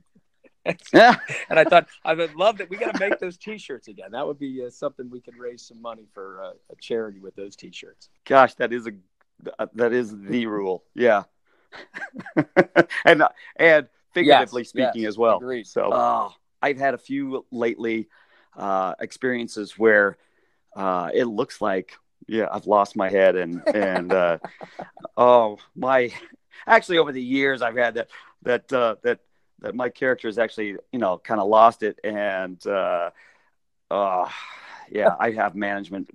yeah. 0.94 1.16
and 1.50 1.60
I 1.60 1.64
thought 1.64 1.88
I 2.04 2.14
would 2.14 2.36
love 2.36 2.58
that. 2.58 2.70
We 2.70 2.78
got 2.78 2.96
to 2.96 3.00
make 3.00 3.20
those 3.20 3.38
T-shirts 3.38 3.88
again. 3.88 4.12
That 4.12 4.26
would 4.26 4.40
be 4.40 4.64
uh, 4.66 4.70
something 4.70 5.10
we 5.10 5.22
could 5.22 5.38
raise 5.38 5.62
some 5.62 5.82
money 5.82 6.08
for 6.14 6.42
uh, 6.44 6.52
a 6.72 6.76
charity 6.80 7.20
with 7.20 7.36
those 7.36 7.56
T-shirts. 7.56 8.10
Gosh, 8.26 8.56
that 8.56 8.74
is 8.74 8.88
a 8.88 8.92
uh, 9.60 9.68
that 9.74 9.94
is 9.94 10.18
the 10.18 10.46
rule. 10.48 10.84
Yeah, 10.94 11.24
and 13.06 13.22
uh, 13.22 13.30
and 13.58 13.88
figuratively 14.14 14.62
yes, 14.62 14.70
speaking 14.70 15.02
yes, 15.04 15.10
as 15.10 15.18
well. 15.18 15.38
Agreed. 15.38 15.68
So 15.68 15.90
uh, 15.90 16.30
I've 16.62 16.78
had 16.78 16.94
a 16.94 16.98
few 16.98 17.46
lately 17.52 18.08
uh, 18.56 18.96
experiences 19.00 19.78
where 19.78 20.18
it 20.78 21.26
looks 21.26 21.62
like 21.62 21.98
yeah 22.28 22.48
I've 22.52 22.66
lost 22.66 22.96
my 22.96 23.10
head 23.10 23.36
and 23.36 23.62
and 23.68 24.40
oh 25.18 25.58
my 25.76 26.12
actually 26.66 26.98
over 26.98 27.12
the 27.12 27.22
years 27.22 27.62
I've 27.62 27.76
had 27.76 27.96
that 27.96 28.10
that 28.42 28.68
that 28.70 29.20
that 29.60 29.76
my 29.76 29.90
character 29.90 30.28
is 30.28 30.38
actually, 30.38 30.76
you 30.92 31.00
know, 31.00 31.18
kind 31.18 31.40
of 31.40 31.48
lost 31.48 31.84
it. 31.84 32.00
And, 32.04 32.66
uh, 32.66 33.12
uh, 33.90 34.30
yeah, 34.90 35.16
I 35.20 35.32
have 35.32 35.56
management. 35.56 36.10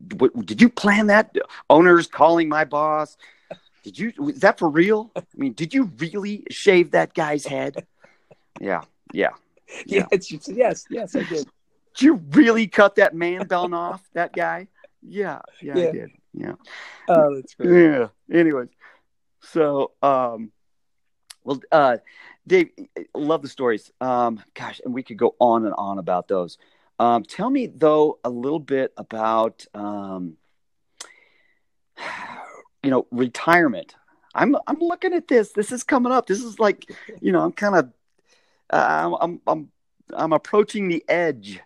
Did 0.46 0.60
you 0.60 0.68
plan 0.68 1.08
that? 1.08 1.34
Owners 1.68 2.06
calling 2.06 2.48
my 2.48 2.64
boss. 2.64 3.16
Did 3.82 3.98
you, 3.98 4.12
is 4.28 4.40
that 4.40 4.58
for 4.58 4.68
real? 4.68 5.10
I 5.16 5.22
mean, 5.36 5.54
did 5.54 5.72
you 5.72 5.90
really 5.98 6.44
shave 6.50 6.90
that 6.92 7.14
guy's 7.14 7.46
head? 7.46 7.86
Yeah. 8.60 8.82
Yeah. 9.12 9.30
Yeah. 9.86 10.06
Yes. 10.10 10.48
Yes. 10.48 10.84
Yes, 10.90 11.14
I 11.14 11.22
did. 11.22 11.48
Did 11.94 12.04
you 12.04 12.14
really 12.32 12.66
cut 12.66 12.96
that 12.96 13.14
man 13.14 13.46
bun 13.46 13.72
off 13.72 14.02
that 14.14 14.32
guy? 14.32 14.66
Yeah. 15.00 15.42
Yeah, 15.62 15.76
yeah. 15.76 15.88
I 15.88 15.92
did. 15.92 16.10
Yeah. 16.34 16.52
Oh, 17.08 17.36
that's 17.36 17.54
great. 17.54 17.70
Yeah. 17.70 18.08
Anyways. 18.32 18.68
So, 19.42 19.92
um, 20.02 20.50
well, 21.44 21.60
uh, 21.70 21.98
Dave, 22.46 22.70
love 23.14 23.42
the 23.42 23.48
stories. 23.48 23.90
Um, 24.00 24.42
gosh, 24.54 24.80
and 24.84 24.94
we 24.94 25.02
could 25.02 25.16
go 25.16 25.36
on 25.38 25.64
and 25.64 25.74
on 25.76 25.98
about 25.98 26.28
those. 26.28 26.58
Um, 26.98 27.22
tell 27.22 27.48
me 27.48 27.66
though 27.66 28.18
a 28.24 28.30
little 28.30 28.58
bit 28.58 28.92
about, 28.96 29.64
um, 29.74 30.36
you 32.82 32.90
know, 32.90 33.06
retirement. 33.10 33.94
I'm 34.34 34.56
I'm 34.66 34.78
looking 34.78 35.14
at 35.14 35.28
this. 35.28 35.52
This 35.52 35.72
is 35.72 35.82
coming 35.82 36.12
up. 36.12 36.26
This 36.26 36.42
is 36.42 36.58
like, 36.58 36.90
you 37.20 37.32
know, 37.32 37.40
I'm 37.40 37.52
kind 37.52 37.74
of, 37.76 37.92
uh, 38.70 39.16
I'm 39.20 39.40
I'm 39.46 39.70
I'm 40.14 40.32
approaching 40.32 40.88
the 40.88 41.04
edge, 41.08 41.60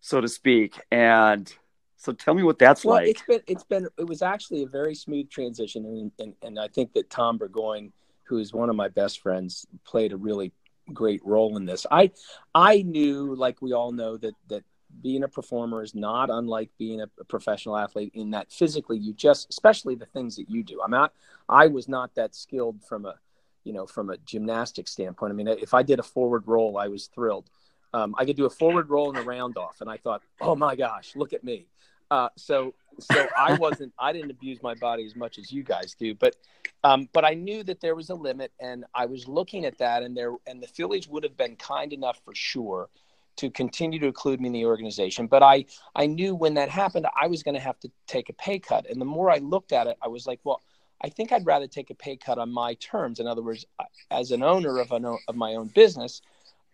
so 0.00 0.20
to 0.20 0.28
speak, 0.28 0.80
and 0.90 1.52
So 1.96 2.12
tell 2.12 2.34
me 2.34 2.42
what 2.42 2.58
that's 2.58 2.84
well, 2.84 2.96
like. 2.96 3.08
It's 3.08 3.22
been 3.22 3.40
it's 3.46 3.64
been 3.64 3.88
it 3.98 4.06
was 4.06 4.22
actually 4.22 4.62
a 4.62 4.66
very 4.66 4.94
smooth 4.94 5.30
transition, 5.30 5.84
and 5.86 6.12
and, 6.18 6.34
and 6.42 6.58
I 6.58 6.68
think 6.68 6.92
that 6.92 7.10
Tom 7.10 7.38
Burgoyne, 7.38 7.92
who 8.26 8.38
is 8.38 8.52
one 8.52 8.70
of 8.70 8.76
my 8.76 8.88
best 8.88 9.20
friends, 9.20 9.66
played 9.84 10.12
a 10.12 10.16
really 10.16 10.52
great 10.92 11.24
role 11.24 11.56
in 11.56 11.64
this. 11.64 11.86
I 11.90 12.10
I 12.54 12.82
knew, 12.82 13.34
like 13.34 13.60
we 13.62 13.72
all 13.72 13.92
know, 13.92 14.16
that 14.18 14.34
that 14.48 14.64
being 15.02 15.24
a 15.24 15.28
performer 15.28 15.82
is 15.82 15.94
not 15.94 16.30
unlike 16.30 16.70
being 16.78 17.00
a, 17.00 17.06
professional 17.24 17.76
athlete 17.76 18.12
in 18.14 18.30
that 18.30 18.50
physically 18.50 18.96
you 18.96 19.12
just 19.12 19.48
especially 19.50 19.94
the 19.94 20.06
things 20.06 20.36
that 20.36 20.48
you 20.48 20.62
do. 20.62 20.80
I'm 20.82 20.90
not 20.90 21.12
i 21.48 21.66
was 21.66 21.88
not 21.88 22.14
that 22.14 22.34
skilled 22.34 22.82
from 22.84 23.04
a 23.04 23.16
you 23.64 23.72
know 23.72 23.86
from 23.86 24.10
a 24.10 24.16
gymnastic 24.18 24.88
standpoint. 24.88 25.32
I 25.32 25.34
mean 25.34 25.48
if 25.48 25.74
i 25.74 25.82
did 25.82 25.98
a 25.98 26.04
forward 26.04 26.44
roll 26.46 26.78
i 26.78 26.88
was 26.88 27.08
thrilled. 27.08 27.50
Um, 27.92 28.14
i 28.18 28.24
could 28.24 28.36
do 28.36 28.46
a 28.46 28.50
forward 28.50 28.90
roll 28.90 29.10
and 29.10 29.18
a 29.18 29.22
round 29.22 29.56
off 29.56 29.80
and 29.80 29.90
i 29.90 29.96
thought 29.96 30.22
oh 30.40 30.56
my 30.56 30.76
gosh 30.76 31.14
look 31.16 31.32
at 31.32 31.44
me 31.44 31.66
uh, 32.10 32.28
so 32.36 32.74
so 32.98 33.26
i 33.36 33.54
wasn't 33.54 33.92
i 33.98 34.12
didn't 34.12 34.30
abuse 34.30 34.62
my 34.62 34.74
body 34.74 35.04
as 35.04 35.14
much 35.14 35.38
as 35.38 35.52
you 35.52 35.62
guys 35.62 35.94
do 35.98 36.14
but 36.14 36.36
um, 36.84 37.08
but 37.12 37.24
i 37.24 37.34
knew 37.34 37.62
that 37.62 37.80
there 37.80 37.94
was 37.94 38.10
a 38.10 38.14
limit 38.14 38.52
and 38.60 38.84
i 38.94 39.04
was 39.04 39.28
looking 39.28 39.64
at 39.64 39.76
that 39.78 40.02
and 40.02 40.16
there 40.16 40.32
and 40.46 40.62
the 40.62 40.66
phillies 40.66 41.08
would 41.08 41.22
have 41.22 41.36
been 41.36 41.56
kind 41.56 41.92
enough 41.92 42.20
for 42.24 42.34
sure 42.34 42.88
to 43.36 43.50
continue 43.50 43.98
to 43.98 44.06
include 44.06 44.40
me 44.40 44.48
in 44.48 44.52
the 44.52 44.64
organization. 44.64 45.26
But 45.26 45.42
I, 45.42 45.66
I 45.94 46.06
knew 46.06 46.34
when 46.34 46.54
that 46.54 46.68
happened, 46.68 47.06
I 47.20 47.26
was 47.26 47.42
going 47.42 47.54
to 47.54 47.60
have 47.60 47.78
to 47.80 47.90
take 48.06 48.28
a 48.28 48.32
pay 48.32 48.58
cut. 48.58 48.88
And 48.88 49.00
the 49.00 49.04
more 49.04 49.30
I 49.30 49.38
looked 49.38 49.72
at 49.72 49.86
it, 49.86 49.96
I 50.02 50.08
was 50.08 50.26
like, 50.26 50.40
well, 50.44 50.62
I 51.02 51.10
think 51.10 51.32
I'd 51.32 51.44
rather 51.44 51.66
take 51.66 51.90
a 51.90 51.94
pay 51.94 52.16
cut 52.16 52.38
on 52.38 52.50
my 52.50 52.74
terms. 52.74 53.20
In 53.20 53.26
other 53.26 53.42
words, 53.42 53.66
as 54.10 54.30
an 54.30 54.42
owner 54.42 54.78
of, 54.78 54.92
an, 54.92 55.04
of 55.04 55.36
my 55.36 55.54
own 55.54 55.68
business, 55.68 56.22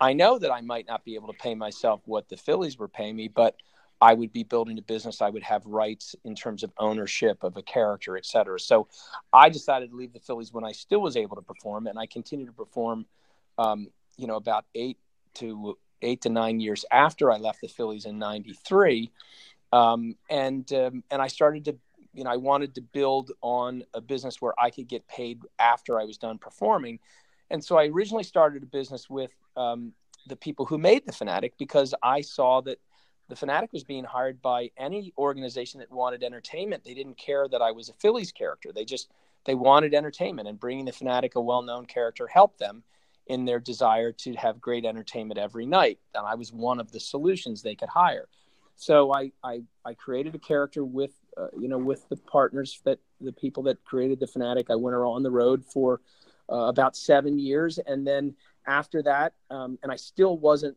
I 0.00 0.12
know 0.12 0.38
that 0.38 0.52
I 0.52 0.60
might 0.60 0.86
not 0.86 1.04
be 1.04 1.16
able 1.16 1.32
to 1.32 1.38
pay 1.38 1.54
myself 1.54 2.00
what 2.06 2.28
the 2.28 2.36
Phillies 2.36 2.78
were 2.78 2.88
paying 2.88 3.16
me, 3.16 3.28
but 3.28 3.56
I 4.02 4.14
would 4.14 4.32
be 4.32 4.42
building 4.42 4.78
a 4.78 4.82
business. 4.82 5.22
I 5.22 5.30
would 5.30 5.44
have 5.44 5.64
rights 5.64 6.16
in 6.24 6.34
terms 6.34 6.64
of 6.64 6.72
ownership 6.76 7.44
of 7.44 7.56
a 7.56 7.62
character, 7.62 8.16
et 8.16 8.26
cetera. 8.26 8.58
So 8.58 8.88
I 9.32 9.48
decided 9.48 9.90
to 9.90 9.96
leave 9.96 10.12
the 10.12 10.18
Phillies 10.18 10.52
when 10.52 10.64
I 10.64 10.72
still 10.72 11.00
was 11.00 11.16
able 11.16 11.36
to 11.36 11.42
perform, 11.42 11.86
and 11.86 11.96
I 11.96 12.06
continued 12.06 12.46
to 12.46 12.52
perform. 12.52 13.06
Um, 13.58 13.86
you 14.16 14.26
know, 14.26 14.34
about 14.34 14.64
eight 14.74 14.98
to 15.34 15.78
eight 16.02 16.20
to 16.22 16.30
nine 16.30 16.58
years 16.58 16.84
after 16.90 17.30
I 17.30 17.36
left 17.36 17.60
the 17.60 17.68
Phillies 17.68 18.04
in 18.04 18.18
'93, 18.18 19.12
um, 19.72 20.16
and 20.28 20.70
um, 20.72 21.04
and 21.12 21.22
I 21.22 21.28
started 21.28 21.64
to, 21.66 21.76
you 22.12 22.24
know, 22.24 22.30
I 22.30 22.38
wanted 22.38 22.74
to 22.74 22.80
build 22.80 23.30
on 23.40 23.84
a 23.94 24.00
business 24.00 24.42
where 24.42 24.54
I 24.58 24.70
could 24.70 24.88
get 24.88 25.06
paid 25.06 25.40
after 25.60 26.00
I 26.00 26.04
was 26.04 26.18
done 26.18 26.38
performing, 26.38 26.98
and 27.50 27.64
so 27.64 27.78
I 27.78 27.86
originally 27.86 28.24
started 28.24 28.64
a 28.64 28.66
business 28.66 29.08
with 29.08 29.30
um, 29.56 29.92
the 30.26 30.36
people 30.36 30.66
who 30.66 30.76
made 30.76 31.06
the 31.06 31.12
Phanatic 31.12 31.52
because 31.56 31.94
I 32.02 32.20
saw 32.22 32.60
that 32.62 32.78
the 33.32 33.46
Phanatic 33.46 33.72
was 33.72 33.82
being 33.82 34.04
hired 34.04 34.42
by 34.42 34.70
any 34.76 35.14
organization 35.16 35.80
that 35.80 35.90
wanted 35.90 36.22
entertainment. 36.22 36.84
They 36.84 36.92
didn't 36.92 37.16
care 37.16 37.48
that 37.48 37.62
I 37.62 37.70
was 37.70 37.88
a 37.88 37.94
Phillies 37.94 38.30
character. 38.30 38.72
They 38.74 38.84
just 38.84 39.08
they 39.46 39.54
wanted 39.54 39.94
entertainment, 39.94 40.48
and 40.48 40.60
bringing 40.60 40.84
the 40.84 40.92
Phanatic, 40.92 41.34
a 41.34 41.40
well-known 41.40 41.86
character, 41.86 42.26
helped 42.26 42.58
them 42.58 42.82
in 43.28 43.46
their 43.46 43.58
desire 43.58 44.12
to 44.12 44.34
have 44.34 44.60
great 44.60 44.84
entertainment 44.84 45.38
every 45.38 45.64
night. 45.64 45.98
And 46.14 46.26
I 46.26 46.34
was 46.34 46.52
one 46.52 46.78
of 46.78 46.92
the 46.92 47.00
solutions 47.00 47.62
they 47.62 47.74
could 47.74 47.88
hire. 47.88 48.28
So 48.76 49.14
I, 49.14 49.32
I, 49.42 49.62
I 49.82 49.94
created 49.94 50.34
a 50.34 50.38
character 50.38 50.84
with, 50.84 51.12
uh, 51.38 51.48
you 51.58 51.68
know, 51.68 51.78
with 51.78 52.06
the 52.10 52.16
partners 52.16 52.80
that 52.84 52.98
the 53.18 53.32
people 53.32 53.62
that 53.62 53.82
created 53.82 54.20
the 54.20 54.26
Phanatic. 54.26 54.66
I 54.70 54.76
went 54.76 54.94
around 54.94 55.14
on 55.14 55.22
the 55.22 55.30
road 55.30 55.64
for 55.64 56.02
uh, 56.50 56.66
about 56.66 56.96
seven 56.96 57.38
years. 57.38 57.78
And 57.78 58.06
then 58.06 58.34
after 58.66 59.02
that, 59.04 59.32
um, 59.50 59.78
and 59.82 59.90
I 59.90 59.96
still 59.96 60.36
wasn't, 60.36 60.76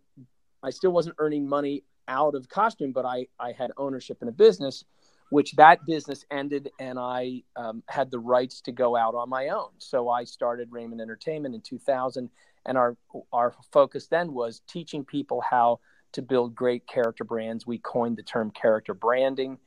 I 0.64 0.70
still 0.70 0.92
wasn't 0.92 1.16
earning 1.18 1.50
money 1.50 1.84
out 2.08 2.36
of 2.36 2.50
costume, 2.50 2.92
but 2.92 3.06
I, 3.06 3.28
I 3.40 3.52
had 3.52 3.72
ownership 3.78 4.20
in 4.22 4.28
a 4.28 4.32
business 4.32 4.86
which 5.30 5.54
that 5.54 5.86
business 5.86 6.26
ended 6.32 6.70
and 6.80 7.00
I 7.00 7.44
um, 7.56 7.84
had 7.88 8.12
the 8.12 8.20
rights 8.20 8.62
to 8.62 8.72
go 8.72 8.96
out 8.96 9.16
on 9.16 9.30
my 9.30 9.50
own. 9.50 9.70
So 9.80 10.10
I 10.10 10.24
started 10.24 10.70
Raymond 10.72 11.02
Entertainment 11.02 11.56
in 11.56 11.62
2000, 11.62 12.30
and 12.66 12.78
our 12.78 12.96
our 13.32 13.54
focus 13.72 14.08
then 14.08 14.34
was 14.34 14.62
teaching 14.68 15.04
people 15.04 15.42
how 15.42 15.80
to 16.14 16.22
build 16.22 16.56
great 16.56 16.88
character 16.88 17.24
brands. 17.24 17.66
We 17.68 17.80
coined 17.80 18.18
the 18.18 18.24
term 18.24 18.52
character 18.52 18.94
branding, 18.94 19.58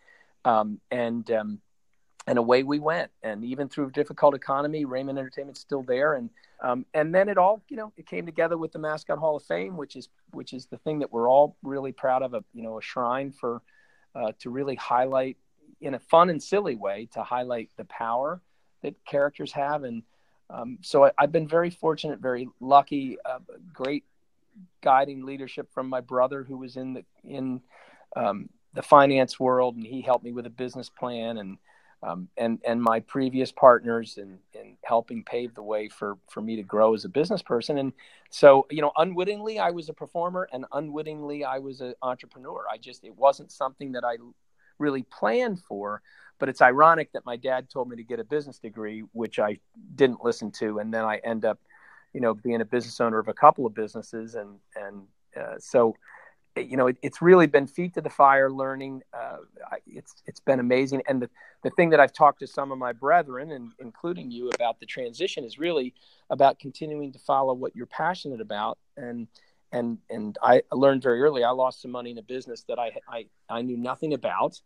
um, 0.45 0.81
and 0.91 1.31
um, 1.31 1.61
and 2.29 2.37
away 2.39 2.63
we 2.63 2.79
went. 2.79 3.11
And 3.23 3.43
even 3.43 3.69
through 3.69 3.89
a 3.89 3.91
difficult 3.91 4.35
economy, 4.35 4.85
Raymond 4.85 5.19
Entertainment's 5.19 5.61
still 5.61 5.83
there. 5.83 6.15
And 6.15 6.29
um, 6.61 6.85
and 6.93 7.15
then 7.15 7.29
it 7.29 7.39
all 7.39 7.63
you 7.69 7.77
know 7.77 7.93
it 7.97 8.07
came 8.07 8.27
together 8.27 8.59
with 8.59 8.73
the 8.73 8.79
Mascot 8.79 9.19
Hall 9.19 9.37
of 9.37 9.45
Fame, 9.45 9.77
which 9.77 9.97
is 9.97 10.09
which 10.33 10.53
is 10.53 10.67
the 10.67 10.77
thing 10.77 10.99
that 10.99 11.11
we're 11.11 11.29
all 11.29 11.57
really 11.63 11.93
proud 11.93 12.23
of. 12.23 12.35
A 12.35 12.45
you 12.53 12.63
know 12.63 12.79
a 12.79 12.83
shrine 12.83 13.33
for 13.33 13.63
uh, 14.15 14.33
to 14.41 14.51
really 14.51 14.75
highlight 14.75 15.39
in 15.81 15.95
a 15.95 15.99
fun 15.99 16.29
and 16.29 16.43
silly 16.43 16.77
way 16.77 17.09
to 17.15 17.23
highlight 17.23 17.71
the 17.77 17.85
power 17.85 18.43
that 18.83 18.95
characters 19.07 19.53
have. 19.53 19.85
And 19.85 20.03
um, 20.51 20.79
so 20.83 21.05
I, 21.05 21.13
have 21.19 21.33
been 21.33 21.47
very 21.47 21.71
fortunate, 21.71 22.19
very 22.19 22.49
lucky, 22.61 23.17
uh, 23.25 23.39
great 23.73 24.05
guiding 24.83 25.25
leadership 25.25 25.73
from 25.73 25.89
my 25.89 26.01
brother 26.01 26.43
who 26.43 26.59
was 26.59 26.77
in 26.77 26.95
the 26.95 27.05
in 27.25 27.63
um, 28.17 28.51
the 28.75 28.83
finance 28.83 29.41
world, 29.41 29.77
and 29.77 29.87
he 29.87 30.03
helped 30.03 30.25
me 30.25 30.33
with 30.33 30.45
a 30.45 30.51
business 30.51 30.91
plan 30.91 31.39
and. 31.39 31.57
Um, 32.01 32.29
and 32.37 32.61
and 32.65 32.81
my 32.81 33.01
previous 33.01 33.51
partners 33.51 34.19
in, 34.19 34.39
in 34.55 34.77
helping 34.85 35.25
pave 35.25 35.55
the 35.55 35.63
way 35.63 35.89
for 35.89 36.17
for 36.31 36.41
me 36.41 36.55
to 36.55 36.63
grow 36.63 36.95
as 36.95 37.05
a 37.05 37.09
business 37.09 37.43
person 37.43 37.77
and 37.79 37.93
so 38.31 38.69
you 38.71 38.83
know 38.83 38.93
unwittingly 38.97 39.59
I 39.59 39.71
was 39.71 39.89
a 39.89 39.93
performer 39.93 40.49
and 40.53 40.65
unwittingly 40.73 41.45
I 41.45 41.59
was 41.59 41.81
an 41.81 41.95
entrepreneur 42.01 42.67
I 42.71 42.79
just 42.79 43.03
it 43.03 43.17
wasn't 43.17 43.51
something 43.51 43.91
that 43.93 44.05
I 44.05 44.17
really 44.79 45.03
planned 45.03 45.61
for. 45.61 46.03
But 46.39 46.49
it's 46.49 46.63
ironic 46.63 47.13
that 47.13 47.27
my 47.27 47.37
dad 47.37 47.69
told 47.69 47.89
me 47.89 47.97
to 47.97 48.05
get 48.05 48.21
a 48.21 48.25
business 48.25 48.61
degree, 48.61 49.03
which 49.13 49.41
I 49.41 49.59
didn't 49.97 50.23
listen 50.23 50.53
to, 50.53 50.79
and 50.79 50.95
then 50.95 51.05
I 51.05 51.17
end 51.25 51.45
up, 51.45 51.59
you 52.13 52.21
know, 52.21 52.33
being 52.33 52.61
a 52.61 52.65
business 52.65 53.01
owner 53.01 53.19
of 53.19 53.27
a 53.27 53.35
couple 53.35 53.67
of 53.67 53.75
businesses, 53.75 54.37
and 54.37 54.61
and 54.77 55.03
uh, 55.37 55.57
so, 55.59 55.97
you 56.63 56.77
know, 56.77 56.89
it, 56.89 56.97
it's 57.03 57.21
really 57.23 57.47
been 57.47 57.67
feet 57.67 57.95
to 57.95 58.01
the 58.01 58.11
fire, 58.11 58.51
learning. 58.51 59.03
Uh, 59.13 59.39
it's 59.87 60.23
it's 60.27 60.41
been 60.41 60.61
amazing, 60.61 61.03
and 61.09 61.23
the 61.23 61.31
the 61.63 61.71
thing 61.71 61.91
that 61.91 62.01
I've 62.01 62.13
talked 62.13 62.41
to 62.41 62.47
some 62.47 62.73
of 62.73 62.79
my 62.79 62.93
brethren, 62.93 63.53
and 63.53 63.73
including 63.79 64.31
you, 64.31 64.51
about 64.51 64.81
the 64.81 64.87
transition 64.87 65.45
is 65.45 65.59
really 65.59 65.95
about 66.31 66.59
continuing 66.59 67.13
to 67.13 67.19
follow 67.19 67.55
what 67.55 67.75
you're 67.75 67.87
passionate 67.87 68.41
about, 68.41 68.79
and 68.97 69.29
and 69.73 69.99
and 70.11 70.37
I 70.43 70.63
learned 70.73 71.03
very 71.03 71.21
early. 71.23 71.45
I 71.45 71.51
lost 71.51 71.83
some 71.83 71.91
money 71.91 72.11
in 72.11 72.19
a 72.19 72.23
business 72.23 72.65
that 72.69 72.79
I 72.79 72.93
I, 73.09 73.27
I 73.49 73.63
knew 73.63 73.77
nothing 73.77 74.15
about, 74.15 74.61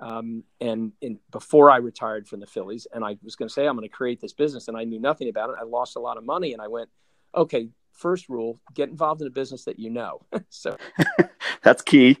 um, 0.00 0.44
and 0.60 0.92
in, 1.00 1.18
before 1.30 1.70
I 1.70 1.78
retired 1.78 2.28
from 2.28 2.40
the 2.40 2.46
Phillies, 2.46 2.86
and 2.92 3.04
I 3.04 3.16
was 3.22 3.36
going 3.36 3.48
to 3.48 3.52
say 3.52 3.66
I'm 3.66 3.76
going 3.76 3.88
to 3.88 3.94
create 3.94 4.20
this 4.20 4.32
business, 4.32 4.68
and 4.68 4.76
I 4.76 4.84
knew 4.84 5.00
nothing 5.00 5.28
about 5.28 5.50
it. 5.50 5.56
I 5.60 5.64
lost 5.64 5.96
a 5.96 6.00
lot 6.00 6.16
of 6.16 6.24
money, 6.24 6.52
and 6.52 6.62
I 6.62 6.68
went, 6.68 6.88
okay. 7.34 7.68
First 7.98 8.28
rule: 8.28 8.60
get 8.74 8.88
involved 8.88 9.20
in 9.20 9.26
a 9.26 9.30
business 9.30 9.64
that 9.64 9.78
you 9.78 9.90
know. 9.90 10.22
so 10.48 10.76
that's 11.62 11.82
key. 11.82 12.18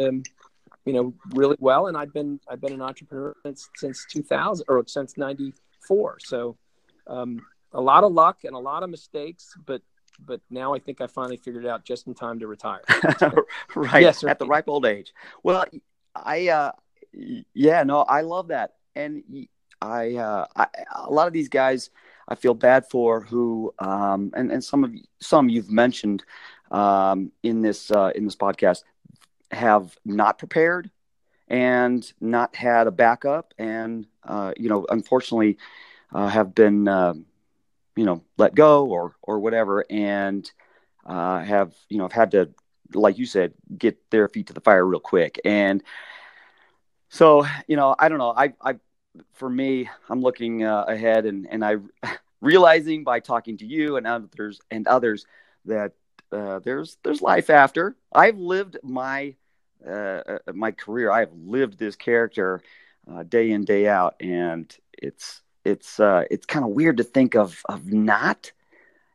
Um, 0.00 0.22
you 0.84 0.92
know, 0.92 1.14
really 1.34 1.56
well, 1.58 1.88
and 1.88 1.96
I've 1.96 2.12
been 2.12 2.40
I've 2.48 2.60
been 2.60 2.72
an 2.72 2.82
entrepreneur 2.82 3.34
since 3.44 3.68
since 3.76 4.06
2000 4.10 4.64
or 4.68 4.84
since 4.86 5.16
'94. 5.16 6.18
So 6.20 6.56
um, 7.06 7.44
a 7.72 7.80
lot 7.80 8.04
of 8.04 8.12
luck 8.12 8.44
and 8.44 8.54
a 8.54 8.58
lot 8.58 8.82
of 8.82 8.90
mistakes, 8.90 9.52
but 9.66 9.82
but 10.24 10.40
now 10.50 10.74
I 10.74 10.78
think 10.78 11.00
I 11.00 11.06
finally 11.06 11.36
figured 11.36 11.64
it 11.64 11.68
out 11.68 11.84
just 11.84 12.06
in 12.06 12.14
time 12.14 12.38
to 12.38 12.46
retire. 12.46 12.82
right. 13.74 14.02
Yes, 14.02 14.24
at 14.24 14.38
the 14.38 14.46
ripe 14.46 14.68
old 14.68 14.86
age. 14.86 15.12
Well, 15.42 15.64
I, 16.14 16.48
uh, 16.48 16.72
yeah, 17.12 17.82
no, 17.82 18.00
I 18.00 18.22
love 18.22 18.48
that. 18.48 18.74
And 18.94 19.46
I, 19.82 20.14
uh, 20.14 20.46
I, 20.56 20.66
a 20.94 21.10
lot 21.10 21.26
of 21.26 21.32
these 21.32 21.48
guys 21.48 21.90
I 22.28 22.34
feel 22.34 22.54
bad 22.54 22.86
for 22.90 23.20
who, 23.20 23.72
um, 23.78 24.32
and, 24.34 24.50
and 24.50 24.62
some 24.62 24.84
of 24.84 24.92
some 25.20 25.48
you've 25.48 25.70
mentioned, 25.70 26.24
um, 26.70 27.32
in 27.42 27.62
this, 27.62 27.90
uh, 27.90 28.10
in 28.14 28.24
this 28.24 28.36
podcast 28.36 28.82
have 29.52 29.96
not 30.04 30.38
prepared 30.38 30.90
and 31.48 32.12
not 32.20 32.56
had 32.56 32.86
a 32.88 32.90
backup 32.90 33.54
and, 33.58 34.06
uh, 34.24 34.52
you 34.56 34.68
know, 34.68 34.86
unfortunately, 34.90 35.58
uh, 36.12 36.26
have 36.28 36.54
been, 36.54 36.88
um, 36.88 37.26
you 37.96 38.04
know 38.04 38.22
let 38.36 38.54
go 38.54 38.86
or 38.86 39.16
or 39.22 39.40
whatever 39.40 39.84
and 39.90 40.52
uh, 41.06 41.40
have 41.40 41.74
you 41.88 41.98
know 41.98 42.04
have 42.04 42.12
had 42.12 42.30
to 42.30 42.50
like 42.94 43.18
you 43.18 43.26
said 43.26 43.54
get 43.76 43.98
their 44.10 44.28
feet 44.28 44.46
to 44.46 44.52
the 44.52 44.60
fire 44.60 44.86
real 44.86 45.00
quick. 45.00 45.40
And 45.44 45.82
so 47.08 47.46
you 47.66 47.76
know 47.76 47.96
i 47.98 48.08
don't 48.08 48.18
know. 48.18 48.32
I 48.36 48.52
i 48.60 48.74
for 49.32 49.48
me 49.48 49.88
i'm 50.08 50.20
looking 50.20 50.64
uh, 50.64 50.84
ahead 50.88 51.26
and 51.26 51.46
and 51.50 51.64
i 51.64 51.76
realizing 52.40 53.04
by 53.04 53.20
talking 53.20 53.56
to 53.56 53.66
you 53.66 53.96
and 53.96 54.06
others 54.06 54.60
and 54.70 54.86
others 54.86 55.26
that 55.64 55.92
uh, 56.32 56.58
there's 56.60 56.98
there's 57.02 57.22
life 57.22 57.50
after. 57.50 57.96
I've 58.12 58.38
lived 58.38 58.78
my 58.82 59.34
uh, 59.86 59.90
uh 59.90 60.38
my 60.54 60.72
career. 60.72 61.10
I've 61.10 61.32
lived 61.32 61.78
this 61.78 61.96
character 61.96 62.62
uh, 63.10 63.22
day 63.22 63.50
in 63.50 63.64
day 63.64 63.88
out. 63.88 64.16
And 64.20 64.74
it's 64.92 65.42
it's 65.64 66.00
uh, 66.00 66.24
it's 66.30 66.46
kind 66.46 66.64
of 66.64 66.72
weird 66.72 66.96
to 66.98 67.04
think 67.04 67.34
of 67.34 67.62
of 67.68 67.92
not 67.92 68.52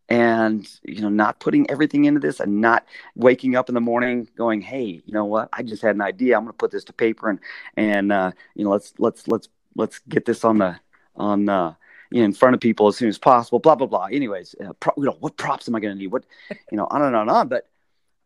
and 0.10 0.68
you 0.84 1.02
know 1.02 1.10
not 1.10 1.40
putting 1.40 1.70
everything 1.70 2.06
into 2.06 2.20
this 2.20 2.40
and 2.40 2.60
not 2.60 2.86
waking 3.16 3.56
up 3.56 3.70
in 3.70 3.76
the 3.76 3.82
morning 3.82 4.28
going 4.36 4.62
hey 4.62 5.02
you 5.06 5.14
know 5.14 5.26
what? 5.26 5.50
I 5.54 5.64
just 5.64 5.82
had 5.82 5.96
an 5.96 6.02
idea. 6.02 6.38
I'm 6.38 6.44
going 6.44 6.54
to 6.54 6.58
put 6.58 6.72
this 6.72 6.86
to 6.86 6.94
paper 6.94 7.30
and 7.30 7.40
and 7.76 8.12
uh, 8.12 8.32
you 8.56 8.64
know 8.64 8.72
let's 8.72 8.94
let's 9.00 9.28
let's 9.28 9.50
let's 9.76 10.00
get 10.08 10.26
this 10.26 10.44
on 10.44 10.58
the 10.58 10.80
on 11.16 11.50
uh, 11.50 11.74
in 12.12 12.34
front 12.34 12.56
of 12.56 12.62
people 12.62 12.88
as 12.88 12.98
soon 12.98 13.10
as 13.10 13.18
possible 13.18 13.60
blah 13.60 13.76
blah 13.76 13.88
blah. 13.88 14.06
Anyways 14.06 14.56
uh, 14.64 14.74
pro- 14.74 14.94
you 14.98 15.06
know 15.06 15.18
what 15.20 15.38
props 15.38 15.68
am 15.68 15.76
i 15.76 15.80
going 15.80 15.94
to 15.94 16.00
need? 16.00 16.08
What 16.08 16.26
you 16.72 16.78
know 16.78 16.88
on 16.90 17.02
and 17.02 17.16
on 17.16 17.22
and 17.24 17.32
on. 17.32 17.48
But 17.48 17.68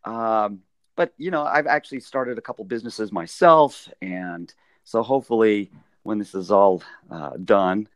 um 0.09 0.61
but 0.95 1.13
you 1.17 1.31
know 1.31 1.43
i've 1.43 1.67
actually 1.67 1.99
started 1.99 2.37
a 2.37 2.41
couple 2.41 2.65
businesses 2.65 3.11
myself. 3.11 3.89
And 4.01 4.53
so 4.83 5.03
hopefully 5.03 5.71
when 6.03 6.19
this 6.19 6.35
is 6.35 6.51
all 6.51 6.83
uh, 7.09 7.31
done 7.43 7.87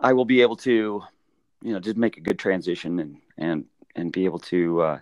i 0.00 0.12
will 0.12 0.24
be 0.24 0.42
able 0.42 0.56
to 0.56 1.00
you 1.62 1.72
know 1.72 1.78
just 1.78 1.96
make 1.96 2.16
a 2.16 2.20
good 2.20 2.38
transition 2.38 2.98
and 2.98 3.16
and 3.38 3.64
and 3.94 4.12
be 4.12 4.24
able 4.24 4.38
to 4.38 4.80
uh, 4.80 4.98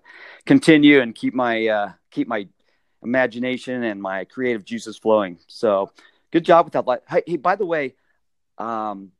continue 0.47 1.01
and 1.01 1.15
keep 1.15 1.35
my 1.35 1.67
uh, 1.67 1.93
keep 2.11 2.29
my 2.29 2.47
imagination 3.03 3.85
and 3.85 4.01
my 4.01 4.25
creative 4.25 4.65
juices 4.65 4.99
flowing. 4.99 5.39
So 5.47 5.93
good 6.31 6.45
job 6.45 6.67
with 6.67 6.73
that. 6.73 7.03
Hey, 7.09 7.23
hey 7.27 7.37
by 7.37 7.57
the 7.57 7.67
way, 7.67 7.95
um, 8.59 9.13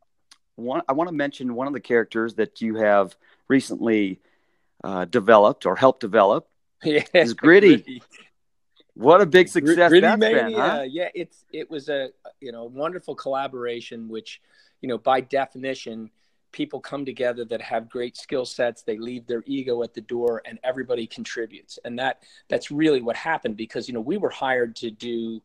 one 0.57 0.83
I 0.89 0.93
want 0.93 1.09
to 1.09 1.15
mention 1.15 1.55
one 1.55 1.67
of 1.67 1.73
the 1.73 1.81
characters 1.81 2.35
that 2.35 2.61
you 2.61 2.77
have 2.77 3.17
recently 3.49 4.21
uh, 4.85 5.05
developed 5.05 5.67
or 5.67 5.77
helped 5.77 6.01
develop 6.01 6.49
yeah, 6.85 7.05
is 7.15 7.35
Gritty. 7.35 7.77
Gritty. 7.77 8.03
What 8.95 9.21
a 9.21 9.27
big 9.27 9.49
success 9.49 9.89
Gritty 9.89 10.01
that's 10.01 10.21
Mania. 10.21 10.45
been, 10.45 10.55
huh? 10.55 10.85
Yeah, 10.89 11.09
it's 11.15 11.45
it 11.53 11.71
was 11.71 11.89
a 11.89 12.11
you 12.41 12.53
know 12.53 12.65
wonderful 12.65 13.15
collaboration, 13.15 14.09
which 14.09 14.41
you 14.81 14.89
know 14.89 14.99
by 14.99 15.21
definition 15.21 16.11
people 16.53 16.81
come 16.81 17.05
together 17.05 17.45
that 17.45 17.61
have 17.61 17.89
great 17.89 18.17
skill 18.17 18.45
sets 18.45 18.83
they 18.83 18.99
leave 18.99 19.27
their 19.27 19.45
ego 19.47 19.83
at 19.83 19.95
the 19.95 20.01
door 20.01 20.43
and 20.45 20.59
everybody 20.65 21.07
contributes 21.07 21.79
and 21.85 21.99
that 21.99 22.25
that's 22.49 22.73
really 22.73 23.01
what 23.01 23.15
happened 23.15 23.57
because 23.57 23.87
you 23.87 23.95
know 23.95 24.01
we 24.01 24.17
were 24.17 24.31
hired 24.31 24.75
to 24.75 24.91
do 24.91 25.41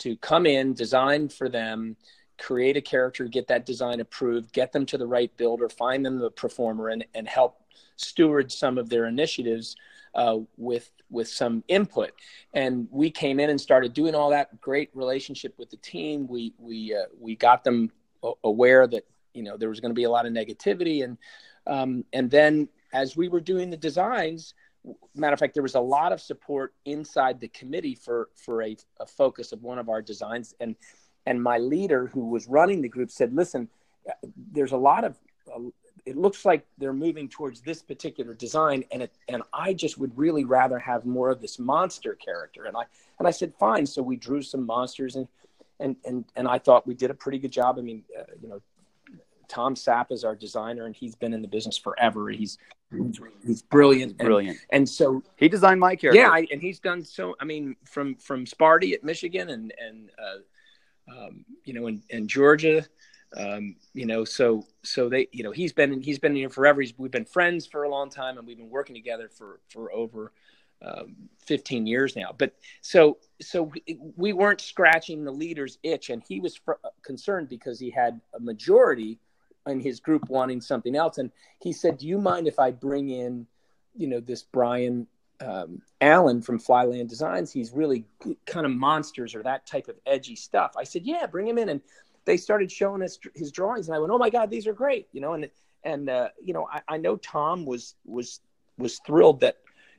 to 0.00 0.16
come 0.16 0.46
in 0.46 0.74
design 0.74 1.28
for 1.28 1.48
them 1.48 1.96
create 2.38 2.76
a 2.76 2.80
character 2.80 3.26
get 3.26 3.46
that 3.46 3.64
design 3.64 4.00
approved 4.00 4.52
get 4.52 4.72
them 4.72 4.84
to 4.84 4.98
the 4.98 5.06
right 5.06 5.36
builder 5.36 5.68
find 5.68 6.04
them 6.04 6.18
the 6.18 6.30
performer 6.30 6.88
and, 6.88 7.04
and 7.14 7.28
help 7.28 7.60
steward 7.96 8.50
some 8.50 8.78
of 8.78 8.88
their 8.88 9.06
initiatives 9.06 9.76
uh, 10.14 10.38
with 10.56 10.90
with 11.10 11.28
some 11.28 11.64
input. 11.68 12.12
And 12.54 12.88
we 12.90 13.10
came 13.10 13.40
in 13.40 13.50
and 13.50 13.60
started 13.60 13.92
doing 13.92 14.14
all 14.14 14.30
that 14.30 14.60
great 14.60 14.90
relationship 14.94 15.54
with 15.58 15.70
the 15.70 15.76
team. 15.78 16.26
We 16.26 16.54
we 16.58 16.94
uh, 16.94 17.06
we 17.18 17.36
got 17.36 17.64
them 17.64 17.90
aware 18.44 18.86
that 18.86 19.06
you 19.34 19.42
know 19.42 19.56
there 19.56 19.68
was 19.68 19.80
going 19.80 19.90
to 19.90 19.94
be 19.94 20.04
a 20.04 20.10
lot 20.10 20.26
of 20.26 20.32
negativity. 20.32 21.04
And 21.04 21.18
um, 21.66 22.04
and 22.12 22.30
then 22.30 22.68
as 22.92 23.16
we 23.16 23.28
were 23.28 23.40
doing 23.40 23.70
the 23.70 23.76
designs 23.76 24.54
matter 25.14 25.34
of 25.34 25.40
fact 25.40 25.54
there 25.54 25.62
was 25.62 25.74
a 25.74 25.80
lot 25.80 26.12
of 26.12 26.20
support 26.20 26.74
inside 26.84 27.40
the 27.40 27.48
committee 27.48 27.94
for 27.94 28.28
for 28.34 28.62
a, 28.62 28.76
a 29.00 29.06
focus 29.06 29.52
of 29.52 29.62
one 29.62 29.78
of 29.78 29.88
our 29.88 30.02
designs. 30.02 30.54
And 30.60 30.76
and 31.26 31.42
my 31.42 31.58
leader 31.58 32.06
who 32.06 32.28
was 32.28 32.48
running 32.48 32.80
the 32.80 32.88
group 32.88 33.10
said 33.10 33.34
listen 33.34 33.68
there's 34.52 34.72
a 34.72 34.76
lot 34.76 35.04
of 35.04 35.18
uh, 35.54 35.60
it 36.06 36.16
looks 36.16 36.46
like 36.46 36.66
they're 36.78 36.94
moving 36.94 37.28
towards 37.28 37.60
this 37.60 37.82
particular 37.82 38.32
design 38.32 38.82
and 38.90 39.02
it 39.02 39.12
and 39.28 39.42
i 39.52 39.74
just 39.74 39.98
would 39.98 40.16
really 40.16 40.44
rather 40.44 40.78
have 40.78 41.04
more 41.04 41.28
of 41.28 41.42
this 41.42 41.58
monster 41.58 42.14
character. 42.14 42.64
And 42.64 42.76
i 42.76 42.84
and 43.18 43.28
i 43.28 43.30
said 43.30 43.52
fine. 43.58 43.84
So 43.84 44.02
we 44.02 44.16
drew 44.16 44.40
some 44.40 44.64
monsters 44.64 45.16
and 45.16 45.28
and 45.80 45.96
and 46.04 46.24
and 46.36 46.46
I 46.46 46.58
thought 46.58 46.86
we 46.86 46.94
did 46.94 47.10
a 47.10 47.14
pretty 47.14 47.38
good 47.38 47.50
job. 47.50 47.76
I 47.78 47.82
mean, 47.82 48.04
uh, 48.18 48.24
you 48.40 48.48
know, 48.48 48.60
Tom 49.50 49.74
Sapp 49.74 50.12
is 50.12 50.24
our 50.24 50.36
designer, 50.36 50.86
and 50.86 50.94
he's 50.94 51.16
been 51.16 51.34
in 51.34 51.42
the 51.42 51.48
business 51.48 51.76
forever. 51.76 52.30
He's 52.30 52.56
he's 53.44 53.62
brilliant, 53.62 54.12
and, 54.12 54.26
brilliant. 54.26 54.58
And 54.70 54.88
so 54.88 55.22
he 55.36 55.48
designed 55.48 55.80
my 55.80 55.96
character. 55.96 56.20
Yeah, 56.20 56.30
I, 56.30 56.46
and 56.52 56.62
he's 56.62 56.78
done 56.78 57.04
so. 57.04 57.34
I 57.40 57.44
mean, 57.44 57.74
from 57.84 58.14
from 58.14 58.46
Sparty 58.46 58.94
at 58.94 59.02
Michigan, 59.02 59.50
and 59.50 59.74
and 59.78 60.10
uh, 60.18 61.26
um, 61.26 61.44
you 61.64 61.74
know, 61.74 61.88
and, 61.88 62.02
and 62.10 62.28
Georgia. 62.28 62.86
Um, 63.36 63.76
you 63.92 64.06
know, 64.06 64.24
so 64.24 64.66
so 64.82 65.08
they, 65.08 65.28
you 65.32 65.42
know, 65.44 65.52
he's 65.52 65.72
been 65.72 66.00
he's 66.00 66.18
been 66.18 66.34
here 66.34 66.48
forever. 66.48 66.80
He's, 66.80 66.94
we've 66.96 67.10
been 67.10 67.24
friends 67.24 67.66
for 67.66 67.82
a 67.82 67.88
long 67.88 68.08
time, 68.08 68.38
and 68.38 68.46
we've 68.46 68.56
been 68.56 68.70
working 68.70 68.94
together 68.94 69.28
for 69.28 69.60
for 69.68 69.92
over 69.92 70.32
um, 70.82 71.14
15 71.46 71.86
years 71.86 72.16
now. 72.16 72.34
But 72.36 72.54
so 72.82 73.18
so 73.40 73.72
we 74.16 74.32
weren't 74.32 74.60
scratching 74.60 75.24
the 75.24 75.32
leader's 75.32 75.78
itch, 75.82 76.10
and 76.10 76.22
he 76.26 76.40
was 76.40 76.56
fr- 76.56 76.72
concerned 77.02 77.48
because 77.48 77.78
he 77.78 77.90
had 77.90 78.20
a 78.34 78.40
majority 78.40 79.18
in 79.66 79.80
his 79.80 80.00
group 80.00 80.28
wanting 80.28 80.60
something 80.60 80.96
else. 80.96 81.18
And 81.18 81.30
he 81.60 81.72
said, 81.72 81.98
"Do 81.98 82.06
you 82.06 82.18
mind 82.18 82.46
if 82.46 82.58
I 82.58 82.70
bring 82.70 83.10
in, 83.10 83.46
you 83.96 84.06
know, 84.06 84.20
this 84.20 84.42
Brian 84.42 85.06
um, 85.40 85.82
Allen 86.00 86.42
from 86.42 86.58
Flyland 86.58 87.08
Designs? 87.08 87.52
He's 87.52 87.72
really 87.72 88.04
kind 88.46 88.66
of 88.66 88.72
monsters 88.72 89.34
or 89.34 89.42
that 89.42 89.66
type 89.66 89.88
of 89.88 89.96
edgy 90.06 90.36
stuff." 90.36 90.74
I 90.76 90.84
said, 90.84 91.04
"Yeah, 91.04 91.26
bring 91.26 91.46
him 91.46 91.58
in." 91.58 91.68
And 91.68 91.80
they 92.24 92.36
started 92.36 92.70
showing 92.70 93.02
us 93.02 93.18
his 93.34 93.52
drawings, 93.52 93.88
and 93.88 93.96
I 93.96 93.98
went, 93.98 94.12
"Oh 94.12 94.18
my 94.18 94.30
God, 94.30 94.50
these 94.50 94.66
are 94.66 94.74
great!" 94.74 95.08
You 95.12 95.20
know, 95.20 95.34
and 95.34 95.50
and 95.84 96.08
uh, 96.08 96.28
you 96.42 96.52
know, 96.52 96.68
I, 96.72 96.80
I 96.88 96.96
know 96.96 97.16
Tom 97.16 97.64
was 97.64 97.94
was 98.04 98.40
was 98.78 98.98
thrilled 99.06 99.40
that 99.40 99.58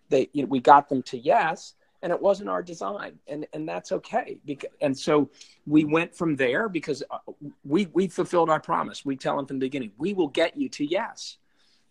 they 0.09 0.29
you 0.33 0.43
know, 0.43 0.47
we 0.47 0.59
got 0.59 0.89
them 0.89 1.01
to 1.03 1.17
yes 1.17 1.73
and 2.01 2.11
it 2.11 2.21
wasn't 2.21 2.49
our 2.49 2.63
design 2.63 3.19
and 3.27 3.45
and 3.53 3.67
that's 3.67 3.91
okay 3.91 4.37
because, 4.45 4.69
and 4.81 4.97
so 4.97 5.29
we 5.67 5.85
went 5.85 6.15
from 6.15 6.35
there 6.35 6.67
because 6.69 7.03
uh, 7.11 7.17
we 7.63 7.87
we 7.93 8.07
fulfilled 8.07 8.49
our 8.49 8.59
promise. 8.59 9.05
We 9.05 9.15
tell 9.15 9.37
them 9.37 9.45
from 9.45 9.59
the 9.59 9.65
beginning 9.65 9.91
we 9.97 10.13
will 10.13 10.27
get 10.27 10.57
you 10.57 10.69
to 10.69 10.85
yes. 10.85 11.37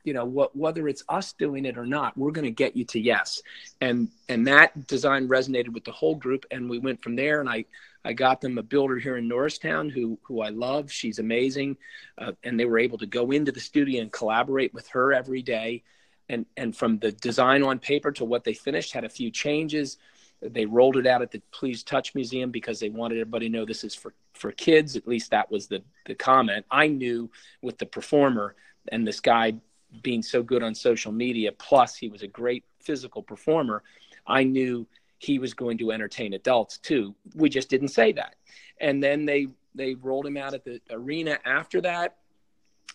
You 0.05 0.15
know 0.15 0.25
what 0.25 0.57
whether 0.57 0.89
it's 0.89 1.05
us 1.09 1.33
doing 1.35 1.67
it 1.67 1.77
or 1.77 1.87
not 1.87 2.17
we're 2.17 2.31
going 2.33 2.47
to 2.47 2.51
get 2.51 2.77
you 2.77 2.85
to 2.87 3.01
yes. 3.01 3.43
And 3.81 4.09
and 4.29 4.47
that 4.47 4.87
design 4.87 5.29
resonated 5.29 5.73
with 5.73 5.85
the 5.85 5.93
whole 5.93 6.15
group 6.15 6.47
and 6.51 6.69
we 6.69 6.79
went 6.79 7.03
from 7.03 7.17
there 7.17 7.41
and 7.41 7.49
i 7.49 7.65
i 8.05 8.13
got 8.15 8.41
them 8.41 8.57
a 8.57 8.63
builder 8.63 8.97
here 8.99 9.19
in 9.19 9.29
norristown 9.29 9.91
who 9.91 10.19
who 10.23 10.41
i 10.41 10.49
love. 10.49 10.91
She's 10.91 11.19
amazing 11.19 11.77
uh, 12.19 12.33
and 12.43 12.59
they 12.59 12.65
were 12.65 12.79
able 12.79 12.99
to 12.99 13.07
go 13.07 13.31
into 13.31 13.53
the 13.53 13.61
studio 13.61 14.01
and 14.01 14.11
collaborate 14.11 14.73
with 14.73 14.89
her 14.89 15.13
every 15.13 15.43
day 15.43 15.83
and 16.31 16.47
and 16.57 16.77
from 16.77 16.99
the 16.99 17.13
design 17.13 17.63
on 17.63 17.79
paper 17.79 18.11
to 18.13 18.25
what 18.25 18.45
they 18.45 18.55
finished 18.55 18.93
had 18.93 19.05
a 19.05 19.09
few 19.09 19.31
changes. 19.31 19.99
They 20.43 20.65
rolled 20.65 20.97
it 20.97 21.07
out 21.07 21.21
at 21.21 21.31
the 21.31 21.43
please 21.51 21.83
touch 21.83 22.15
museum 22.15 22.51
because 22.51 22.81
they 22.81 22.89
wanted 22.89 23.17
everybody 23.17 23.49
to 23.49 23.53
know 23.53 23.65
this 23.67 23.85
is 23.85 23.95
for 23.95 24.15
for 24.33 24.53
kids. 24.53 24.97
At 24.97 25.07
least 25.07 25.31
that 25.31 25.51
was 25.51 25.67
the 25.67 25.83
the 26.07 26.15
comment. 26.15 26.65
I 26.71 26.89
knew 26.89 27.31
with 27.63 27.79
the 27.79 27.87
performer 27.87 28.55
and 28.91 29.07
this 29.07 29.21
guy 29.21 29.55
being 30.03 30.23
so 30.23 30.43
good 30.43 30.63
on 30.63 30.75
social 30.75 31.13
media 31.13 31.51
plus 31.53 31.97
he 31.97 32.09
was 32.09 32.23
a 32.23 32.29
great 32.29 32.63
physical 32.79 33.25
performer 33.25 33.83
i 34.25 34.45
knew 34.45 34.87
he 35.21 35.39
was 35.39 35.53
going 35.55 35.77
to 35.79 35.93
entertain 35.93 36.33
adults 36.33 36.79
too. 36.79 37.15
We 37.35 37.51
just 37.51 37.69
didn't 37.69 37.89
say 37.89 38.13
that. 38.13 38.35
And 38.81 39.03
then 39.03 39.27
they 39.27 39.49
they 39.75 39.95
rolled 39.95 40.27
him 40.27 40.37
out 40.37 40.55
at 40.55 40.65
the 40.65 40.81
arena 40.91 41.39
after 41.45 41.81
that 41.83 42.17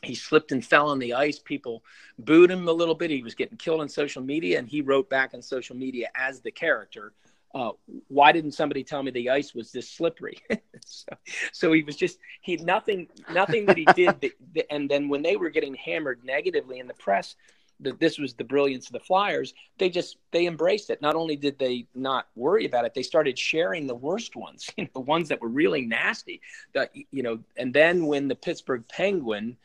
he 0.03 0.15
slipped 0.15 0.51
and 0.51 0.63
fell 0.63 0.89
on 0.89 0.99
the 0.99 1.13
ice. 1.13 1.39
People 1.39 1.83
booed 2.19 2.51
him 2.51 2.67
a 2.67 2.71
little 2.71 2.95
bit. 2.95 3.09
He 3.09 3.23
was 3.23 3.35
getting 3.35 3.57
killed 3.57 3.81
on 3.81 3.89
social 3.89 4.21
media, 4.21 4.59
and 4.59 4.67
he 4.67 4.81
wrote 4.81 5.09
back 5.09 5.33
on 5.33 5.41
social 5.41 5.75
media 5.75 6.09
as 6.15 6.41
the 6.41 6.51
character. 6.51 7.13
Uh, 7.53 7.71
why 8.09 8.33
didn't 8.33 8.51
somebody 8.51 8.83
tell 8.83 9.01
me 9.01 9.11
the 9.11 9.29
ice 9.29 9.55
was 9.55 9.71
this 9.71 9.89
slippery? 9.89 10.37
so, 10.85 11.07
so, 11.53 11.71
he 11.71 11.83
was 11.83 11.95
just 11.95 12.19
he 12.41 12.57
nothing 12.57 13.07
nothing 13.31 13.65
that 13.65 13.77
he 13.77 13.85
did. 13.95 14.33
And 14.69 14.89
then 14.89 15.07
when 15.07 15.21
they 15.21 15.37
were 15.37 15.49
getting 15.49 15.73
hammered 15.75 16.23
negatively 16.25 16.79
in 16.79 16.87
the 16.87 16.93
press, 16.95 17.35
that 17.79 17.99
this 17.99 18.17
was 18.17 18.33
the 18.33 18.43
brilliance 18.43 18.87
of 18.87 18.93
the 18.93 18.99
Flyers. 18.99 19.53
They 19.77 19.89
just 19.89 20.17
they 20.31 20.47
embraced 20.47 20.89
it. 20.89 21.01
Not 21.01 21.15
only 21.15 21.35
did 21.35 21.57
they 21.57 21.87
not 21.95 22.27
worry 22.35 22.65
about 22.65 22.85
it, 22.85 22.93
they 22.93 23.03
started 23.03 23.37
sharing 23.37 23.87
the 23.87 23.95
worst 23.95 24.35
ones, 24.35 24.69
you 24.77 24.85
know, 24.85 24.89
the 24.93 24.99
ones 24.99 25.29
that 25.29 25.41
were 25.41 25.49
really 25.49 25.85
nasty. 25.85 26.41
That 26.73 26.91
you 26.93 27.23
know, 27.23 27.39
and 27.57 27.73
then 27.73 28.05
when 28.05 28.27
the 28.27 28.35
Pittsburgh 28.35 28.83
Penguin 28.87 29.57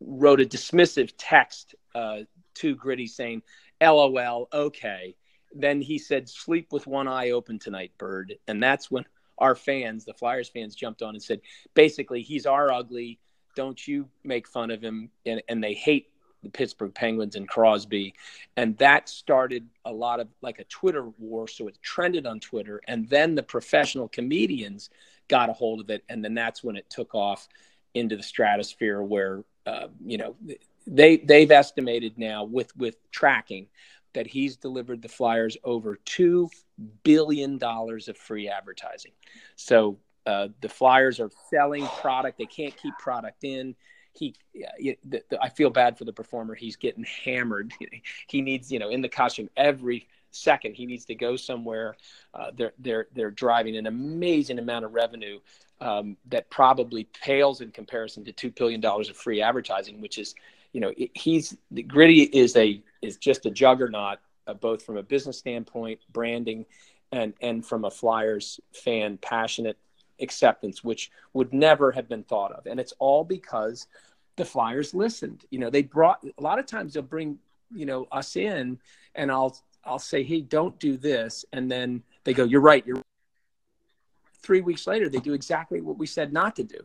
wrote 0.00 0.40
a 0.40 0.44
dismissive 0.44 1.12
text 1.18 1.74
uh, 1.94 2.18
to 2.54 2.74
Gritty 2.74 3.06
saying, 3.06 3.42
LOL, 3.80 4.48
okay. 4.52 5.14
Then 5.54 5.80
he 5.80 5.98
said, 5.98 6.28
sleep 6.28 6.72
with 6.72 6.86
one 6.86 7.08
eye 7.08 7.30
open 7.30 7.58
tonight, 7.58 7.92
Bird. 7.98 8.34
And 8.46 8.62
that's 8.62 8.90
when 8.90 9.04
our 9.38 9.54
fans, 9.54 10.04
the 10.04 10.14
Flyers 10.14 10.48
fans, 10.48 10.74
jumped 10.74 11.02
on 11.02 11.14
and 11.14 11.22
said, 11.22 11.40
basically, 11.74 12.22
he's 12.22 12.46
our 12.46 12.70
ugly. 12.72 13.18
Don't 13.56 13.86
you 13.86 14.08
make 14.24 14.46
fun 14.46 14.70
of 14.70 14.82
him. 14.82 15.10
And, 15.24 15.42
and 15.48 15.62
they 15.62 15.74
hate 15.74 16.10
the 16.42 16.50
Pittsburgh 16.50 16.94
Penguins 16.94 17.36
and 17.36 17.48
Crosby. 17.48 18.14
And 18.56 18.76
that 18.78 19.08
started 19.08 19.66
a 19.84 19.92
lot 19.92 20.20
of 20.20 20.28
like 20.42 20.58
a 20.58 20.64
Twitter 20.64 21.08
war. 21.18 21.48
So 21.48 21.68
it 21.68 21.78
trended 21.82 22.26
on 22.26 22.40
Twitter. 22.40 22.80
And 22.86 23.08
then 23.08 23.34
the 23.34 23.42
professional 23.42 24.08
comedians 24.08 24.90
got 25.28 25.50
a 25.50 25.52
hold 25.52 25.80
of 25.80 25.90
it. 25.90 26.04
And 26.08 26.24
then 26.24 26.34
that's 26.34 26.62
when 26.62 26.76
it 26.76 26.88
took 26.90 27.14
off 27.14 27.48
into 27.98 28.16
the 28.16 28.22
stratosphere 28.22 29.02
where 29.02 29.44
uh, 29.68 29.88
you 30.04 30.16
know, 30.16 30.34
they 30.86 31.18
they've 31.18 31.50
estimated 31.50 32.16
now 32.16 32.44
with 32.44 32.74
with 32.76 32.96
tracking 33.10 33.66
that 34.14 34.26
he's 34.26 34.56
delivered 34.56 35.02
the 35.02 35.08
Flyers 35.08 35.58
over 35.62 35.96
two 36.06 36.48
billion 37.02 37.58
dollars 37.58 38.08
of 38.08 38.16
free 38.16 38.48
advertising. 38.48 39.12
So 39.56 39.98
uh, 40.24 40.48
the 40.62 40.70
Flyers 40.70 41.20
are 41.20 41.30
selling 41.50 41.86
product; 42.00 42.38
they 42.38 42.46
can't 42.46 42.74
keep 42.76 42.96
product 42.98 43.44
in. 43.44 43.76
he 44.14 44.34
the, 45.04 45.22
the, 45.28 45.38
I 45.42 45.50
feel 45.50 45.68
bad 45.68 45.98
for 45.98 46.06
the 46.06 46.12
performer. 46.14 46.54
He's 46.54 46.76
getting 46.76 47.04
hammered. 47.04 47.74
he 48.28 48.40
needs 48.40 48.72
you 48.72 48.78
know 48.78 48.88
in 48.88 49.02
the 49.02 49.08
costume 49.10 49.50
every 49.54 50.08
second. 50.30 50.76
He 50.76 50.86
needs 50.86 51.04
to 51.06 51.14
go 51.14 51.36
somewhere. 51.36 51.96
Uh, 52.32 52.52
they're 52.56 52.72
they're 52.78 53.08
they're 53.14 53.30
driving 53.30 53.76
an 53.76 53.86
amazing 53.86 54.58
amount 54.58 54.86
of 54.86 54.94
revenue 54.94 55.40
um, 55.80 56.16
that 56.28 56.50
probably 56.50 57.04
pales 57.22 57.60
in 57.60 57.70
comparison 57.70 58.24
to 58.24 58.32
two 58.32 58.50
billion 58.50 58.80
dollars 58.80 59.08
of 59.08 59.16
free 59.16 59.40
advertising, 59.40 60.00
which 60.00 60.18
is 60.18 60.34
you 60.72 60.80
know 60.80 60.92
he's 61.14 61.56
the 61.70 61.82
gritty 61.82 62.22
is 62.22 62.56
a 62.56 62.82
is 63.02 63.16
just 63.16 63.46
a 63.46 63.50
juggernaut 63.50 64.18
uh, 64.48 64.54
both 64.54 64.82
from 64.82 64.96
a 64.96 65.02
business 65.02 65.38
standpoint, 65.38 66.00
branding, 66.12 66.64
and 67.12 67.34
and 67.40 67.64
from 67.64 67.84
a 67.84 67.90
Flyers 67.90 68.58
fan 68.72 69.18
passionate 69.18 69.78
acceptance, 70.20 70.82
which 70.82 71.12
would 71.34 71.52
never 71.52 71.92
have 71.92 72.08
been 72.08 72.24
thought 72.24 72.52
of. 72.52 72.66
And 72.66 72.80
it's 72.80 72.94
all 72.98 73.22
because 73.22 73.86
the 74.36 74.44
Flyers 74.44 74.94
listened. 74.94 75.44
You 75.50 75.60
know, 75.60 75.70
they 75.70 75.82
brought 75.82 76.24
a 76.24 76.42
lot 76.42 76.58
of 76.58 76.66
times 76.66 76.94
they'll 76.94 77.02
bring 77.02 77.38
you 77.72 77.86
know 77.86 78.08
us 78.10 78.36
in, 78.36 78.78
and 79.14 79.30
I'll 79.30 79.56
I'll 79.84 79.98
say, 79.98 80.22
hey, 80.22 80.40
don't 80.40 80.78
do 80.80 80.96
this, 80.96 81.44
and 81.52 81.70
then 81.70 82.02
they 82.24 82.34
go, 82.34 82.44
you're 82.44 82.60
right, 82.60 82.84
you're. 82.86 83.02
Three 84.40 84.60
weeks 84.60 84.86
later, 84.86 85.08
they 85.08 85.18
do 85.18 85.32
exactly 85.32 85.80
what 85.80 85.98
we 85.98 86.06
said 86.06 86.32
not 86.32 86.56
to 86.56 86.64
do, 86.64 86.80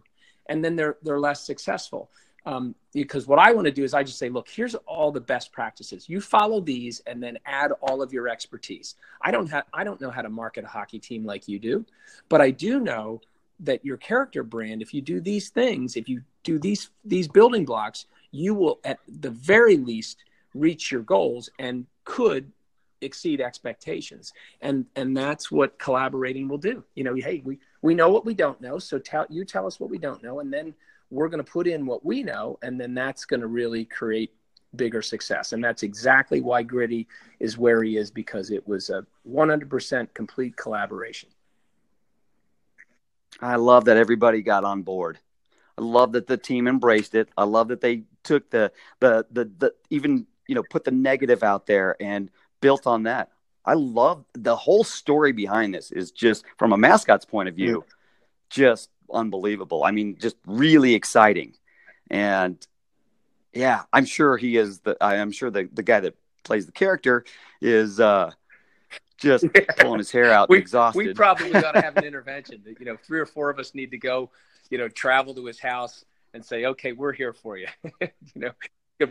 and 0.47 0.63
then 0.63 0.75
they're 0.75 0.97
they're 1.03 1.19
less 1.19 1.45
successful. 1.45 2.09
Um, 2.45 2.75
because 2.93 3.25
what 3.25 3.39
I 3.39 3.53
want 3.53 3.65
to 3.65 3.71
do 3.71 3.85
is 3.85 3.93
I 3.93 4.03
just 4.03 4.19
say, 4.19 4.27
look, 4.27 4.49
here's 4.49 4.75
all 4.75 5.13
the 5.13 5.21
best 5.21 5.53
practices. 5.53 6.09
You 6.09 6.19
follow 6.19 6.59
these 6.59 7.01
and 7.07 7.23
then 7.23 7.39
add 7.45 7.71
all 7.81 8.01
of 8.01 8.11
your 8.11 8.27
expertise. 8.27 8.95
I 9.21 9.31
don't 9.31 9.49
have 9.49 9.65
I 9.73 9.83
don't 9.83 10.01
know 10.01 10.11
how 10.11 10.21
to 10.21 10.29
market 10.29 10.65
a 10.65 10.67
hockey 10.67 10.99
team 10.99 11.25
like 11.25 11.47
you 11.47 11.59
do, 11.59 11.85
but 12.29 12.41
I 12.41 12.51
do 12.51 12.79
know 12.79 13.21
that 13.61 13.85
your 13.85 13.97
character 13.97 14.43
brand, 14.43 14.81
if 14.81 14.93
you 14.93 15.01
do 15.01 15.21
these 15.21 15.49
things, 15.49 15.95
if 15.95 16.09
you 16.09 16.23
do 16.43 16.59
these 16.59 16.89
these 17.05 17.27
building 17.27 17.65
blocks, 17.65 18.07
you 18.31 18.53
will 18.53 18.79
at 18.83 18.99
the 19.07 19.29
very 19.29 19.77
least 19.77 20.25
reach 20.53 20.91
your 20.91 21.01
goals 21.01 21.49
and 21.59 21.85
could 22.03 22.51
exceed 23.03 23.41
expectations. 23.41 24.33
And 24.61 24.85
and 24.95 25.15
that's 25.15 25.51
what 25.51 25.77
collaborating 25.77 26.47
will 26.47 26.57
do. 26.57 26.83
You 26.95 27.03
know, 27.03 27.13
hey, 27.13 27.41
we 27.43 27.59
we 27.81 27.93
know 27.93 28.09
what 28.09 28.25
we 28.25 28.33
don't 28.33 28.61
know, 28.61 28.79
so 28.79 28.97
tell 28.99 29.25
you 29.29 29.45
tell 29.45 29.67
us 29.67 29.79
what 29.79 29.89
we 29.89 29.97
don't 29.97 30.23
know 30.23 30.39
and 30.39 30.51
then 30.51 30.73
we're 31.13 31.29
going 31.29 31.43
to 31.43 31.51
put 31.51 31.67
in 31.67 31.85
what 31.85 32.03
we 32.03 32.23
know, 32.23 32.57
and 32.63 32.79
then 32.81 32.95
that's 32.95 33.25
going 33.25 33.39
to 33.41 33.47
really 33.47 33.85
create 33.85 34.33
bigger 34.75 35.01
success. 35.01 35.53
And 35.53 35.63
that's 35.63 35.83
exactly 35.83 36.41
why 36.41 36.63
Gritty 36.63 37.07
is 37.39 37.57
where 37.57 37.83
he 37.83 37.97
is 37.97 38.09
because 38.09 38.49
it 38.49 38.67
was 38.67 38.89
a 38.89 39.05
100% 39.29 40.13
complete 40.15 40.57
collaboration. 40.57 41.29
I 43.39 43.55
love 43.57 43.85
that 43.85 43.97
everybody 43.97 44.41
got 44.41 44.63
on 44.63 44.81
board. 44.81 45.19
I 45.77 45.81
love 45.81 46.13
that 46.13 46.27
the 46.27 46.37
team 46.37 46.67
embraced 46.67 47.13
it. 47.13 47.29
I 47.37 47.43
love 47.43 47.67
that 47.67 47.81
they 47.81 48.03
took 48.23 48.49
the 48.49 48.71
the 48.99 49.25
the, 49.31 49.51
the 49.57 49.73
even 49.89 50.27
you 50.47 50.53
know 50.53 50.63
put 50.69 50.83
the 50.83 50.91
negative 50.91 51.41
out 51.41 51.65
there 51.65 51.95
and 51.99 52.29
built 52.63 52.87
on 52.87 53.03
that. 53.03 53.29
I 53.65 53.73
love 53.73 54.25
the 54.33 54.55
whole 54.55 54.83
story 54.83 55.33
behind 55.33 55.75
this 55.75 55.91
is 55.91 56.11
just 56.11 56.45
from 56.57 56.73
a 56.73 56.77
mascot's 56.77 57.25
point 57.25 57.49
of 57.49 57.55
view, 57.55 57.85
just 58.49 58.89
unbelievable. 59.11 59.83
I 59.83 59.91
mean, 59.91 60.17
just 60.19 60.37
really 60.45 60.95
exciting. 60.95 61.53
And 62.09 62.65
yeah, 63.53 63.83
I'm 63.91 64.05
sure 64.05 64.37
he 64.37 64.57
is 64.57 64.79
the 64.79 64.97
I'm 64.99 65.31
sure 65.31 65.51
the, 65.51 65.69
the 65.71 65.83
guy 65.83 65.99
that 65.99 66.15
plays 66.43 66.65
the 66.65 66.71
character 66.71 67.25
is 67.61 67.99
uh 67.99 68.31
just 69.17 69.45
pulling 69.79 69.99
his 69.99 70.11
hair 70.11 70.31
out 70.31 70.49
we, 70.49 70.57
exhausted. 70.57 70.97
We 70.97 71.13
probably 71.13 71.51
got 71.51 71.73
to 71.73 71.81
have 71.81 71.97
an 71.97 72.03
intervention. 72.11 72.63
You 72.79 72.85
know, 72.85 72.97
three 72.97 73.19
or 73.19 73.25
four 73.25 73.49
of 73.49 73.59
us 73.59 73.75
need 73.75 73.91
to 73.91 73.97
go, 73.97 74.31
you 74.69 74.77
know, 74.77 74.87
travel 74.89 75.35
to 75.35 75.45
his 75.45 75.59
house 75.59 76.03
and 76.33 76.43
say, 76.43 76.65
okay, 76.65 76.91
we're 76.93 77.13
here 77.13 77.33
for 77.33 77.57
you. 77.57 77.67
you 78.01 78.09
know, 78.35 78.51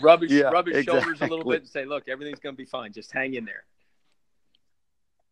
rub 0.01 0.23
his, 0.23 0.33
yeah, 0.33 0.45
rub 0.45 0.67
his 0.67 0.79
exactly. 0.79 1.03
shoulders 1.03 1.21
a 1.21 1.27
little 1.27 1.51
bit 1.51 1.61
and 1.63 1.69
say, 1.69 1.85
look, 1.85 2.09
everything's 2.09 2.41
going 2.41 2.55
to 2.55 2.59
be 2.59 2.65
fine. 2.65 2.93
Just 2.93 3.13
hang 3.13 3.35
in 3.35 3.45
there. 3.45 3.65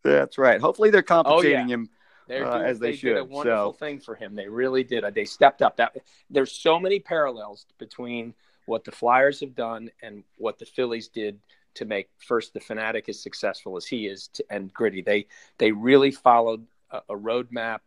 That's 0.03 0.39
right. 0.39 0.61
Hopefully 0.61 0.91
they're 0.91 1.03
compensating 1.03 1.57
oh, 1.57 1.61
yeah. 1.61 1.67
him 1.67 1.89
uh, 2.31 2.35
doing, 2.35 2.63
as 2.65 2.79
they, 2.79 2.91
they 2.91 2.97
should. 2.97 3.15
did 3.15 3.19
a 3.19 3.25
wonderful 3.25 3.73
so. 3.73 3.79
thing 3.79 4.01
for 4.01 4.15
him. 4.15 4.35
They 4.35 4.49
really 4.49 4.85
did. 4.85 5.05
They 5.15 5.25
stepped 5.25 5.63
up. 5.63 5.77
That 5.77 5.97
there's 6.31 6.53
so 6.53 6.79
many 6.79 6.99
parallels 6.99 7.67
between 7.79 8.35
what 8.67 8.85
the 8.85 8.93
Flyers 8.93 9.41
have 9.41 9.55
done 9.55 9.91
and 10.03 10.25
what 10.37 10.59
the 10.59 10.67
Phillies 10.67 11.09
did 11.09 11.39
to 11.75 11.85
make 11.85 12.09
first 12.19 12.53
the 12.53 12.61
Phanatic 12.61 13.09
as 13.09 13.21
successful 13.23 13.77
as 13.77 13.87
he 13.87 14.07
is 14.07 14.29
to, 14.29 14.45
and 14.51 14.73
Gritty. 14.73 15.03
They 15.03 15.27
they 15.59 15.73
really 15.73 16.11
followed 16.11 16.67
a, 16.91 16.99
a 17.11 17.17
roadmap, 17.17 17.81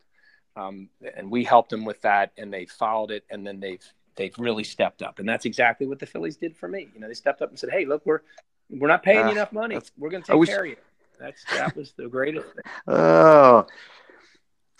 um, 0.55 0.89
and 1.15 1.31
we 1.31 1.43
helped 1.43 1.69
them 1.69 1.85
with 1.85 2.01
that, 2.01 2.31
and 2.37 2.53
they 2.53 2.65
followed 2.65 3.11
it, 3.11 3.25
and 3.29 3.45
then 3.45 3.59
they've 3.59 3.83
they've 4.15 4.37
really 4.37 4.63
stepped 4.63 5.01
up, 5.01 5.19
and 5.19 5.27
that's 5.27 5.45
exactly 5.45 5.87
what 5.87 5.99
the 5.99 6.05
Phillies 6.05 6.37
did 6.37 6.55
for 6.55 6.67
me. 6.67 6.87
You 6.93 6.99
know, 6.99 7.07
they 7.07 7.13
stepped 7.13 7.41
up 7.41 7.49
and 7.49 7.59
said, 7.59 7.69
"Hey, 7.71 7.85
look, 7.85 8.05
we're 8.05 8.21
we're 8.69 8.87
not 8.87 9.03
paying 9.03 9.23
uh, 9.23 9.25
you 9.27 9.31
enough 9.31 9.51
money. 9.51 9.77
We're 9.97 10.09
going 10.09 10.23
to 10.23 10.31
take 10.31 10.39
wish... 10.39 10.49
care 10.49 10.63
of 10.63 10.69
you." 10.69 10.77
That's 11.19 11.43
that 11.55 11.75
was 11.75 11.93
the 11.93 12.07
greatest 12.07 12.47
thing. 12.47 12.63
Oh, 12.87 13.65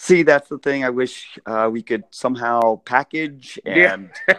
see 0.03 0.23
that's 0.23 0.49
the 0.49 0.57
thing 0.57 0.83
i 0.83 0.89
wish 0.89 1.39
uh, 1.45 1.69
we 1.71 1.81
could 1.81 2.03
somehow 2.11 2.75
package 2.83 3.57
and 3.65 4.09
yeah. 4.27 4.35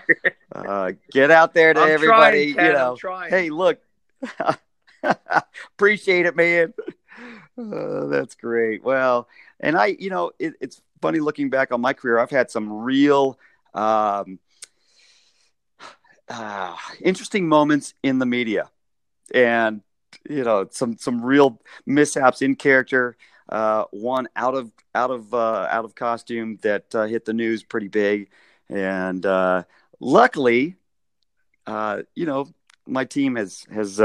uh, 0.55 0.93
get 1.11 1.31
out 1.31 1.55
there 1.55 1.73
to 1.73 1.81
I'm 1.81 1.91
everybody 1.91 2.53
trying, 2.53 2.67
you 2.67 2.73
know 2.75 2.97
hey 3.29 3.49
look 3.49 3.81
appreciate 5.75 6.27
it 6.27 6.37
man 6.37 6.75
uh, 7.59 8.07
that's 8.07 8.35
great 8.35 8.85
well 8.85 9.27
and 9.59 9.77
i 9.77 9.97
you 9.99 10.11
know 10.11 10.33
it, 10.39 10.53
it's 10.61 10.83
funny 11.01 11.21
looking 11.21 11.49
back 11.49 11.73
on 11.73 11.81
my 11.81 11.95
career 11.95 12.19
i've 12.19 12.31
had 12.31 12.51
some 12.51 12.71
real 12.71 13.39
um, 13.73 14.39
uh, 16.29 16.77
interesting 17.01 17.49
moments 17.49 17.95
in 18.03 18.19
the 18.19 18.27
media 18.27 18.71
and 19.35 19.83
you 20.29 20.45
know 20.45 20.67
some 20.71 20.97
some 20.97 21.23
real 21.23 21.61
mishaps 21.87 22.43
in 22.43 22.55
character 22.55 23.17
uh, 23.49 23.85
one 23.91 24.29
out 24.37 24.55
of 24.55 24.73
out 24.95 25.11
of 25.11 25.35
uh, 25.35 25.67
out 25.71 25.85
of 25.85 25.95
costume 25.95 26.59
that 26.63 26.95
uh, 26.95 27.05
hit 27.05 27.25
the 27.25 27.33
news 27.33 27.63
pretty 27.63 27.89
big, 27.89 28.31
and 28.69 29.25
uh, 29.27 29.63
luckily, 30.01 30.77
uh, 31.67 32.03
you 32.15 32.27
know, 32.27 32.49
my 32.87 33.05
team 33.05 33.37
has 33.37 33.67
has 33.73 34.01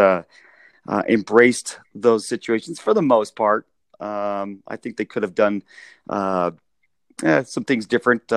embraced 1.08 1.80
those 1.96 2.28
situations 2.28 2.80
for 2.80 2.94
the 2.94 3.02
most 3.02 3.36
part. 3.36 3.66
Um, 4.00 4.64
I 4.68 4.76
think 4.76 4.98
they 4.98 5.06
could 5.06 5.24
have 5.24 5.36
done 5.36 5.64
eh, 6.10 7.44
some 7.44 7.64
things 7.64 7.88
different 7.88 8.30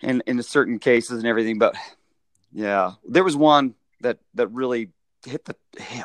in 0.00 0.22
in 0.26 0.42
certain 0.42 0.78
cases 0.78 1.18
and 1.18 1.26
everything, 1.26 1.58
but 1.58 1.74
yeah, 2.52 2.92
there 3.06 3.24
was 3.24 3.36
one 3.36 3.74
that 4.00 4.18
that 4.34 4.48
really 4.48 4.90
hit 5.24 5.44
the 5.44 5.56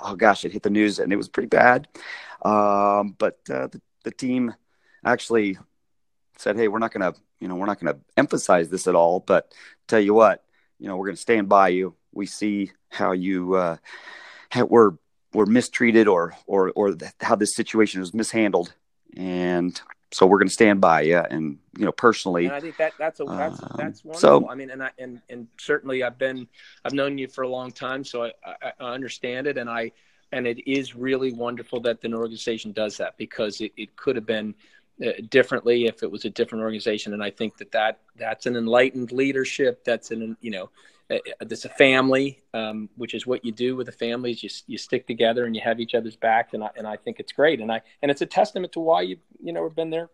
oh 0.04 0.16
gosh, 0.16 0.46
it 0.46 0.52
hit 0.52 0.64
the 0.64 0.70
news 0.70 1.00
and 1.00 1.12
it 1.14 1.18
was 1.18 1.30
pretty 1.30 1.48
bad. 1.48 1.88
Um, 2.44 3.16
but 3.18 3.40
uh, 3.50 3.68
the, 3.68 3.82
the 4.04 4.12
team 4.12 4.54
actually 5.06 5.58
said, 6.38 6.58
"Hey, 6.58 6.68
we're 6.68 6.80
not 6.80 6.94
going 6.94 7.14
to, 7.14 7.20
you 7.40 7.48
know, 7.48 7.56
we're 7.56 7.68
not 7.68 7.80
going 7.80 7.94
to 7.94 8.02
emphasize 8.18 8.70
this 8.70 8.88
at 8.88 8.96
all, 8.96 9.20
but 9.20 9.54
tell 9.88 10.00
you 10.00 10.14
what, 10.14 10.44
you 10.80 10.88
know, 10.88 10.98
we're 10.98 11.06
going 11.08 11.16
to 11.16 11.22
stand 11.22 11.48
by 11.48 11.70
you. 11.70 11.96
We 12.12 12.26
see 12.26 12.72
how 12.90 13.12
you 13.12 13.56
uh, 13.56 13.78
how 14.50 14.66
we're 14.66 14.94
were 15.34 15.46
mistreated 15.46 16.08
or 16.08 16.36
or 16.46 16.72
or 16.76 16.96
how 17.22 17.36
this 17.36 17.56
situation 17.56 18.02
was 18.02 18.14
mishandled, 18.14 18.74
and 19.16 19.80
so 20.12 20.26
we're 20.26 20.38
going 20.38 20.48
to 20.48 20.54
stand 20.54 20.82
by 20.82 21.02
you 21.02 21.18
and 21.18 21.58
you 21.78 21.86
know 21.86 21.92
personally 21.92 22.46
and 22.46 22.54
i 22.54 22.60
think 22.60 22.78
that 22.78 22.94
that's 23.00 23.20
a 23.20 23.26
that's 23.26 23.62
um, 23.64 23.72
that's 23.78 24.04
wonderful. 24.04 24.42
So, 24.42 24.50
i 24.50 24.56
mean 24.56 24.70
and 24.70 24.84
i 24.84 24.92
and 24.98 25.22
and 25.30 25.48
certainly 25.58 26.04
i've 26.04 26.18
been 26.18 26.48
i've 26.86 26.94
known 26.94 27.18
you 27.18 27.28
for 27.28 27.44
a 27.44 27.48
long 27.48 27.72
time 27.72 28.04
so 28.04 28.26
I, 28.26 28.32
I, 28.46 28.72
I 28.80 28.94
understand 28.94 29.48
it 29.48 29.58
and 29.58 29.70
i 29.70 29.92
and 30.32 30.48
it 30.48 30.70
is 30.70 30.96
really 30.96 31.34
wonderful 31.34 31.80
that 31.82 32.04
an 32.04 32.14
organization 32.14 32.72
does 32.72 32.98
that 32.98 33.18
because 33.18 33.60
it, 33.62 33.74
it 33.76 33.96
could 33.96 34.16
have 34.16 34.26
been 34.26 34.56
uh, 35.06 35.12
differently 35.30 35.86
if 35.88 36.04
it 36.04 36.12
was 36.12 36.26
a 36.26 36.30
different 36.30 36.64
organization 36.64 37.14
and 37.14 37.24
i 37.24 37.30
think 37.30 37.58
that 37.58 37.72
that 37.72 38.00
that's 38.18 38.46
an 38.46 38.56
enlightened 38.56 39.12
leadership 39.12 39.84
that's 39.84 40.12
an 40.12 40.36
you 40.42 40.52
know 40.52 40.70
it's 41.42 41.66
a 41.66 41.70
family, 41.70 42.42
um, 42.54 42.90
which 42.96 43.14
is 43.14 43.28
what 43.28 43.44
you 43.44 43.52
do 43.52 43.76
with 43.76 43.90
a 43.90 43.94
family. 43.94 44.32
Is 44.32 44.44
you 44.44 44.50
you 44.68 44.78
stick 44.78 45.08
together 45.08 45.46
and 45.46 45.56
you 45.56 45.62
have 45.64 45.80
each 45.80 45.94
other's 45.94 46.16
back, 46.16 46.54
and 46.54 46.64
I 46.64 46.70
and 46.76 46.88
I 46.88 46.98
think 46.98 47.20
it's 47.20 47.32
great, 47.32 47.60
and 47.60 47.72
I 47.72 47.82
and 48.02 48.10
it's 48.10 48.22
a 48.22 48.26
testament 48.26 48.74
to 48.74 48.80
why 48.80 49.02
you 49.02 49.18
you 49.44 49.54
know 49.54 49.64
have 49.64 49.76
been 49.76 49.90
there 49.90 50.10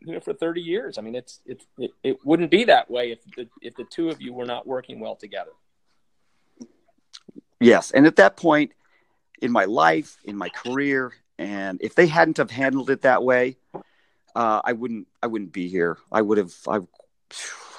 you 0.00 0.14
know, 0.14 0.20
for 0.20 0.32
30 0.32 0.60
years. 0.60 0.98
I 0.98 1.02
mean, 1.02 1.14
it's 1.14 1.40
it's 1.44 1.66
it, 1.78 1.90
it 2.02 2.18
wouldn't 2.24 2.50
be 2.50 2.64
that 2.64 2.90
way 2.90 3.12
if 3.12 3.24
the 3.36 3.48
if 3.60 3.74
the 3.74 3.84
two 3.84 4.08
of 4.08 4.20
you 4.20 4.32
were 4.32 4.46
not 4.46 4.66
working 4.66 5.00
well 5.00 5.16
together. 5.16 5.50
Yes, 7.60 7.90
and 7.90 8.06
at 8.06 8.16
that 8.16 8.36
point 8.36 8.72
in 9.42 9.50
my 9.50 9.64
life, 9.64 10.16
in 10.24 10.36
my 10.36 10.48
career, 10.48 11.12
and 11.38 11.80
if 11.82 11.94
they 11.94 12.06
hadn't 12.06 12.36
have 12.36 12.50
handled 12.50 12.90
it 12.90 13.02
that 13.02 13.22
way, 13.22 13.56
uh, 14.34 14.60
I 14.64 14.72
wouldn't 14.72 15.08
I 15.22 15.26
wouldn't 15.26 15.52
be 15.52 15.68
here. 15.68 15.98
I 16.12 16.22
would 16.22 16.38
have 16.38 16.54
I 16.68 16.80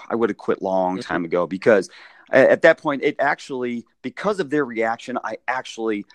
I 0.10 0.16
would 0.16 0.30
have 0.30 0.38
quit 0.38 0.62
long 0.62 0.98
mm-hmm. 0.98 1.02
time 1.02 1.26
ago 1.26 1.48
because 1.48 1.90
at 2.32 2.62
that 2.62 2.78
point, 2.78 3.04
it 3.04 3.16
actually, 3.20 3.86
because 4.02 4.40
of 4.40 4.50
their 4.50 4.66
reaction, 4.66 5.18
I 5.24 5.38
actually 5.48 6.06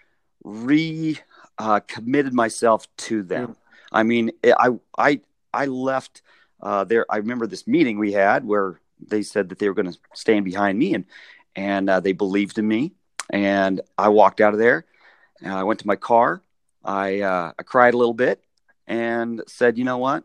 re 0.44 1.18
uh, 1.58 1.80
committed 1.80 2.32
myself 2.32 2.86
to 2.96 3.22
them. 3.22 3.48
Mm. 3.48 3.56
I 3.92 4.02
mean, 4.02 4.32
I, 4.44 4.70
I, 4.98 5.20
I 5.52 5.66
left 5.66 6.22
uh, 6.60 6.84
there. 6.84 7.06
I 7.08 7.18
remember 7.18 7.46
this 7.46 7.66
meeting 7.66 7.98
we 7.98 8.12
had 8.12 8.44
where 8.44 8.80
they 9.06 9.22
said 9.22 9.48
that 9.48 9.58
they 9.58 9.68
were 9.68 9.74
going 9.74 9.92
to 9.92 9.98
stand 10.14 10.44
behind 10.44 10.78
me, 10.78 10.94
and 10.94 11.04
and 11.56 11.88
uh, 11.88 12.00
they 12.00 12.12
believed 12.12 12.58
in 12.58 12.66
me. 12.66 12.92
And 13.30 13.80
I 13.96 14.08
walked 14.08 14.40
out 14.40 14.52
of 14.52 14.58
there, 14.58 14.84
and 15.40 15.52
I 15.52 15.62
went 15.62 15.80
to 15.80 15.86
my 15.86 15.96
car. 15.96 16.42
I 16.84 17.20
uh, 17.20 17.52
I 17.58 17.62
cried 17.62 17.94
a 17.94 17.98
little 17.98 18.14
bit, 18.14 18.42
and 18.86 19.42
said, 19.46 19.78
you 19.78 19.84
know 19.84 19.98
what? 19.98 20.24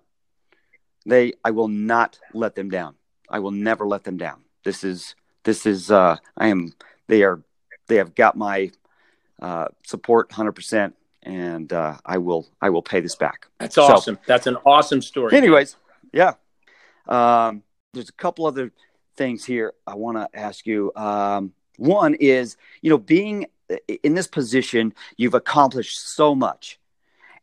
They 1.05 1.33
I 1.43 1.51
will 1.51 1.67
not 1.67 2.19
let 2.33 2.55
them 2.55 2.69
down. 2.69 2.95
I 3.29 3.39
will 3.39 3.51
never 3.51 3.87
let 3.87 4.03
them 4.03 4.17
down. 4.17 4.41
This 4.63 4.83
is 4.83 5.15
this 5.49 5.65
is 5.65 5.89
uh, 5.89 6.15
I 6.37 6.49
am 6.49 6.73
they 7.07 7.23
are 7.23 7.41
they 7.87 7.95
have 7.95 8.13
got 8.13 8.37
my 8.37 8.69
uh, 9.41 9.65
support 9.83 10.29
100% 10.29 10.93
and 11.23 11.73
uh, 11.73 11.97
I 12.05 12.19
will 12.19 12.47
I 12.61 12.69
will 12.69 12.83
pay 12.83 12.99
this 12.99 13.15
back. 13.15 13.47
That's 13.59 13.77
awesome. 13.79 14.15
So, 14.15 14.21
That's 14.27 14.45
an 14.45 14.57
awesome 14.63 15.01
story. 15.01 15.35
Anyways, 15.35 15.75
yeah. 16.13 16.33
Um, 17.07 17.63
there's 17.93 18.09
a 18.09 18.13
couple 18.13 18.45
other 18.45 18.71
things 19.17 19.43
here 19.43 19.73
I 19.87 19.95
want 19.95 20.17
to 20.17 20.39
ask 20.39 20.67
you. 20.67 20.91
Um, 20.95 21.53
one 21.77 22.13
is, 22.13 22.55
you 22.83 22.91
know, 22.91 22.99
being 22.99 23.47
in 24.03 24.13
this 24.13 24.27
position, 24.27 24.93
you've 25.17 25.33
accomplished 25.33 25.99
so 25.99 26.35
much, 26.35 26.79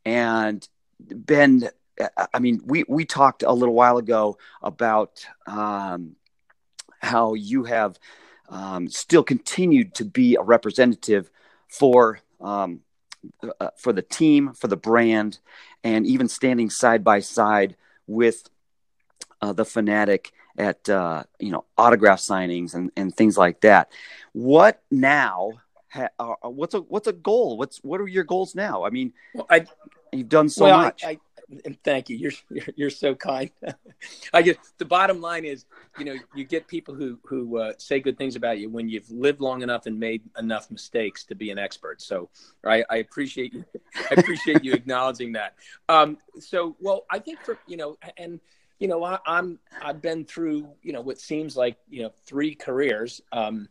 and 0.04 0.66
been. 0.98 1.68
I 2.32 2.38
mean, 2.38 2.60
we 2.64 2.84
we 2.88 3.04
talked 3.04 3.42
a 3.42 3.52
little 3.52 3.74
while 3.74 3.96
ago 3.96 4.36
about 4.62 5.26
um, 5.46 6.14
how 7.00 7.34
you 7.34 7.64
have 7.64 7.98
um, 8.48 8.88
still 8.88 9.22
continued 9.22 9.94
to 9.94 10.04
be 10.04 10.36
a 10.36 10.42
representative 10.42 11.30
for 11.68 12.20
um, 12.40 12.80
uh, 13.60 13.70
for 13.76 13.92
the 13.92 14.02
team, 14.02 14.52
for 14.52 14.68
the 14.68 14.76
brand, 14.76 15.38
and 15.82 16.06
even 16.06 16.28
standing 16.28 16.70
side 16.70 17.02
by 17.02 17.20
side 17.20 17.76
with 18.06 18.48
uh, 19.40 19.52
the 19.52 19.64
Phanatic 19.64 20.30
at 20.58 20.88
uh, 20.88 21.24
you 21.38 21.50
know 21.50 21.64
autograph 21.76 22.20
signings 22.20 22.74
and, 22.74 22.90
and 22.96 23.14
things 23.14 23.36
like 23.36 23.60
that. 23.62 23.90
What 24.32 24.82
now? 24.90 25.52
Ha- 25.88 26.08
uh, 26.18 26.34
uh 26.44 26.50
what's 26.50 26.74
a 26.74 26.80
what's 26.80 27.08
a 27.08 27.12
goal? 27.12 27.56
What's 27.56 27.78
what 27.78 28.00
are 28.00 28.08
your 28.08 28.24
goals 28.24 28.54
now? 28.54 28.84
I 28.84 28.90
mean, 28.90 29.12
well, 29.34 29.46
I 29.50 29.66
you've 30.12 30.28
done 30.28 30.48
so 30.48 30.64
well, 30.64 30.78
much. 30.78 31.04
I, 31.04 31.18
and 31.64 31.78
thank 31.84 32.08
you. 32.08 32.16
You're 32.16 32.32
you're, 32.76 32.90
so 32.90 33.14
kind. 33.14 33.50
I 34.32 34.42
get 34.42 34.58
the 34.78 34.84
bottom 34.84 35.20
line 35.20 35.44
is, 35.44 35.64
you 35.98 36.04
know, 36.04 36.16
you 36.34 36.44
get 36.44 36.66
people 36.66 36.94
who 36.94 37.18
who 37.24 37.58
uh, 37.58 37.72
say 37.78 38.00
good 38.00 38.18
things 38.18 38.36
about 38.36 38.58
you 38.58 38.68
when 38.68 38.88
you've 38.88 39.10
lived 39.10 39.40
long 39.40 39.62
enough 39.62 39.86
and 39.86 39.98
made 39.98 40.22
enough 40.38 40.70
mistakes 40.70 41.24
to 41.26 41.34
be 41.34 41.50
an 41.50 41.58
expert. 41.58 42.02
So 42.02 42.28
I, 42.64 42.84
I 42.90 42.96
appreciate 42.96 43.54
you. 43.54 43.64
I 43.94 44.14
appreciate 44.16 44.64
you 44.64 44.72
acknowledging 44.72 45.32
that. 45.32 45.54
Um, 45.88 46.18
so 46.38 46.76
well, 46.80 47.06
I 47.10 47.18
think 47.18 47.40
for 47.40 47.58
you 47.66 47.76
know, 47.76 47.96
and 48.16 48.40
you 48.78 48.88
know, 48.88 49.02
I, 49.04 49.18
I'm 49.26 49.58
I've 49.82 50.02
been 50.02 50.24
through 50.24 50.68
you 50.82 50.92
know 50.92 51.00
what 51.00 51.20
seems 51.20 51.56
like 51.56 51.76
you 51.88 52.02
know 52.02 52.12
three 52.26 52.54
careers. 52.54 53.20
Um, 53.32 53.68